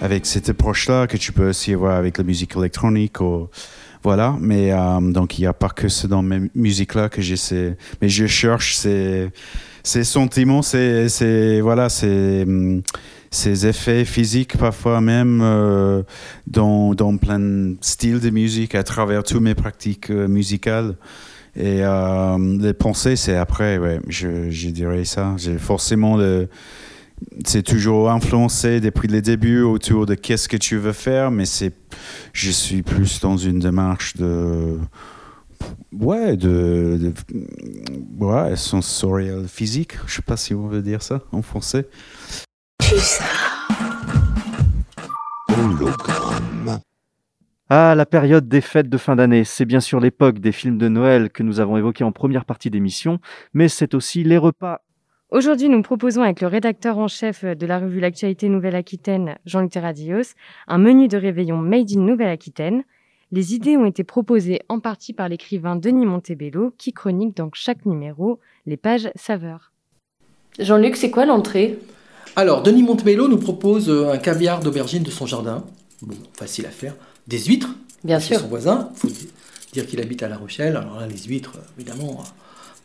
avec 0.00 0.26
cette 0.26 0.48
approche-là 0.48 1.06
que 1.06 1.16
tu 1.16 1.30
peux 1.30 1.50
aussi 1.50 1.72
avoir 1.72 1.94
avec 1.94 2.18
la 2.18 2.24
musique 2.24 2.56
électronique 2.56 3.20
voilà. 4.06 4.36
Mais 4.40 4.72
euh, 4.72 5.00
donc 5.00 5.38
il 5.38 5.42
n'y 5.42 5.46
a 5.48 5.52
pas 5.52 5.68
que 5.68 5.88
ce 5.88 6.06
dans 6.06 6.22
mes 6.22 6.48
musiques-là 6.54 7.08
que 7.08 7.20
j'essaie, 7.22 7.76
mais 8.00 8.08
je 8.08 8.26
cherche 8.26 8.76
ces 8.76 9.30
ces 9.86 10.02
sentiments, 10.04 10.62
ces, 10.62 11.08
ces- 11.08 11.60
voilà, 11.60 11.88
ces, 11.88 12.42
hum, 12.46 12.82
ces 13.30 13.66
effets 13.66 14.04
physiques 14.04 14.56
parfois 14.56 15.00
même 15.00 15.40
euh, 15.42 16.02
dans, 16.48 16.92
dans 16.94 17.16
plein 17.16 17.38
de 17.38 17.76
styles 17.80 18.18
de 18.20 18.30
musique 18.30 18.74
à 18.74 18.82
travers 18.82 19.22
toutes 19.22 19.42
mes 19.42 19.54
pratiques 19.54 20.10
euh, 20.10 20.26
musicales. 20.26 20.96
Et 21.54 21.84
euh, 21.84 22.58
les 22.60 22.74
pensées, 22.74 23.14
c'est 23.16 23.36
après, 23.36 23.78
ouais, 23.78 24.00
je, 24.08 24.50
je 24.50 24.68
dirais 24.70 25.04
ça. 25.04 25.34
J'ai 25.38 25.56
forcément 25.56 26.16
le, 26.16 26.48
c'est 27.44 27.62
toujours 27.62 28.10
influencé 28.10 28.80
depuis 28.80 29.08
le 29.08 29.22
début 29.22 29.62
autour 29.62 30.04
de 30.04 30.14
qu'est-ce 30.14 30.48
que 30.48 30.56
tu 30.58 30.76
veux 30.76 30.92
faire, 30.92 31.30
mais 31.30 31.46
c'est, 31.46 31.72
je 32.32 32.50
suis 32.50 32.82
plus 32.82 33.20
dans 33.20 33.36
une 33.36 33.60
démarche 33.60 34.16
de, 34.16 34.78
ouais, 35.92 36.36
de, 36.36 36.98
de 37.00 37.12
ouais, 38.18 38.56
sensoriel 38.56 39.48
physique. 39.48 39.94
Je 40.06 40.14
sais 40.14 40.22
pas 40.22 40.36
si 40.36 40.54
on 40.54 40.68
veut 40.68 40.82
dire 40.82 41.02
ça 41.02 41.22
en 41.32 41.42
français. 41.42 41.88
Hologramme. 45.48 46.80
Ah, 47.68 47.94
la 47.96 48.06
période 48.06 48.46
des 48.46 48.60
fêtes 48.60 48.88
de 48.88 48.96
fin 48.96 49.16
d'année, 49.16 49.42
c'est 49.42 49.64
bien 49.64 49.80
sûr 49.80 49.98
l'époque 49.98 50.38
des 50.38 50.52
films 50.52 50.78
de 50.78 50.88
Noël 50.88 51.30
que 51.30 51.42
nous 51.42 51.58
avons 51.58 51.76
évoqués 51.76 52.04
en 52.04 52.12
première 52.12 52.44
partie 52.44 52.70
d'émission, 52.70 53.18
mais 53.54 53.68
c'est 53.68 53.94
aussi 53.94 54.22
les 54.22 54.38
repas. 54.38 54.82
Aujourd'hui, 55.30 55.68
nous 55.68 55.82
proposons 55.82 56.22
avec 56.22 56.40
le 56.40 56.46
rédacteur 56.46 56.98
en 56.98 57.08
chef 57.08 57.44
de 57.44 57.66
la 57.66 57.80
revue 57.80 57.98
L'actualité 57.98 58.48
Nouvelle-Aquitaine, 58.48 59.36
Jean-Luc 59.44 59.72
Terradios, 59.72 60.34
un 60.68 60.78
menu 60.78 61.08
de 61.08 61.16
réveillon 61.16 61.56
Made 61.56 61.90
in 61.90 62.00
Nouvelle-Aquitaine. 62.02 62.84
Les 63.36 63.52
idées 63.54 63.76
ont 63.76 63.84
été 63.84 64.02
proposées 64.02 64.60
en 64.70 64.80
partie 64.80 65.12
par 65.12 65.28
l'écrivain 65.28 65.76
Denis 65.76 66.06
Montebello, 66.06 66.72
qui 66.78 66.94
chronique 66.94 67.36
dans 67.36 67.50
chaque 67.52 67.84
numéro 67.84 68.40
les 68.64 68.78
pages 68.78 69.10
saveurs. 69.14 69.72
Jean-Luc, 70.58 70.96
c'est 70.96 71.10
quoi 71.10 71.26
l'entrée? 71.26 71.78
Alors, 72.34 72.62
Denis 72.62 72.82
Montebello 72.82 73.28
nous 73.28 73.36
propose 73.36 73.90
euh, 73.90 74.10
un 74.10 74.16
caviar 74.16 74.60
d'aubergine 74.60 75.02
de 75.02 75.10
son 75.10 75.26
jardin. 75.26 75.66
Bon, 76.00 76.16
facile 76.32 76.64
à 76.64 76.70
faire. 76.70 76.94
Des 77.26 77.40
huîtres. 77.40 77.76
Bien 78.04 78.20
sûr. 78.20 78.40
son 78.40 78.48
voisin. 78.48 78.88
Il 78.94 78.98
faut 79.00 79.08
di- 79.08 79.28
dire 79.74 79.86
qu'il 79.86 80.00
habite 80.00 80.22
à 80.22 80.28
La 80.28 80.38
Rochelle. 80.38 80.74
Alors 80.74 80.98
là, 80.98 81.06
les 81.06 81.18
huîtres, 81.24 81.56
euh, 81.58 81.60
évidemment, 81.78 82.24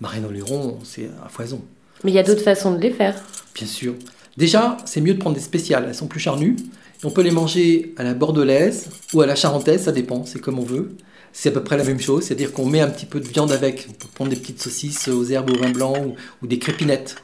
Marine-Oléron, 0.01 0.79
c'est 0.83 1.09
à 1.25 1.29
foison. 1.29 1.61
Mais 2.03 2.11
il 2.11 2.15
y 2.15 2.19
a 2.19 2.23
d'autres 2.23 2.43
façons 2.43 2.75
de 2.75 2.81
les 2.81 2.91
faire. 2.91 3.15
Bien 3.55 3.67
sûr. 3.67 3.93
Déjà, 4.35 4.75
c'est 4.83 4.99
mieux 4.99 5.13
de 5.13 5.19
prendre 5.19 5.37
des 5.37 5.41
spéciales. 5.41 5.85
Elles 5.87 5.95
sont 5.95 6.07
plus 6.07 6.19
charnues. 6.19 6.57
On 7.03 7.09
peut 7.09 7.21
les 7.21 7.31
manger 7.31 7.93
à 7.97 8.03
la 8.03 8.13
bordelaise 8.13 8.89
ou 9.13 9.21
à 9.21 9.25
la 9.25 9.35
charentaise, 9.35 9.83
ça 9.83 9.91
dépend, 9.91 10.23
c'est 10.25 10.39
comme 10.39 10.59
on 10.59 10.63
veut. 10.63 10.95
C'est 11.33 11.49
à 11.49 11.51
peu 11.53 11.63
près 11.63 11.77
la 11.77 11.83
même 11.83 11.99
chose, 11.99 12.23
c'est-à-dire 12.25 12.51
qu'on 12.51 12.65
met 12.65 12.81
un 12.81 12.89
petit 12.89 13.05
peu 13.05 13.19
de 13.19 13.27
viande 13.27 13.51
avec. 13.51 13.87
On 13.89 13.93
peut 13.93 14.07
prendre 14.13 14.29
des 14.29 14.35
petites 14.35 14.61
saucisses 14.61 15.07
aux 15.07 15.23
herbes 15.25 15.49
au 15.49 15.57
vin 15.57 15.71
blanc 15.71 15.93
ou, 16.05 16.15
ou 16.43 16.47
des 16.47 16.59
crépinettes. 16.59 17.15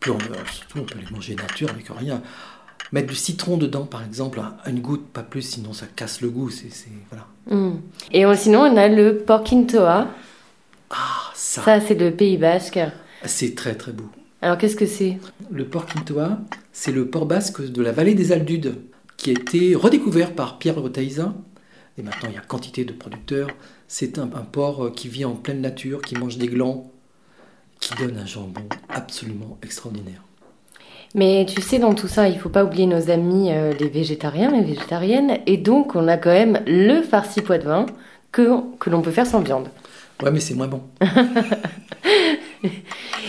Puis 0.00 0.10
on, 0.10 0.16
euh, 0.16 0.36
surtout, 0.50 0.78
on 0.78 0.84
peut 0.84 0.98
les 0.98 1.10
manger 1.14 1.34
nature 1.34 1.68
avec 1.70 1.86
rien. 1.96 2.22
Mettre 2.92 3.08
du 3.08 3.14
citron 3.14 3.56
dedans, 3.58 3.84
par 3.84 4.02
exemple, 4.02 4.40
une 4.66 4.80
goutte, 4.80 5.06
pas 5.12 5.22
plus, 5.22 5.42
sinon 5.42 5.72
ça 5.74 5.86
casse 5.94 6.22
le 6.22 6.30
goût. 6.30 6.50
C'est, 6.50 6.68
voilà. 7.10 7.26
Hmm. 7.50 7.76
Et 8.12 8.24
on- 8.26 8.34
sinon, 8.34 8.60
on 8.62 8.76
a 8.76 8.88
le 8.88 9.18
porkintoa. 9.18 10.08
Ah, 10.90 10.96
ça, 11.34 11.62
Ça, 11.62 11.80
c'est 11.80 11.94
le 11.94 12.10
Pays 12.10 12.36
Basque. 12.38 12.80
c'est 13.24 13.54
très 13.54 13.74
très 13.74 13.92
beau. 13.92 14.08
Alors, 14.42 14.56
qu'est-ce 14.58 14.74
que 14.74 14.86
c'est? 14.86 15.18
Le 15.50 15.66
port 15.66 15.84
Quintoa, 15.84 16.38
c'est 16.72 16.92
le 16.92 17.06
port 17.08 17.26
basque 17.26 17.60
de 17.62 17.82
la 17.82 17.92
vallée 17.92 18.14
des 18.14 18.32
Aldudes, 18.32 18.74
qui 19.20 19.28
a 19.28 19.32
été 19.34 19.74
redécouvert 19.74 20.32
par 20.32 20.58
Pierre 20.58 20.76
Retaïza. 20.76 21.34
Et 21.98 22.02
maintenant, 22.02 22.30
il 22.30 22.36
y 22.36 22.38
a 22.38 22.40
quantité 22.40 22.86
de 22.86 22.92
producteurs. 22.94 23.48
C'est 23.86 24.18
un, 24.18 24.22
un 24.22 24.46
porc 24.50 24.86
euh, 24.86 24.90
qui 24.90 25.08
vit 25.08 25.26
en 25.26 25.34
pleine 25.34 25.60
nature, 25.60 26.00
qui 26.00 26.14
mange 26.16 26.38
des 26.38 26.46
glands, 26.46 26.90
qui 27.80 27.94
donne 27.96 28.16
un 28.16 28.24
jambon 28.24 28.62
absolument 28.88 29.58
extraordinaire. 29.62 30.22
Mais 31.14 31.44
tu 31.46 31.60
sais, 31.60 31.78
dans 31.78 31.92
tout 31.94 32.08
ça, 32.08 32.30
il 32.30 32.38
faut 32.38 32.48
pas 32.48 32.64
oublier 32.64 32.86
nos 32.86 33.10
amis 33.10 33.52
euh, 33.52 33.74
les 33.78 33.88
végétariens, 33.88 34.52
les 34.52 34.62
végétariennes. 34.62 35.40
Et 35.46 35.58
donc, 35.58 35.96
on 35.96 36.08
a 36.08 36.16
quand 36.16 36.30
même 36.30 36.62
le 36.66 37.02
farci 37.02 37.42
pois 37.42 37.58
de 37.58 37.64
vin 37.64 37.84
que, 38.32 38.48
que 38.78 38.88
l'on 38.88 39.02
peut 39.02 39.10
faire 39.10 39.26
sans 39.26 39.40
viande. 39.40 39.68
Ouais, 40.22 40.30
mais 40.30 40.40
c'est 40.40 40.54
moins 40.54 40.68
bon. 40.68 40.80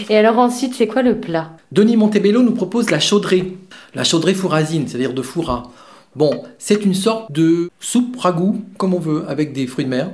Et 0.09 0.17
alors 0.17 0.39
ensuite, 0.39 0.73
c'est 0.73 0.87
quoi 0.87 1.01
le 1.01 1.19
plat? 1.19 1.51
Denis 1.73 1.97
Montebello 1.97 2.43
nous 2.43 2.53
propose 2.53 2.91
la 2.91 2.99
chaudrée. 3.01 3.57
La 3.93 4.05
chaudrée 4.05 4.33
fourrasine, 4.33 4.87
c'est-à-dire 4.87 5.13
de 5.13 5.21
fourra. 5.21 5.71
Bon, 6.15 6.43
c'est 6.59 6.83
une 6.83 6.93
sorte 6.93 7.31
de 7.31 7.69
soupe 7.79 8.17
ragoût, 8.17 8.61
comme 8.77 8.93
on 8.93 8.99
veut, 8.99 9.23
avec 9.29 9.53
des 9.53 9.65
fruits 9.65 9.85
de 9.85 9.89
mer 9.89 10.11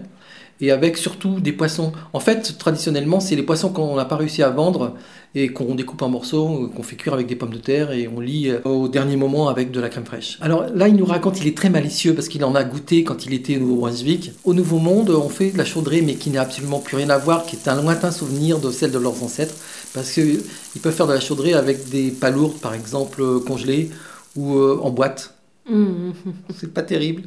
et 0.62 0.72
avec 0.72 0.98
surtout 0.98 1.39
des 1.39 1.52
poissons. 1.52 1.91
En 2.14 2.20
fait, 2.20 2.58
traditionnellement, 2.58 3.20
c'est 3.20 3.36
les 3.36 3.43
poissons 3.43 3.70
qu'on 3.70 3.95
n'a 3.95 4.06
pas 4.06 4.16
réussi 4.16 4.41
à 4.43 4.50
vendre 4.50 4.95
et 5.36 5.50
qu'on 5.50 5.76
découpe 5.76 6.02
en 6.02 6.10
morceaux, 6.10 6.64
euh, 6.64 6.68
qu'on 6.68 6.84
fait 6.84 6.95
cuire 6.95 7.14
avec 7.14 7.28
des 7.28 7.36
pommes 7.36 7.54
de 7.54 7.60
terre 7.60 7.91
et 7.91 8.08
on 8.08 8.20
lit 8.20 8.50
euh, 8.50 8.60
au 8.64 8.88
dernier 8.88 9.18
moment 9.18 9.50
avec 9.50 9.72
de 9.72 9.80
la 9.80 9.89
crème 9.89 10.06
fraîche. 10.06 10.38
Alors 10.41 10.66
là, 10.74 10.88
il 10.88 10.95
nous 10.95 11.06
raconte, 11.06 11.39
il 11.41 11.48
est 11.48 11.56
très 11.56 11.70
malicieux 11.70 12.16
parce 12.16 12.28
qu'il 12.28 12.43
en 12.43 12.56
a 12.56 12.64
goûté 12.64 13.04
quand 13.04 13.26
il 13.26 13.34
était 13.34 13.58
au 13.58 13.76
Brunswick. 13.76 14.32
Au 14.45 14.54
Nouveau 14.54 14.80
Monde, 14.80 15.10
on 15.12 15.30
fait 15.30 15.52
de 15.52 15.58
la 15.58 15.66
chaudrée, 15.66 16.02
mais 16.02 16.16
qui 16.16 16.30
n'a 16.30 16.41
absolument 16.41 16.80
plus 16.80 16.98
rien 16.98 17.10
à 17.10 17.18
voir, 17.18 17.45
qui 17.45 17.56
est 17.56 17.68
un 17.68 17.80
lointain 17.80 18.12
souvenir 18.12 18.60
de 18.60 18.72
celle 18.72 18.91
de 18.91 19.00
leurs 19.00 19.24
ancêtres, 19.24 19.56
parce 19.93 20.12
qu'ils 20.12 20.41
peuvent 20.82 20.93
faire 20.93 21.08
de 21.08 21.14
la 21.14 21.20
chaudrée 21.20 21.54
avec 21.54 21.89
des 21.89 22.10
palourdes, 22.10 22.60
par 22.60 22.74
exemple, 22.74 23.22
euh, 23.22 23.39
congelées 23.39 23.89
ou 24.36 24.58
euh, 24.58 24.80
en 24.82 24.89
boîte. 24.89 25.36
Hmm. 25.70 26.11
C'est 26.55 26.74
pas 26.74 26.84
terrible. 26.84 27.24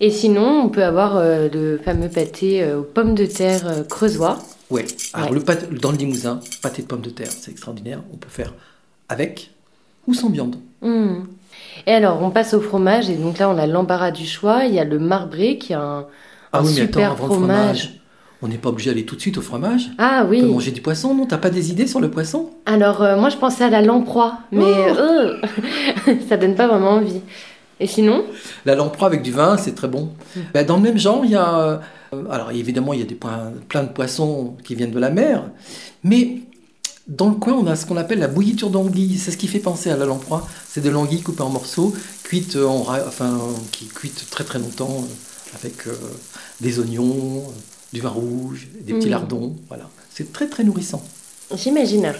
Et 0.00 0.10
sinon, 0.10 0.62
on 0.64 0.68
peut 0.68 0.84
avoir 0.84 1.16
euh, 1.16 1.48
le 1.52 1.78
fameux 1.78 2.08
pâté 2.08 2.62
euh, 2.62 2.80
aux 2.80 2.82
pommes 2.82 3.14
de 3.14 3.24
terre 3.26 3.66
euh, 3.66 3.82
creusois. 3.84 4.38
Ouais. 4.70 4.84
Alors 5.14 5.30
Ouais. 5.30 5.34
le 5.36 5.40
pâté, 5.44 5.66
dans 5.74 5.92
le 5.92 5.96
Limousin, 5.96 6.40
pâté 6.62 6.82
de 6.82 6.86
pommes 6.86 7.00
de 7.00 7.10
terre, 7.10 7.30
c'est 7.30 7.50
extraordinaire. 7.50 8.02
On 8.12 8.16
peut 8.16 8.28
faire 8.28 8.52
avec 9.08 9.50
ou 10.06 10.14
sans 10.14 10.28
viande. 10.30 10.56
Hmm. 10.82 11.20
Et 11.86 11.92
alors, 11.92 12.22
on 12.22 12.30
passe 12.30 12.52
au 12.54 12.60
fromage. 12.60 13.08
Et 13.08 13.14
donc 13.14 13.38
là, 13.38 13.48
on 13.48 13.56
a 13.58 13.66
l'embarras 13.66 14.10
du 14.10 14.26
choix. 14.26 14.64
Il 14.64 14.74
y 14.74 14.78
a 14.78 14.84
le 14.84 14.98
marbré 14.98 15.56
qui 15.58 15.72
a 15.72 15.80
un, 15.80 16.06
Ah 16.52 16.58
un 16.58 16.64
oui, 16.64 16.72
attends, 16.72 16.84
super 16.84 17.16
fromage. 17.16 18.00
On 18.42 18.48
n'est 18.48 18.58
pas 18.58 18.68
obligé 18.68 18.90
d'aller 18.90 19.04
tout 19.06 19.16
de 19.16 19.20
suite 19.20 19.38
au 19.38 19.42
fromage. 19.42 19.90
Ah 19.98 20.26
oui. 20.28 20.38
On 20.42 20.46
peut 20.46 20.52
manger 20.52 20.70
du 20.72 20.80
poisson, 20.82 21.14
non? 21.14 21.26
T'as 21.26 21.38
pas 21.38 21.50
des 21.50 21.70
idées 21.70 21.86
sur 21.86 22.00
le 22.00 22.10
poisson? 22.10 22.50
Alors, 22.66 23.02
euh, 23.02 23.16
moi, 23.16 23.28
je 23.30 23.36
pensais 23.36 23.64
à 23.64 23.70
la 23.70 23.82
lamproie, 23.82 24.38
mais 24.52 24.62
Oh 24.90 24.98
euh, 24.98 25.40
ça 26.28 26.36
donne 26.36 26.54
pas 26.54 26.66
vraiment 26.68 26.90
envie. 26.92 27.20
Et 27.80 27.86
sinon? 27.86 28.24
La 28.64 28.74
lamproie 28.74 29.08
avec 29.08 29.22
du 29.22 29.32
vin, 29.32 29.56
c'est 29.56 29.74
très 29.74 29.88
bon. 29.88 30.10
Ben, 30.54 30.64
dans 30.66 30.76
le 30.76 30.82
même 30.82 30.98
genre, 30.98 31.24
il 31.24 31.32
y 31.32 31.34
a. 31.36 31.58
euh, 31.58 31.78
alors 32.30 32.50
évidemment, 32.52 32.92
il 32.92 33.00
y 33.00 33.02
a 33.02 33.06
des 33.06 33.14
points- 33.14 33.52
plein 33.68 33.82
de 33.82 33.88
poissons 33.90 34.56
qui 34.64 34.74
viennent 34.74 34.92
de 34.92 34.98
la 34.98 35.10
mer, 35.10 35.42
mais 36.04 36.38
dans 37.08 37.28
le 37.28 37.34
coin, 37.36 37.52
on 37.54 37.66
a 37.66 37.76
ce 37.76 37.84
qu'on 37.86 37.96
appelle 37.98 38.18
la 38.18 38.28
bouilliture 38.28 38.70
d'anguille. 38.70 39.18
C'est 39.18 39.30
ce 39.30 39.36
qui 39.36 39.46
fait 39.46 39.58
penser 39.60 39.90
à 39.90 39.96
la 39.96 40.06
lamproie. 40.06 40.46
C'est 40.66 40.80
de 40.82 40.88
l'anguille 40.90 41.20
coupée 41.22 41.42
en 41.42 41.50
morceaux, 41.50 41.94
cuite 42.24 42.56
en, 42.56 42.86
enfin, 43.06 43.38
qui 43.72 43.86
cuite 43.86 44.26
très 44.30 44.44
très 44.44 44.58
longtemps 44.58 44.90
euh, 45.04 45.56
avec 45.60 45.86
euh, 45.86 45.92
des 46.62 46.78
oignons, 46.80 47.04
euh, 47.04 47.50
du 47.92 48.00
vin 48.00 48.08
rouge, 48.10 48.68
des 48.80 48.94
petits 48.94 49.08
Mm. 49.08 49.10
lardons. 49.10 49.56
Voilà, 49.68 49.88
c'est 50.10 50.32
très 50.32 50.46
très 50.48 50.64
nourrissant. 50.64 51.02
J'imagine. 51.54 52.12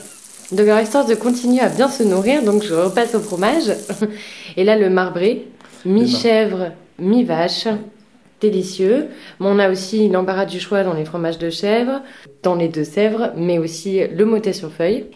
Donc, 0.52 0.60
alors, 0.60 0.80
histoire 0.80 1.04
de 1.06 1.14
continuer 1.14 1.60
à 1.60 1.68
bien 1.68 1.88
se 1.88 2.02
nourrir, 2.04 2.42
donc 2.44 2.62
je 2.62 2.72
repasse 2.74 3.14
au 3.16 3.20
fromage. 3.20 3.72
Et 4.56 4.62
là, 4.64 4.76
le 4.78 4.88
marbré, 4.90 5.48
mi-chèvre, 5.84 6.72
mi-vache. 6.98 7.66
délicieux. 8.40 9.06
Mais 9.40 9.46
on 9.48 9.58
a 9.58 9.70
aussi 9.70 10.08
l'embarras 10.10 10.44
du 10.44 10.60
choix 10.60 10.84
dans 10.84 10.92
les 10.92 11.06
fromages 11.06 11.38
de 11.38 11.48
chèvre, 11.48 12.02
dans 12.42 12.54
les 12.54 12.68
deux 12.68 12.84
Sèvres, 12.84 13.32
mais 13.34 13.58
aussi 13.58 14.06
le 14.06 14.24
motet 14.26 14.52
sur 14.52 14.70
feuille. 14.70 15.06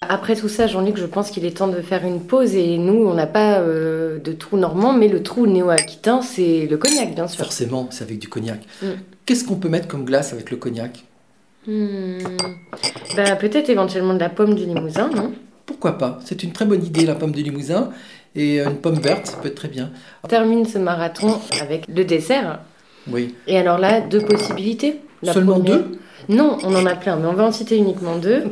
Après 0.00 0.34
tout 0.36 0.48
ça, 0.48 0.66
Jean-Luc, 0.66 0.96
je 0.96 1.06
pense 1.06 1.30
qu'il 1.30 1.44
est 1.44 1.56
temps 1.56 1.68
de 1.68 1.80
faire 1.80 2.04
une 2.04 2.20
pause 2.20 2.54
et 2.56 2.76
nous, 2.76 3.06
on 3.06 3.14
n'a 3.14 3.26
pas 3.28 3.60
euh, 3.60 4.18
de 4.18 4.32
trou 4.32 4.56
normand, 4.56 4.92
mais 4.92 5.06
le 5.08 5.22
trou 5.22 5.46
néo-aquitain, 5.46 6.20
c'est 6.22 6.66
le 6.68 6.76
cognac, 6.76 7.14
bien 7.14 7.28
sûr. 7.28 7.44
Forcément, 7.44 7.86
c'est 7.90 8.02
avec 8.04 8.18
du 8.18 8.28
cognac. 8.28 8.60
Mm. 8.82 8.86
Qu'est-ce 9.28 9.44
qu'on 9.44 9.56
peut 9.56 9.68
mettre 9.68 9.88
comme 9.88 10.06
glace 10.06 10.32
avec 10.32 10.50
le 10.50 10.56
cognac? 10.56 11.04
Hmm. 11.66 12.16
Bah, 13.14 13.36
peut-être 13.36 13.68
éventuellement 13.68 14.14
de 14.14 14.20
la 14.20 14.30
pomme 14.30 14.54
du 14.54 14.64
Limousin, 14.64 15.10
non? 15.14 15.34
Pourquoi 15.66 15.98
pas? 15.98 16.18
C'est 16.24 16.42
une 16.44 16.52
très 16.52 16.64
bonne 16.64 16.82
idée, 16.82 17.04
la 17.04 17.14
pomme 17.14 17.32
de 17.32 17.40
Limousin. 17.42 17.90
Et 18.34 18.58
une 18.62 18.76
pomme 18.76 18.98
verte, 18.98 19.26
ça 19.26 19.36
peut 19.36 19.48
être 19.48 19.54
très 19.54 19.68
bien. 19.68 19.90
On 20.24 20.28
termine 20.28 20.64
ce 20.64 20.78
marathon 20.78 21.38
avec 21.60 21.86
le 21.94 22.06
dessert. 22.06 22.60
Oui. 23.06 23.34
Et 23.46 23.58
alors 23.58 23.76
là, 23.76 24.00
deux 24.00 24.22
possibilités. 24.22 25.00
La 25.22 25.34
Seulement 25.34 25.56
première- 25.56 25.76
deux? 25.80 25.98
Non, 26.30 26.56
on 26.62 26.74
en 26.74 26.86
a 26.86 26.94
plein, 26.94 27.16
mais 27.16 27.26
on 27.26 27.34
va 27.34 27.44
en 27.44 27.52
citer 27.52 27.76
uniquement 27.76 28.16
deux. 28.16 28.44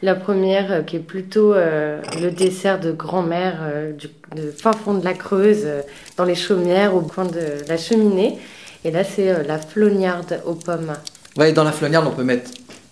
La 0.00 0.14
première, 0.14 0.72
euh, 0.72 0.80
qui 0.82 0.96
est 0.96 1.00
plutôt 1.00 1.52
euh, 1.52 2.00
le 2.22 2.30
dessert 2.30 2.80
de 2.80 2.90
grand-mère 2.90 3.58
euh, 3.60 3.92
du 3.92 4.08
de 4.34 4.50
fin 4.50 4.72
fond 4.72 4.94
de 4.94 5.04
la 5.04 5.12
Creuse, 5.12 5.64
euh, 5.66 5.82
dans 6.16 6.24
les 6.24 6.34
chaumières, 6.34 6.94
au 6.96 7.02
coin 7.02 7.26
de 7.26 7.68
la 7.68 7.76
cheminée. 7.76 8.38
Et 8.84 8.90
là, 8.90 9.04
c'est 9.04 9.30
euh, 9.30 9.42
la 9.42 9.58
flognarde 9.58 10.40
aux 10.46 10.54
pommes. 10.54 10.94
Ouais, 11.36 11.52
dans 11.52 11.64
la 11.64 11.72
flognarde, 11.72 12.06
on 12.06 12.14
peut 12.14 12.24
mettre 12.24 12.50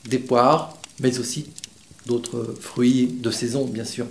des 0.09 0.18
poires, 0.18 0.76
mais 1.01 1.18
aussi 1.18 1.47
d'autres 2.07 2.55
fruits 2.61 3.07
de 3.20 3.30
saison, 3.30 3.64
bien 3.64 3.85
sûr. 3.85 4.07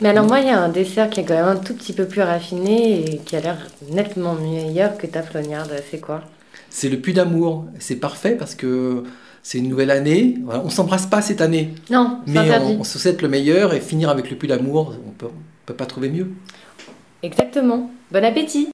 Mais 0.00 0.10
alors 0.10 0.26
moi, 0.26 0.40
il 0.40 0.46
y 0.46 0.50
a 0.50 0.60
un 0.60 0.68
dessert 0.68 1.08
qui 1.08 1.20
est 1.20 1.24
quand 1.24 1.34
même 1.34 1.46
un 1.46 1.56
tout 1.56 1.74
petit 1.74 1.92
peu 1.92 2.06
plus 2.06 2.20
raffiné 2.20 3.14
et 3.14 3.18
qui 3.18 3.34
a 3.34 3.40
l'air 3.40 3.58
nettement 3.90 4.34
meilleur 4.34 4.98
que 4.98 5.06
ta 5.06 5.22
flognarde. 5.22 5.72
C'est 5.90 6.00
quoi? 6.00 6.22
C'est 6.68 6.90
le 6.90 7.00
puits 7.00 7.14
d'amour. 7.14 7.64
C'est 7.78 7.96
parfait 7.96 8.32
parce 8.32 8.54
que 8.54 9.04
c'est 9.42 9.58
une 9.58 9.68
nouvelle 9.68 9.90
année. 9.90 10.36
Voilà, 10.44 10.62
on 10.64 10.70
s'embrasse 10.70 11.06
pas 11.06 11.22
cette 11.22 11.40
année. 11.40 11.74
Non, 11.90 12.20
Mais 12.26 12.58
on 12.58 12.84
se 12.84 12.98
souhaite 12.98 13.22
le 13.22 13.28
meilleur 13.28 13.72
et 13.72 13.80
finir 13.80 14.10
avec 14.10 14.30
le 14.30 14.36
puits 14.36 14.48
d'amour, 14.48 14.94
on 15.06 15.12
peut, 15.12 15.26
on 15.26 15.66
peut 15.66 15.74
pas 15.74 15.86
trouver 15.86 16.10
mieux. 16.10 16.28
Exactement. 17.22 17.90
Bon 18.12 18.24
appétit 18.24 18.68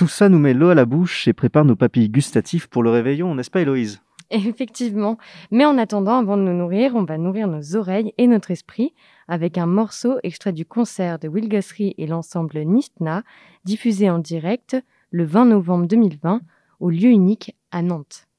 Tout 0.00 0.08
ça 0.08 0.30
nous 0.30 0.38
met 0.38 0.54
l'eau 0.54 0.70
à 0.70 0.74
la 0.74 0.86
bouche 0.86 1.28
et 1.28 1.34
prépare 1.34 1.66
nos 1.66 1.76
papilles 1.76 2.08
gustatives 2.08 2.70
pour 2.70 2.82
le 2.82 2.88
réveillon, 2.88 3.34
n'est-ce 3.34 3.50
pas 3.50 3.60
Héloïse? 3.60 4.00
Effectivement. 4.30 5.18
Mais 5.50 5.66
en 5.66 5.76
attendant, 5.76 6.16
avant 6.16 6.38
de 6.38 6.42
nous 6.42 6.56
nourrir, 6.56 6.94
on 6.94 7.04
va 7.04 7.18
nourrir 7.18 7.48
nos 7.48 7.76
oreilles 7.76 8.14
et 8.16 8.26
notre 8.26 8.50
esprit 8.50 8.94
avec 9.28 9.58
un 9.58 9.66
morceau 9.66 10.16
extrait 10.22 10.54
du 10.54 10.64
concert 10.64 11.18
de 11.18 11.28
Will 11.28 11.50
Guthrie 11.50 11.94
et 11.98 12.06
l'ensemble 12.06 12.60
Nistna, 12.60 13.24
diffusé 13.66 14.08
en 14.08 14.20
direct 14.20 14.74
le 15.10 15.24
20 15.24 15.44
novembre 15.44 15.86
2020 15.86 16.40
au 16.80 16.88
lieu 16.88 17.10
unique 17.10 17.54
à 17.70 17.82
Nantes. 17.82 18.29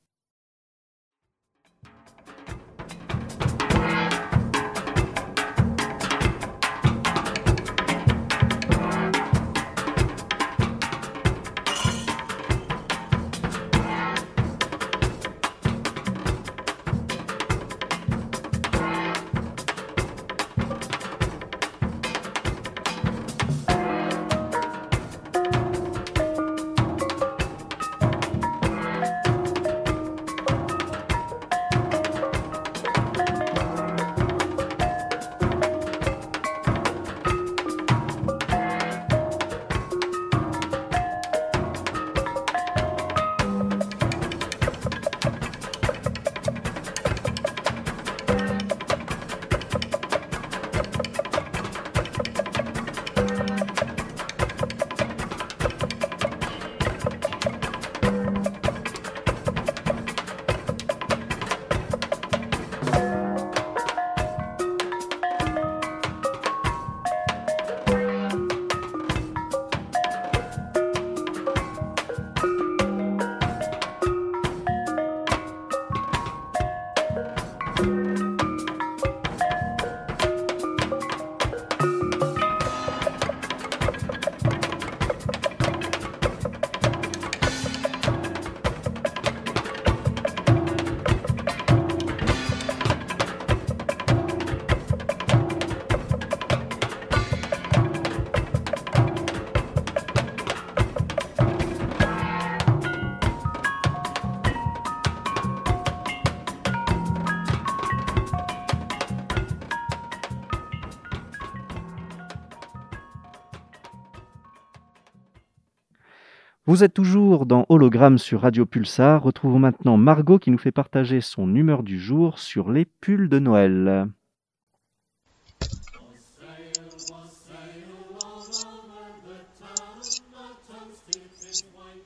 Vous 116.71 116.85
êtes 116.85 116.93
toujours 116.93 117.45
dans 117.45 117.65
Hologramme 117.67 118.17
sur 118.17 118.43
Radio 118.43 118.65
Pulsar. 118.65 119.21
Retrouvons 119.23 119.59
maintenant 119.59 119.97
Margot 119.97 120.39
qui 120.39 120.51
nous 120.51 120.57
fait 120.57 120.71
partager 120.71 121.19
son 121.19 121.53
humeur 121.53 121.83
du 121.83 121.99
jour 121.99 122.39
sur 122.39 122.71
les 122.71 122.85
pulls 122.85 123.27
de 123.27 123.39
Noël. 123.39 124.07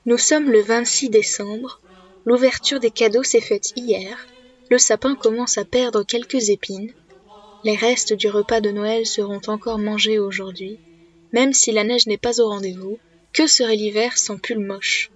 Nous 0.04 0.18
sommes 0.18 0.50
le 0.50 0.62
26 0.62 1.10
décembre. 1.10 1.80
L'ouverture 2.24 2.80
des 2.80 2.90
cadeaux 2.90 3.22
s'est 3.22 3.40
faite 3.40 3.72
hier. 3.76 4.18
Le 4.68 4.78
sapin 4.78 5.14
commence 5.14 5.58
à 5.58 5.64
perdre 5.64 6.02
quelques 6.02 6.50
épines. 6.50 6.90
Les 7.62 7.76
restes 7.76 8.14
du 8.14 8.28
repas 8.28 8.60
de 8.60 8.72
Noël 8.72 9.06
seront 9.06 9.42
encore 9.46 9.78
mangés 9.78 10.18
aujourd'hui. 10.18 10.80
Même 11.32 11.52
si 11.52 11.70
la 11.70 11.84
neige 11.84 12.08
n'est 12.08 12.18
pas 12.18 12.40
au 12.40 12.48
rendez-vous, 12.48 12.98
que 13.32 13.46
serait 13.46 13.76
l'hiver 13.76 14.16
sans 14.16 14.38
pull 14.38 14.58
moche? 14.58 15.10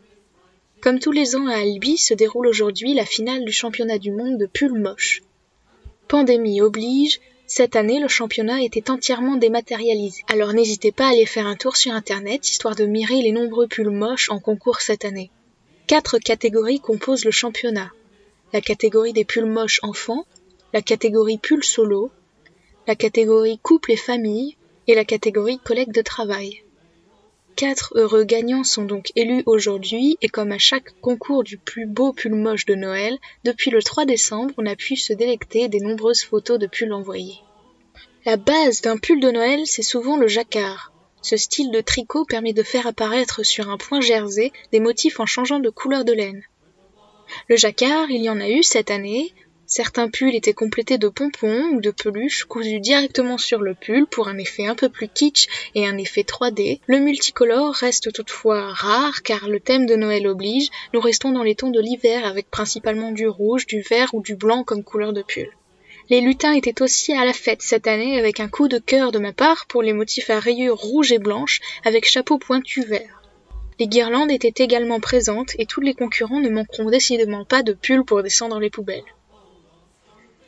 Comme 0.80 0.98
tous 0.98 1.12
les 1.12 1.36
ans 1.36 1.46
à 1.46 1.56
Albi 1.56 1.98
se 1.98 2.14
déroule 2.14 2.46
aujourd'hui 2.46 2.94
la 2.94 3.04
finale 3.04 3.44
du 3.44 3.52
championnat 3.52 3.98
du 3.98 4.12
monde 4.12 4.38
de 4.38 4.46
pull 4.46 4.72
moche. 4.72 5.22
Pandémie 6.08 6.60
oblige, 6.60 7.20
cette 7.46 7.76
année 7.76 8.00
le 8.00 8.08
championnat 8.08 8.62
était 8.62 8.90
entièrement 8.90 9.36
dématérialisé. 9.36 10.22
Alors 10.28 10.52
n'hésitez 10.52 10.92
pas 10.92 11.06
à 11.06 11.10
aller 11.10 11.26
faire 11.26 11.46
un 11.46 11.56
tour 11.56 11.76
sur 11.76 11.92
internet 11.92 12.48
histoire 12.48 12.76
de 12.76 12.86
mirer 12.86 13.22
les 13.22 13.32
nombreux 13.32 13.66
pulls 13.66 13.90
moches 13.90 14.30
en 14.30 14.38
concours 14.38 14.80
cette 14.80 15.04
année. 15.04 15.30
Quatre 15.86 16.18
catégories 16.18 16.80
composent 16.80 17.24
le 17.24 17.30
championnat. 17.30 17.90
La 18.52 18.60
catégorie 18.60 19.12
des 19.12 19.24
pulls 19.24 19.50
moches 19.50 19.80
enfants, 19.82 20.24
la 20.72 20.80
catégorie 20.80 21.38
pull 21.38 21.64
solo, 21.64 22.10
la 22.86 22.94
catégorie 22.94 23.58
couple 23.58 23.92
et 23.92 23.96
famille 23.96 24.56
et 24.86 24.94
la 24.94 25.04
catégorie 25.04 25.58
collègue 25.58 25.92
de 25.92 26.02
travail. 26.02 26.62
Quatre 27.60 27.92
heureux 27.94 28.24
gagnants 28.24 28.64
sont 28.64 28.84
donc 28.84 29.12
élus 29.16 29.42
aujourd'hui 29.44 30.16
et 30.22 30.30
comme 30.30 30.50
à 30.50 30.56
chaque 30.56 30.98
concours 31.02 31.44
du 31.44 31.58
plus 31.58 31.84
beau 31.84 32.14
pull 32.14 32.34
moche 32.34 32.64
de 32.64 32.74
Noël, 32.74 33.18
depuis 33.44 33.70
le 33.70 33.82
3 33.82 34.06
décembre, 34.06 34.54
on 34.56 34.64
a 34.64 34.76
pu 34.76 34.96
se 34.96 35.12
délecter 35.12 35.68
des 35.68 35.80
nombreuses 35.80 36.22
photos 36.22 36.58
de 36.58 36.66
pulls 36.66 36.94
envoyés. 36.94 37.38
La 38.24 38.38
base 38.38 38.80
d'un 38.80 38.96
pull 38.96 39.20
de 39.20 39.30
Noël, 39.30 39.60
c'est 39.66 39.82
souvent 39.82 40.16
le 40.16 40.26
jacquard. 40.26 40.94
Ce 41.20 41.36
style 41.36 41.70
de 41.70 41.82
tricot 41.82 42.24
permet 42.24 42.54
de 42.54 42.62
faire 42.62 42.86
apparaître 42.86 43.44
sur 43.44 43.68
un 43.68 43.76
point 43.76 44.00
jersey 44.00 44.52
des 44.72 44.80
motifs 44.80 45.20
en 45.20 45.26
changeant 45.26 45.60
de 45.60 45.68
couleur 45.68 46.06
de 46.06 46.14
laine. 46.14 46.42
Le 47.48 47.56
jacquard, 47.56 48.10
il 48.10 48.22
y 48.22 48.30
en 48.30 48.40
a 48.40 48.48
eu 48.48 48.62
cette 48.62 48.90
année. 48.90 49.34
Certains 49.72 50.08
pulls 50.08 50.34
étaient 50.34 50.52
complétés 50.52 50.98
de 50.98 51.06
pompons 51.06 51.62
ou 51.74 51.80
de 51.80 51.92
peluches 51.92 52.42
cousus 52.42 52.80
directement 52.80 53.38
sur 53.38 53.60
le 53.60 53.74
pull 53.74 54.04
pour 54.08 54.26
un 54.26 54.36
effet 54.36 54.66
un 54.66 54.74
peu 54.74 54.88
plus 54.88 55.06
kitsch 55.06 55.46
et 55.76 55.86
un 55.86 55.96
effet 55.96 56.22
3D. 56.22 56.80
Le 56.88 56.98
multicolore 56.98 57.72
reste 57.72 58.12
toutefois 58.12 58.72
rare 58.72 59.22
car 59.22 59.48
le 59.48 59.60
thème 59.60 59.86
de 59.86 59.94
Noël 59.94 60.26
oblige, 60.26 60.70
nous 60.92 60.98
restons 60.98 61.30
dans 61.30 61.44
les 61.44 61.54
tons 61.54 61.70
de 61.70 61.80
l'hiver 61.80 62.26
avec 62.26 62.50
principalement 62.50 63.12
du 63.12 63.28
rouge, 63.28 63.64
du 63.66 63.80
vert 63.80 64.12
ou 64.12 64.22
du 64.22 64.34
blanc 64.34 64.64
comme 64.64 64.82
couleur 64.82 65.12
de 65.12 65.22
pull. 65.22 65.48
Les 66.08 66.20
lutins 66.20 66.54
étaient 66.54 66.82
aussi 66.82 67.12
à 67.12 67.24
la 67.24 67.32
fête 67.32 67.62
cette 67.62 67.86
année 67.86 68.18
avec 68.18 68.40
un 68.40 68.48
coup 68.48 68.66
de 68.66 68.78
cœur 68.78 69.12
de 69.12 69.20
ma 69.20 69.32
part 69.32 69.66
pour 69.68 69.82
les 69.84 69.92
motifs 69.92 70.30
à 70.30 70.40
rayures 70.40 70.78
rouges 70.78 71.12
et 71.12 71.20
blanches 71.20 71.60
avec 71.84 72.06
chapeau 72.06 72.38
pointu 72.38 72.82
vert. 72.82 73.22
Les 73.78 73.86
guirlandes 73.86 74.32
étaient 74.32 74.64
également 74.64 74.98
présentes 74.98 75.52
et 75.60 75.66
tous 75.66 75.80
les 75.80 75.94
concurrents 75.94 76.40
ne 76.40 76.50
manqueront 76.50 76.90
décidément 76.90 77.44
pas 77.44 77.62
de 77.62 77.72
pulls 77.72 78.04
pour 78.04 78.24
descendre 78.24 78.58
les 78.58 78.68
poubelles. 78.68 79.04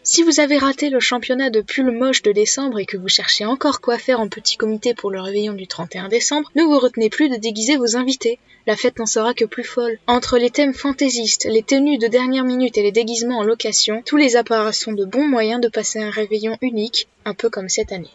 Si 0.05 0.25
vous 0.25 0.41
avez 0.41 0.59
raté 0.59 0.91
le 0.91 0.99
championnat 0.99 1.49
de 1.49 1.61
pull 1.61 1.93
moche 1.93 2.23
de 2.23 2.33
décembre 2.33 2.81
et 2.81 2.87
que 2.87 2.97
vous 2.97 3.09
cherchez 3.09 3.45
encore 3.45 3.81
quoi 3.81 3.99
faire 3.99 4.19
en 4.19 4.29
petit 4.29 4.57
comité 4.57 4.95
pour 4.95 5.13
le 5.13 5.21
réveillon 5.21 5.53
du 5.53 5.69
31 5.69 6.09
décembre, 6.09 6.51
ne 6.57 6.65
vous 6.65 6.81
retenez 6.81 7.09
plus 7.09 7.29
de 7.29 7.37
déguiser 7.37 7.77
vos 7.77 7.97
invités. 7.97 8.41
La 8.67 8.75
fête 8.75 8.99
n'en 8.99 9.07
sera 9.07 9.33
que 9.33 9.45
plus 9.45 9.63
folle. 9.63 10.01
Entre 10.09 10.39
les 10.39 10.51
thèmes 10.51 10.75
fantaisistes, 10.75 11.45
les 11.45 11.63
tenues 11.63 11.99
de 11.99 12.09
dernière 12.09 12.45
minute 12.45 12.77
et 12.79 12.83
les 12.83 12.91
déguisements 12.91 13.39
en 13.39 13.45
location, 13.45 14.03
tous 14.05 14.17
les 14.17 14.35
appareils 14.35 14.75
sont 14.75 14.93
de 14.93 15.05
bons 15.05 15.29
moyens 15.29 15.61
de 15.61 15.69
passer 15.69 16.01
un 16.01 16.11
réveillon 16.11 16.59
unique, 16.63 17.07
un 17.25 17.35
peu 17.35 17.49
comme 17.49 17.69
cette 17.69 17.93
année. 17.93 18.11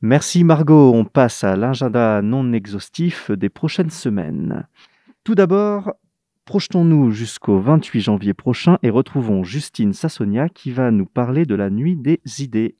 Merci 0.00 0.44
Margot, 0.44 0.92
on 0.94 1.04
passe 1.04 1.42
à 1.42 1.56
l'agenda 1.56 2.22
non 2.22 2.52
exhaustif 2.52 3.32
des 3.32 3.48
prochaines 3.48 3.90
semaines. 3.90 4.68
Tout 5.24 5.34
d'abord, 5.34 5.92
projetons-nous 6.44 7.10
jusqu'au 7.10 7.58
28 7.58 8.00
janvier 8.00 8.32
prochain 8.32 8.78
et 8.84 8.90
retrouvons 8.90 9.42
Justine 9.42 9.92
Sassonia 9.92 10.48
qui 10.48 10.70
va 10.70 10.92
nous 10.92 11.06
parler 11.06 11.46
de 11.46 11.56
la 11.56 11.68
nuit 11.68 11.96
des 11.96 12.20
idées. 12.38 12.76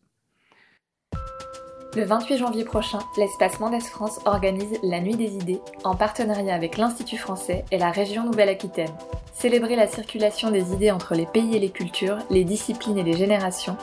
Le 1.96 2.04
28 2.04 2.38
janvier 2.38 2.64
prochain, 2.64 3.00
l'espace 3.16 3.58
Mendes 3.58 3.82
France 3.82 4.20
organise 4.24 4.78
la 4.84 5.00
Nuit 5.00 5.16
des 5.16 5.34
idées 5.34 5.60
en 5.82 5.96
partenariat 5.96 6.54
avec 6.54 6.76
l'Institut 6.76 7.16
français 7.16 7.64
et 7.72 7.78
la 7.78 7.90
région 7.90 8.24
Nouvelle-Aquitaine. 8.24 8.94
Célébrer 9.32 9.74
la 9.74 9.86
circulation 9.86 10.50
des 10.50 10.72
idées 10.72 10.90
entre 10.90 11.14
les 11.14 11.26
pays 11.26 11.56
et 11.56 11.58
les 11.58 11.70
cultures, 11.70 12.18
les 12.30 12.44
disciplines 12.44 12.98
et 12.98 13.02
les 13.02 13.16
générations, 13.16 13.76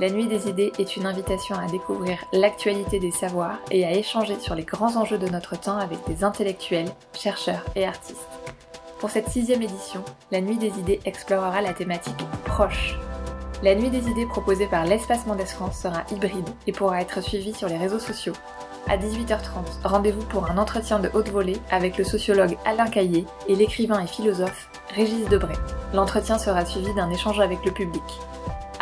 la 0.00 0.10
Nuit 0.10 0.26
des 0.26 0.48
idées 0.48 0.72
est 0.78 0.96
une 0.96 1.06
invitation 1.06 1.56
à 1.56 1.66
découvrir 1.66 2.18
l'actualité 2.32 2.98
des 2.98 3.10
savoirs 3.10 3.58
et 3.70 3.84
à 3.84 3.92
échanger 3.92 4.38
sur 4.40 4.54
les 4.54 4.64
grands 4.64 4.96
enjeux 4.96 5.18
de 5.18 5.28
notre 5.28 5.58
temps 5.58 5.78
avec 5.78 5.98
des 6.06 6.24
intellectuels, 6.24 6.90
chercheurs 7.14 7.64
et 7.76 7.86
artistes. 7.86 8.28
Pour 8.98 9.10
cette 9.10 9.28
sixième 9.28 9.62
édition, 9.62 10.02
la 10.30 10.40
Nuit 10.40 10.58
des 10.58 10.78
idées 10.78 11.00
explorera 11.04 11.60
la 11.60 11.74
thématique 11.74 12.24
proche 12.44 12.96
la 13.62 13.76
nuit 13.76 13.90
des 13.90 14.08
idées 14.08 14.26
proposée 14.26 14.66
par 14.66 14.84
l'Espace 14.84 15.24
Mendes 15.24 15.46
France 15.46 15.78
sera 15.78 16.02
hybride 16.10 16.48
et 16.66 16.72
pourra 16.72 17.00
être 17.00 17.20
suivie 17.20 17.54
sur 17.54 17.68
les 17.68 17.76
réseaux 17.76 18.00
sociaux. 18.00 18.32
À 18.88 18.96
18h30, 18.96 19.84
rendez-vous 19.84 20.24
pour 20.24 20.50
un 20.50 20.58
entretien 20.58 20.98
de 20.98 21.08
haute 21.14 21.28
volée 21.28 21.58
avec 21.70 21.96
le 21.96 22.02
sociologue 22.02 22.56
Alain 22.64 22.88
Caillé 22.88 23.24
et 23.46 23.54
l'écrivain 23.54 24.00
et 24.00 24.08
philosophe 24.08 24.68
Régis 24.96 25.28
Debray. 25.28 25.54
L'entretien 25.94 26.38
sera 26.38 26.66
suivi 26.66 26.92
d'un 26.94 27.10
échange 27.10 27.38
avec 27.38 27.64
le 27.64 27.70
public. 27.70 28.02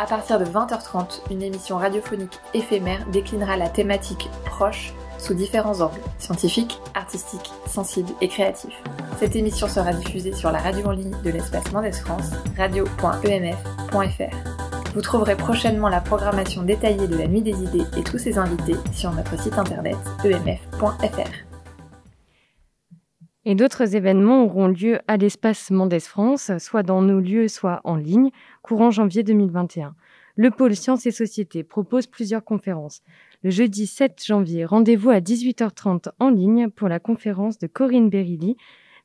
À 0.01 0.07
partir 0.07 0.39
de 0.39 0.45
20h30, 0.45 1.21
une 1.29 1.43
émission 1.43 1.77
radiophonique 1.77 2.39
éphémère 2.55 3.05
déclinera 3.11 3.55
la 3.55 3.69
thématique 3.69 4.31
proche 4.45 4.93
sous 5.19 5.35
différents 5.35 5.79
angles, 5.79 6.01
scientifiques, 6.17 6.79
artistiques, 6.95 7.51
sensibles 7.67 8.09
et 8.19 8.27
créatifs. 8.27 8.81
Cette 9.19 9.35
émission 9.35 9.67
sera 9.67 9.93
diffusée 9.93 10.33
sur 10.33 10.51
la 10.51 10.57
radio 10.57 10.87
en 10.87 10.93
ligne 10.93 11.15
de 11.23 11.29
l'espace 11.29 11.71
Mendes 11.71 11.93
France, 11.93 12.31
radio.emf.fr. 12.57 14.35
Vous 14.95 15.01
trouverez 15.01 15.35
prochainement 15.35 15.87
la 15.87 16.01
programmation 16.01 16.63
détaillée 16.63 17.07
de 17.07 17.17
la 17.17 17.27
Nuit 17.27 17.43
des 17.43 17.61
idées 17.61 17.85
et 17.95 18.01
tous 18.01 18.17
ses 18.17 18.39
invités 18.39 18.77
sur 18.93 19.13
notre 19.13 19.39
site 19.39 19.59
internet 19.59 19.97
emf.fr. 20.25 21.51
Et 23.43 23.55
d'autres 23.55 23.95
événements 23.95 24.43
auront 24.43 24.67
lieu 24.67 24.99
à 25.07 25.17
l'espace 25.17 25.71
Mendes 25.71 25.99
France, 25.99 26.51
soit 26.59 26.83
dans 26.83 27.01
nos 27.01 27.19
lieux, 27.19 27.47
soit 27.47 27.81
en 27.83 27.95
ligne, 27.95 28.29
courant 28.61 28.91
janvier 28.91 29.23
2021. 29.23 29.95
Le 30.35 30.51
pôle 30.51 30.75
Sciences 30.75 31.05
et 31.05 31.11
Sociétés 31.11 31.63
propose 31.63 32.07
plusieurs 32.07 32.43
conférences. 32.43 33.01
Le 33.43 33.49
jeudi 33.49 33.87
7 33.87 34.23
janvier, 34.25 34.65
rendez-vous 34.65 35.09
à 35.09 35.19
18h30 35.19 36.09
en 36.19 36.29
ligne 36.29 36.69
pour 36.69 36.87
la 36.87 36.99
conférence 36.99 37.57
de 37.57 37.67
Corinne 37.67 38.09
Berilli 38.09 38.55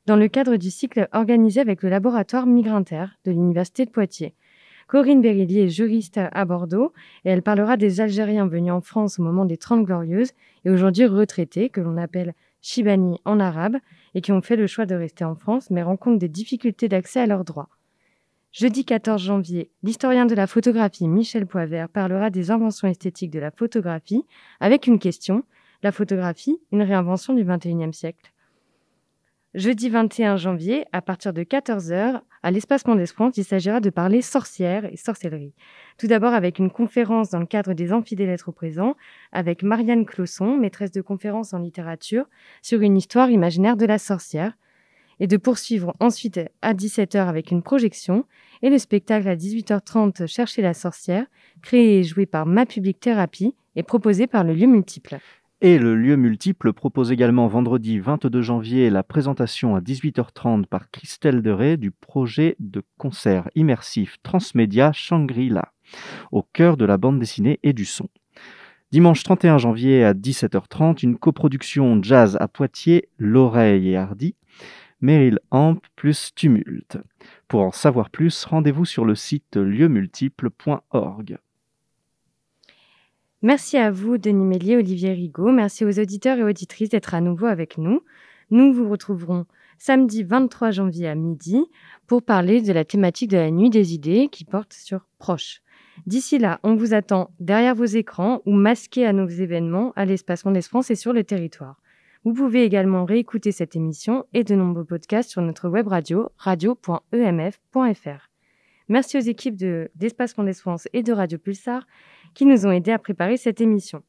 dans 0.05 0.15
le 0.15 0.29
cadre 0.29 0.55
du 0.55 0.71
cycle 0.71 1.09
organisé 1.11 1.59
avec 1.59 1.83
le 1.83 1.89
laboratoire 1.89 2.45
Migrinter 2.45 3.05
de 3.25 3.31
l'Université 3.31 3.85
de 3.85 3.91
Poitiers. 3.91 4.35
Corinne 4.87 5.21
Berilli 5.21 5.59
est 5.59 5.69
juriste 5.69 6.17
à 6.17 6.45
Bordeaux 6.45 6.93
et 7.25 7.29
elle 7.29 7.41
parlera 7.41 7.75
des 7.75 7.99
Algériens 7.99 8.47
venus 8.47 8.71
en 8.71 8.79
France 8.79 9.19
au 9.19 9.23
moment 9.23 9.43
des 9.43 9.57
Trente 9.57 9.83
Glorieuses 9.83 10.31
et 10.63 10.69
aujourd'hui 10.69 11.05
retraités, 11.05 11.69
que 11.69 11.81
l'on 11.81 11.97
appelle 11.97 12.33
Shibani 12.61 13.19
en 13.25 13.39
arabe, 13.39 13.77
et 14.15 14.21
qui 14.21 14.31
ont 14.31 14.41
fait 14.41 14.55
le 14.55 14.65
choix 14.65 14.85
de 14.85 14.95
rester 14.95 15.25
en 15.25 15.35
France 15.35 15.69
mais 15.69 15.83
rencontrent 15.83 16.19
des 16.19 16.29
difficultés 16.29 16.87
d'accès 16.87 17.19
à 17.19 17.27
leurs 17.27 17.43
droits. 17.43 17.69
Jeudi 18.51 18.85
14 18.85 19.21
janvier, 19.21 19.69
l'historien 19.83 20.25
de 20.25 20.33
la 20.33 20.47
photographie 20.47 21.07
Michel 21.07 21.45
Poivert 21.45 21.89
parlera 21.89 22.29
des 22.29 22.49
inventions 22.49 22.87
esthétiques 22.87 23.31
de 23.31 23.39
la 23.39 23.51
photographie 23.51 24.23
avec 24.59 24.87
une 24.87 24.99
question 24.99 25.43
la 25.83 25.91
photographie, 25.91 26.59
une 26.71 26.81
réinvention 26.81 27.33
du 27.33 27.43
XXIe 27.43 27.93
siècle. 27.93 28.33
Jeudi 29.53 29.89
21 29.89 30.37
janvier, 30.37 30.85
à 30.91 31.01
partir 31.01 31.33
de 31.33 31.43
14h, 31.43 32.21
à 32.43 32.51
l'espace 32.51 32.85
Mendes 32.85 33.05
France, 33.07 33.37
il 33.37 33.43
s'agira 33.43 33.79
de 33.79 33.89
parler 33.89 34.21
sorcière 34.21 34.85
et 34.85 34.97
sorcellerie. 34.97 35.53
Tout 35.97 36.07
d'abord 36.07 36.33
avec 36.33 36.59
une 36.59 36.69
conférence 36.69 37.31
dans 37.31 37.39
le 37.39 37.45
cadre 37.45 37.73
des 37.73 37.91
Amphis 37.91 38.15
des 38.15 38.27
lettres 38.27 38.49
au 38.49 38.51
présent, 38.51 38.95
avec 39.31 39.63
Marianne 39.63 40.05
Closson, 40.05 40.57
maîtresse 40.57 40.91
de 40.91 41.01
conférence 41.01 41.53
en 41.53 41.59
littérature, 41.59 42.25
sur 42.61 42.81
une 42.81 42.97
histoire 42.97 43.31
imaginaire 43.31 43.77
de 43.77 43.85
la 43.85 43.97
sorcière, 43.97 44.53
et 45.19 45.27
de 45.27 45.37
poursuivre 45.37 45.95
ensuite 45.99 46.39
à 46.61 46.73
17h 46.73 47.27
avec 47.27 47.51
une 47.51 47.63
projection, 47.63 48.25
et 48.61 48.69
le 48.69 48.77
spectacle 48.77 49.27
à 49.27 49.35
18h30 49.35 50.27
Chercher 50.27 50.61
la 50.61 50.73
sorcière, 50.73 51.25
créé 51.61 51.99
et 51.99 52.03
joué 52.03 52.25
par 52.25 52.45
Ma 52.45 52.65
Public 52.65 52.99
Thérapie 52.99 53.55
et 53.75 53.83
proposé 53.83 54.27
par 54.27 54.43
le 54.43 54.53
lieu 54.53 54.67
multiple. 54.67 55.19
Et 55.59 55.79
le 55.79 55.95
lieu 55.95 56.17
multiple 56.17 56.71
propose 56.71 57.11
également 57.11 57.47
vendredi 57.47 57.97
22 57.97 58.43
janvier 58.43 58.91
la 58.91 59.01
présentation 59.01 59.75
à 59.75 59.79
18h30 59.79 60.67
par 60.67 60.91
Christelle 60.91 61.41
Deray 61.41 61.77
du 61.77 61.89
projet 61.89 62.55
de 62.59 62.83
concert 62.99 63.49
immersif 63.55 64.17
transmédia 64.21 64.91
Shangri-La, 64.93 65.73
au 66.31 66.43
cœur 66.43 66.77
de 66.77 66.85
la 66.85 66.97
bande 66.97 67.19
dessinée 67.19 67.59
et 67.63 67.73
du 67.73 67.85
son. 67.85 68.07
Dimanche 68.91 69.23
31 69.23 69.57
janvier 69.57 70.03
à 70.03 70.13
17h30, 70.13 71.03
une 71.03 71.17
coproduction 71.17 72.01
jazz 72.03 72.37
à 72.39 72.47
Poitiers, 72.47 73.09
L'Oreille 73.17 73.89
et 73.89 73.97
Hardy, 73.97 74.35
Meryl 75.01 75.39
Amp 75.51 75.79
plus 75.95 76.33
Tumulte. 76.33 76.97
Pour 77.47 77.61
en 77.61 77.71
savoir 77.71 78.09
plus, 78.09 78.45
rendez-vous 78.45 78.85
sur 78.85 79.05
le 79.05 79.15
site 79.15 79.55
lieumultiple.org. 79.55 81.37
Merci 83.43 83.77
à 83.77 83.91
vous, 83.91 84.17
Denis 84.17 84.45
Mélier, 84.45 84.77
Olivier 84.77 85.13
Rigaud. 85.13 85.51
Merci 85.51 85.85
aux 85.85 85.99
auditeurs 85.99 86.39
et 86.39 86.43
auditrices 86.43 86.89
d'être 86.89 87.13
à 87.13 87.21
nouveau 87.21 87.45
avec 87.45 87.77
nous. 87.77 88.01
Nous 88.49 88.73
vous 88.73 88.89
retrouverons 88.89 89.45
samedi 89.77 90.23
23 90.23 90.71
janvier 90.71 91.07
à 91.07 91.15
midi 91.15 91.63
pour 92.07 92.23
parler 92.23 92.61
de 92.61 92.73
la 92.73 92.83
thématique 92.83 93.29
de 93.29 93.37
la 93.37 93.51
nuit 93.51 93.69
des 93.69 93.93
idées 93.93 94.29
qui 94.31 94.43
porte 94.43 94.73
sur 94.73 95.05
proche. 95.19 95.61
D'ici 96.05 96.37
là, 96.39 96.59
on 96.63 96.75
vous 96.75 96.93
attend 96.93 97.31
derrière 97.39 97.75
vos 97.75 97.85
écrans 97.85 98.41
ou 98.45 98.53
masqués 98.53 99.05
à 99.05 99.13
nos 99.13 99.27
événements 99.27 99.93
à 99.95 100.05
l'espace 100.05 100.45
Mondes 100.45 100.61
France 100.61 100.91
et 100.91 100.95
sur 100.95 101.13
le 101.13 101.23
territoire. 101.23 101.79
Vous 102.27 102.33
pouvez 102.33 102.65
également 102.65 103.05
réécouter 103.05 103.53
cette 103.53 103.77
émission 103.77 104.25
et 104.33 104.43
de 104.43 104.53
nombreux 104.53 104.83
podcasts 104.83 105.29
sur 105.29 105.41
notre 105.41 105.69
web 105.69 105.87
radio 105.87 106.29
radio.emf.fr. 106.35 108.29
Merci 108.89 109.17
aux 109.17 109.21
équipes 109.21 109.55
d'Espace 109.95 110.37
Mondes 110.37 110.53
France 110.53 110.89
et 110.91 111.03
de 111.03 111.13
Radio 111.13 111.37
Pulsar 111.37 111.87
qui 112.33 112.45
nous 112.45 112.65
ont 112.65 112.71
aidés 112.71 112.91
à 112.91 112.99
préparer 112.99 113.37
cette 113.37 113.61
émission. 113.61 114.03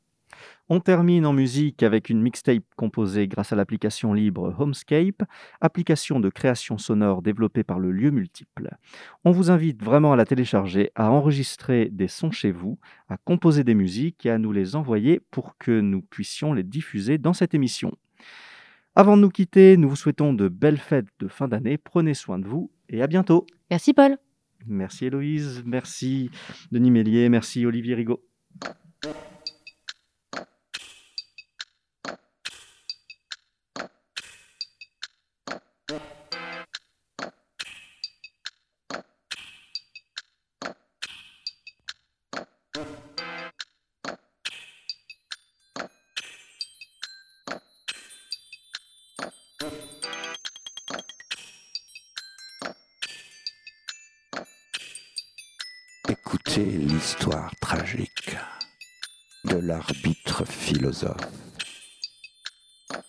On 0.69 0.81
termine 0.81 1.27
en 1.27 1.33
musique 1.33 1.85
avec 1.85 2.11
une 2.11 2.21
mixtape 2.21 2.64
composée 2.75 3.29
grâce 3.29 3.53
à 3.53 3.57
l'application 3.57 4.12
libre 4.12 4.53
Homescape, 4.59 5.23
application 5.61 6.19
de 6.19 6.29
création 6.29 6.77
sonore 6.77 7.23
développée 7.23 7.62
par 7.62 7.79
le 7.79 7.93
lieu 7.93 8.11
multiple. 8.11 8.77
On 9.25 9.31
vous 9.31 9.53
invite 9.53 9.81
vraiment 9.81 10.12
à 10.12 10.16
la 10.16 10.25
télécharger, 10.25 10.91
à 10.97 11.12
enregistrer 11.12 11.89
des 11.93 12.09
sons 12.09 12.33
chez 12.33 12.51
vous, 12.51 12.81
à 13.09 13.16
composer 13.16 13.62
des 13.62 13.75
musiques 13.77 14.27
et 14.27 14.31
à 14.31 14.39
nous 14.39 14.51
les 14.51 14.75
envoyer 14.75 15.21
pour 15.31 15.57
que 15.57 15.81
nous 15.81 16.03
puissions 16.03 16.53
les 16.53 16.64
diffuser 16.64 17.16
dans 17.16 17.33
cette 17.33 17.55
émission. 17.55 17.93
Avant 18.95 19.16
de 19.16 19.23
nous 19.23 19.31
quitter, 19.31 19.77
nous 19.77 19.89
vous 19.89 19.97
souhaitons 19.97 20.33
de 20.33 20.49
belles 20.49 20.79
fêtes 20.79 21.07
de 21.21 21.29
fin 21.29 21.47
d'année, 21.47 21.79
prenez 21.79 22.14
soin 22.14 22.39
de 22.39 22.47
vous 22.47 22.71
et 22.89 23.03
à 23.03 23.07
bientôt. 23.07 23.47
Merci 23.71 23.95
Paul. 23.95 24.16
Merci 24.66 25.07
Héloïse, 25.07 25.62
merci 25.64 26.31
Denis 26.73 26.91
Mélier, 26.91 27.29
merci 27.29 27.64
Olivier 27.64 27.95
Rigaud. 27.95 28.25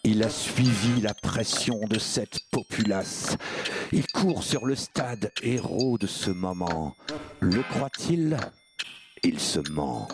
Il 0.03 0.23
a 0.23 0.29
suivi 0.29 1.01
la 1.01 1.13
pression 1.13 1.79
de 1.87 1.99
cette 1.99 2.39
populace. 2.51 3.37
Il 3.91 4.05
court 4.07 4.43
sur 4.43 4.65
le 4.65 4.75
stade 4.75 5.31
héros 5.41 5.97
de 5.97 6.07
ce 6.07 6.31
moment. 6.31 6.95
Le 7.39 7.61
croit-il? 7.63 8.37
Il 9.23 9.39
se 9.39 9.59
ment. 9.71 10.07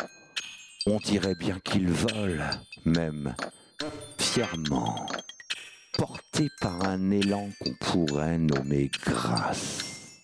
On 0.85 0.97
dirait 0.97 1.35
bien 1.35 1.59
qu'il 1.59 1.89
vole, 1.89 2.43
même 2.85 3.35
fièrement, 4.19 5.07
porté 5.97 6.49
par 6.61 6.83
un 6.85 7.09
élan 7.09 7.49
qu'on 7.59 7.73
pourrait 7.79 8.37
nommer 8.37 8.91
grâce. 9.05 10.19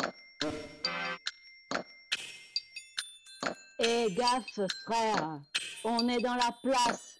Eh 3.79 4.13
gaffe, 4.13 4.67
frère, 4.85 5.39
on 5.83 6.07
est 6.07 6.21
dans 6.21 6.35
la 6.35 6.55
place. 6.61 7.10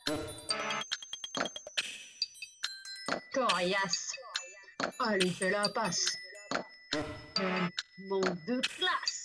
Coriace. 3.34 4.16
Allez, 5.00 5.30
fais 5.30 5.52
la 5.52 5.70
passe. 5.70 6.18
Manque 8.08 8.46
de 8.46 8.60
classe. 8.62 9.21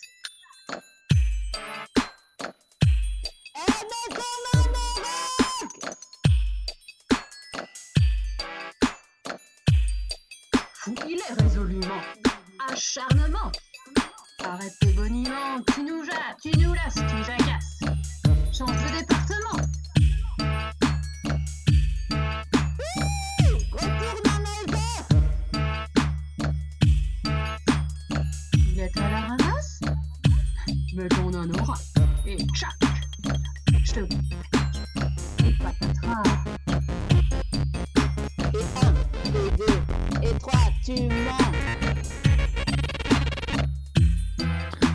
Mens. 40.94 41.52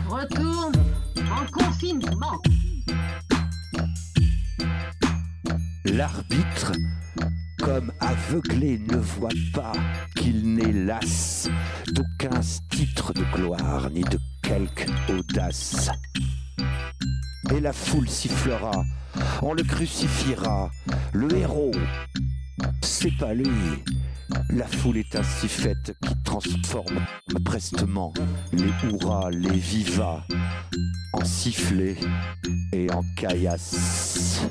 Retourne 0.08 0.72
en 1.30 1.46
confinement. 1.52 2.40
L'arbitre, 5.84 6.72
comme 7.58 7.92
aveuglé, 8.00 8.78
ne 8.78 8.96
voit 8.96 9.28
pas 9.52 9.72
qu'il 10.16 10.54
n'est 10.54 10.72
las 10.72 11.48
d'aucun 11.92 12.40
titre 12.70 13.12
de 13.12 13.24
gloire 13.34 13.90
ni 13.90 14.02
de 14.02 14.18
quelque 14.42 14.88
audace. 15.10 15.90
Et 17.54 17.60
la 17.60 17.72
foule 17.72 18.08
sifflera, 18.08 18.84
on 19.42 19.52
le 19.52 19.62
crucifiera, 19.62 20.70
le 21.12 21.34
héros, 21.36 21.72
c'est 22.80 23.16
pas 23.18 23.34
lui. 23.34 23.82
La 24.50 24.66
foule 24.66 24.98
est 24.98 25.14
ainsi 25.16 25.48
faite 25.48 25.96
qui 26.02 26.14
transforme 26.24 27.04
prestement 27.44 28.12
les 28.52 28.70
hurrahs, 28.84 29.30
les 29.30 29.58
vivas 29.58 30.24
en 31.12 31.24
sifflets 31.24 31.96
et 32.72 32.90
en 32.90 33.02
caillasses. 33.16 34.42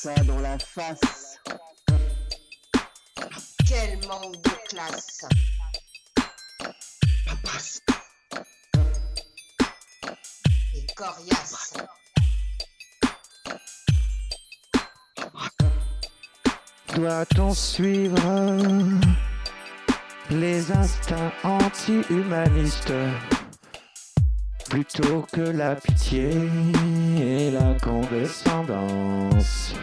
Ça 0.00 0.14
dans 0.24 0.38
la 0.38 0.56
face. 0.60 1.40
Quel 3.68 3.98
manque 4.06 4.36
de 4.44 4.50
classe. 4.68 5.26
Papasse 7.26 7.82
Et 10.76 10.86
coriace. 10.94 11.74
Doit-on 16.94 17.52
suivre 17.52 18.16
les 20.30 20.70
instincts 20.70 21.32
anti-humanistes? 21.42 22.92
Plutôt 24.68 25.26
que 25.32 25.40
la 25.40 25.74
pitié 25.76 26.30
et 27.20 27.50
la 27.50 27.74
condescendance. 27.82 29.74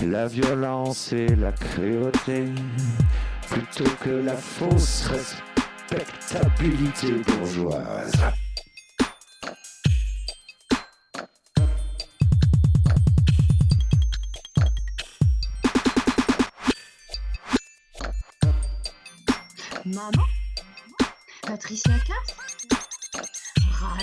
La 0.00 0.26
violence 0.26 1.12
et 1.12 1.36
la 1.36 1.52
cruauté. 1.52 2.46
Plutôt 3.48 3.90
que 4.02 4.10
la 4.10 4.36
fausse 4.36 5.06
respectabilité 5.06 7.12
bourgeoise. 7.26 8.12
Maman? 19.84 20.24
Patricia 21.42 21.92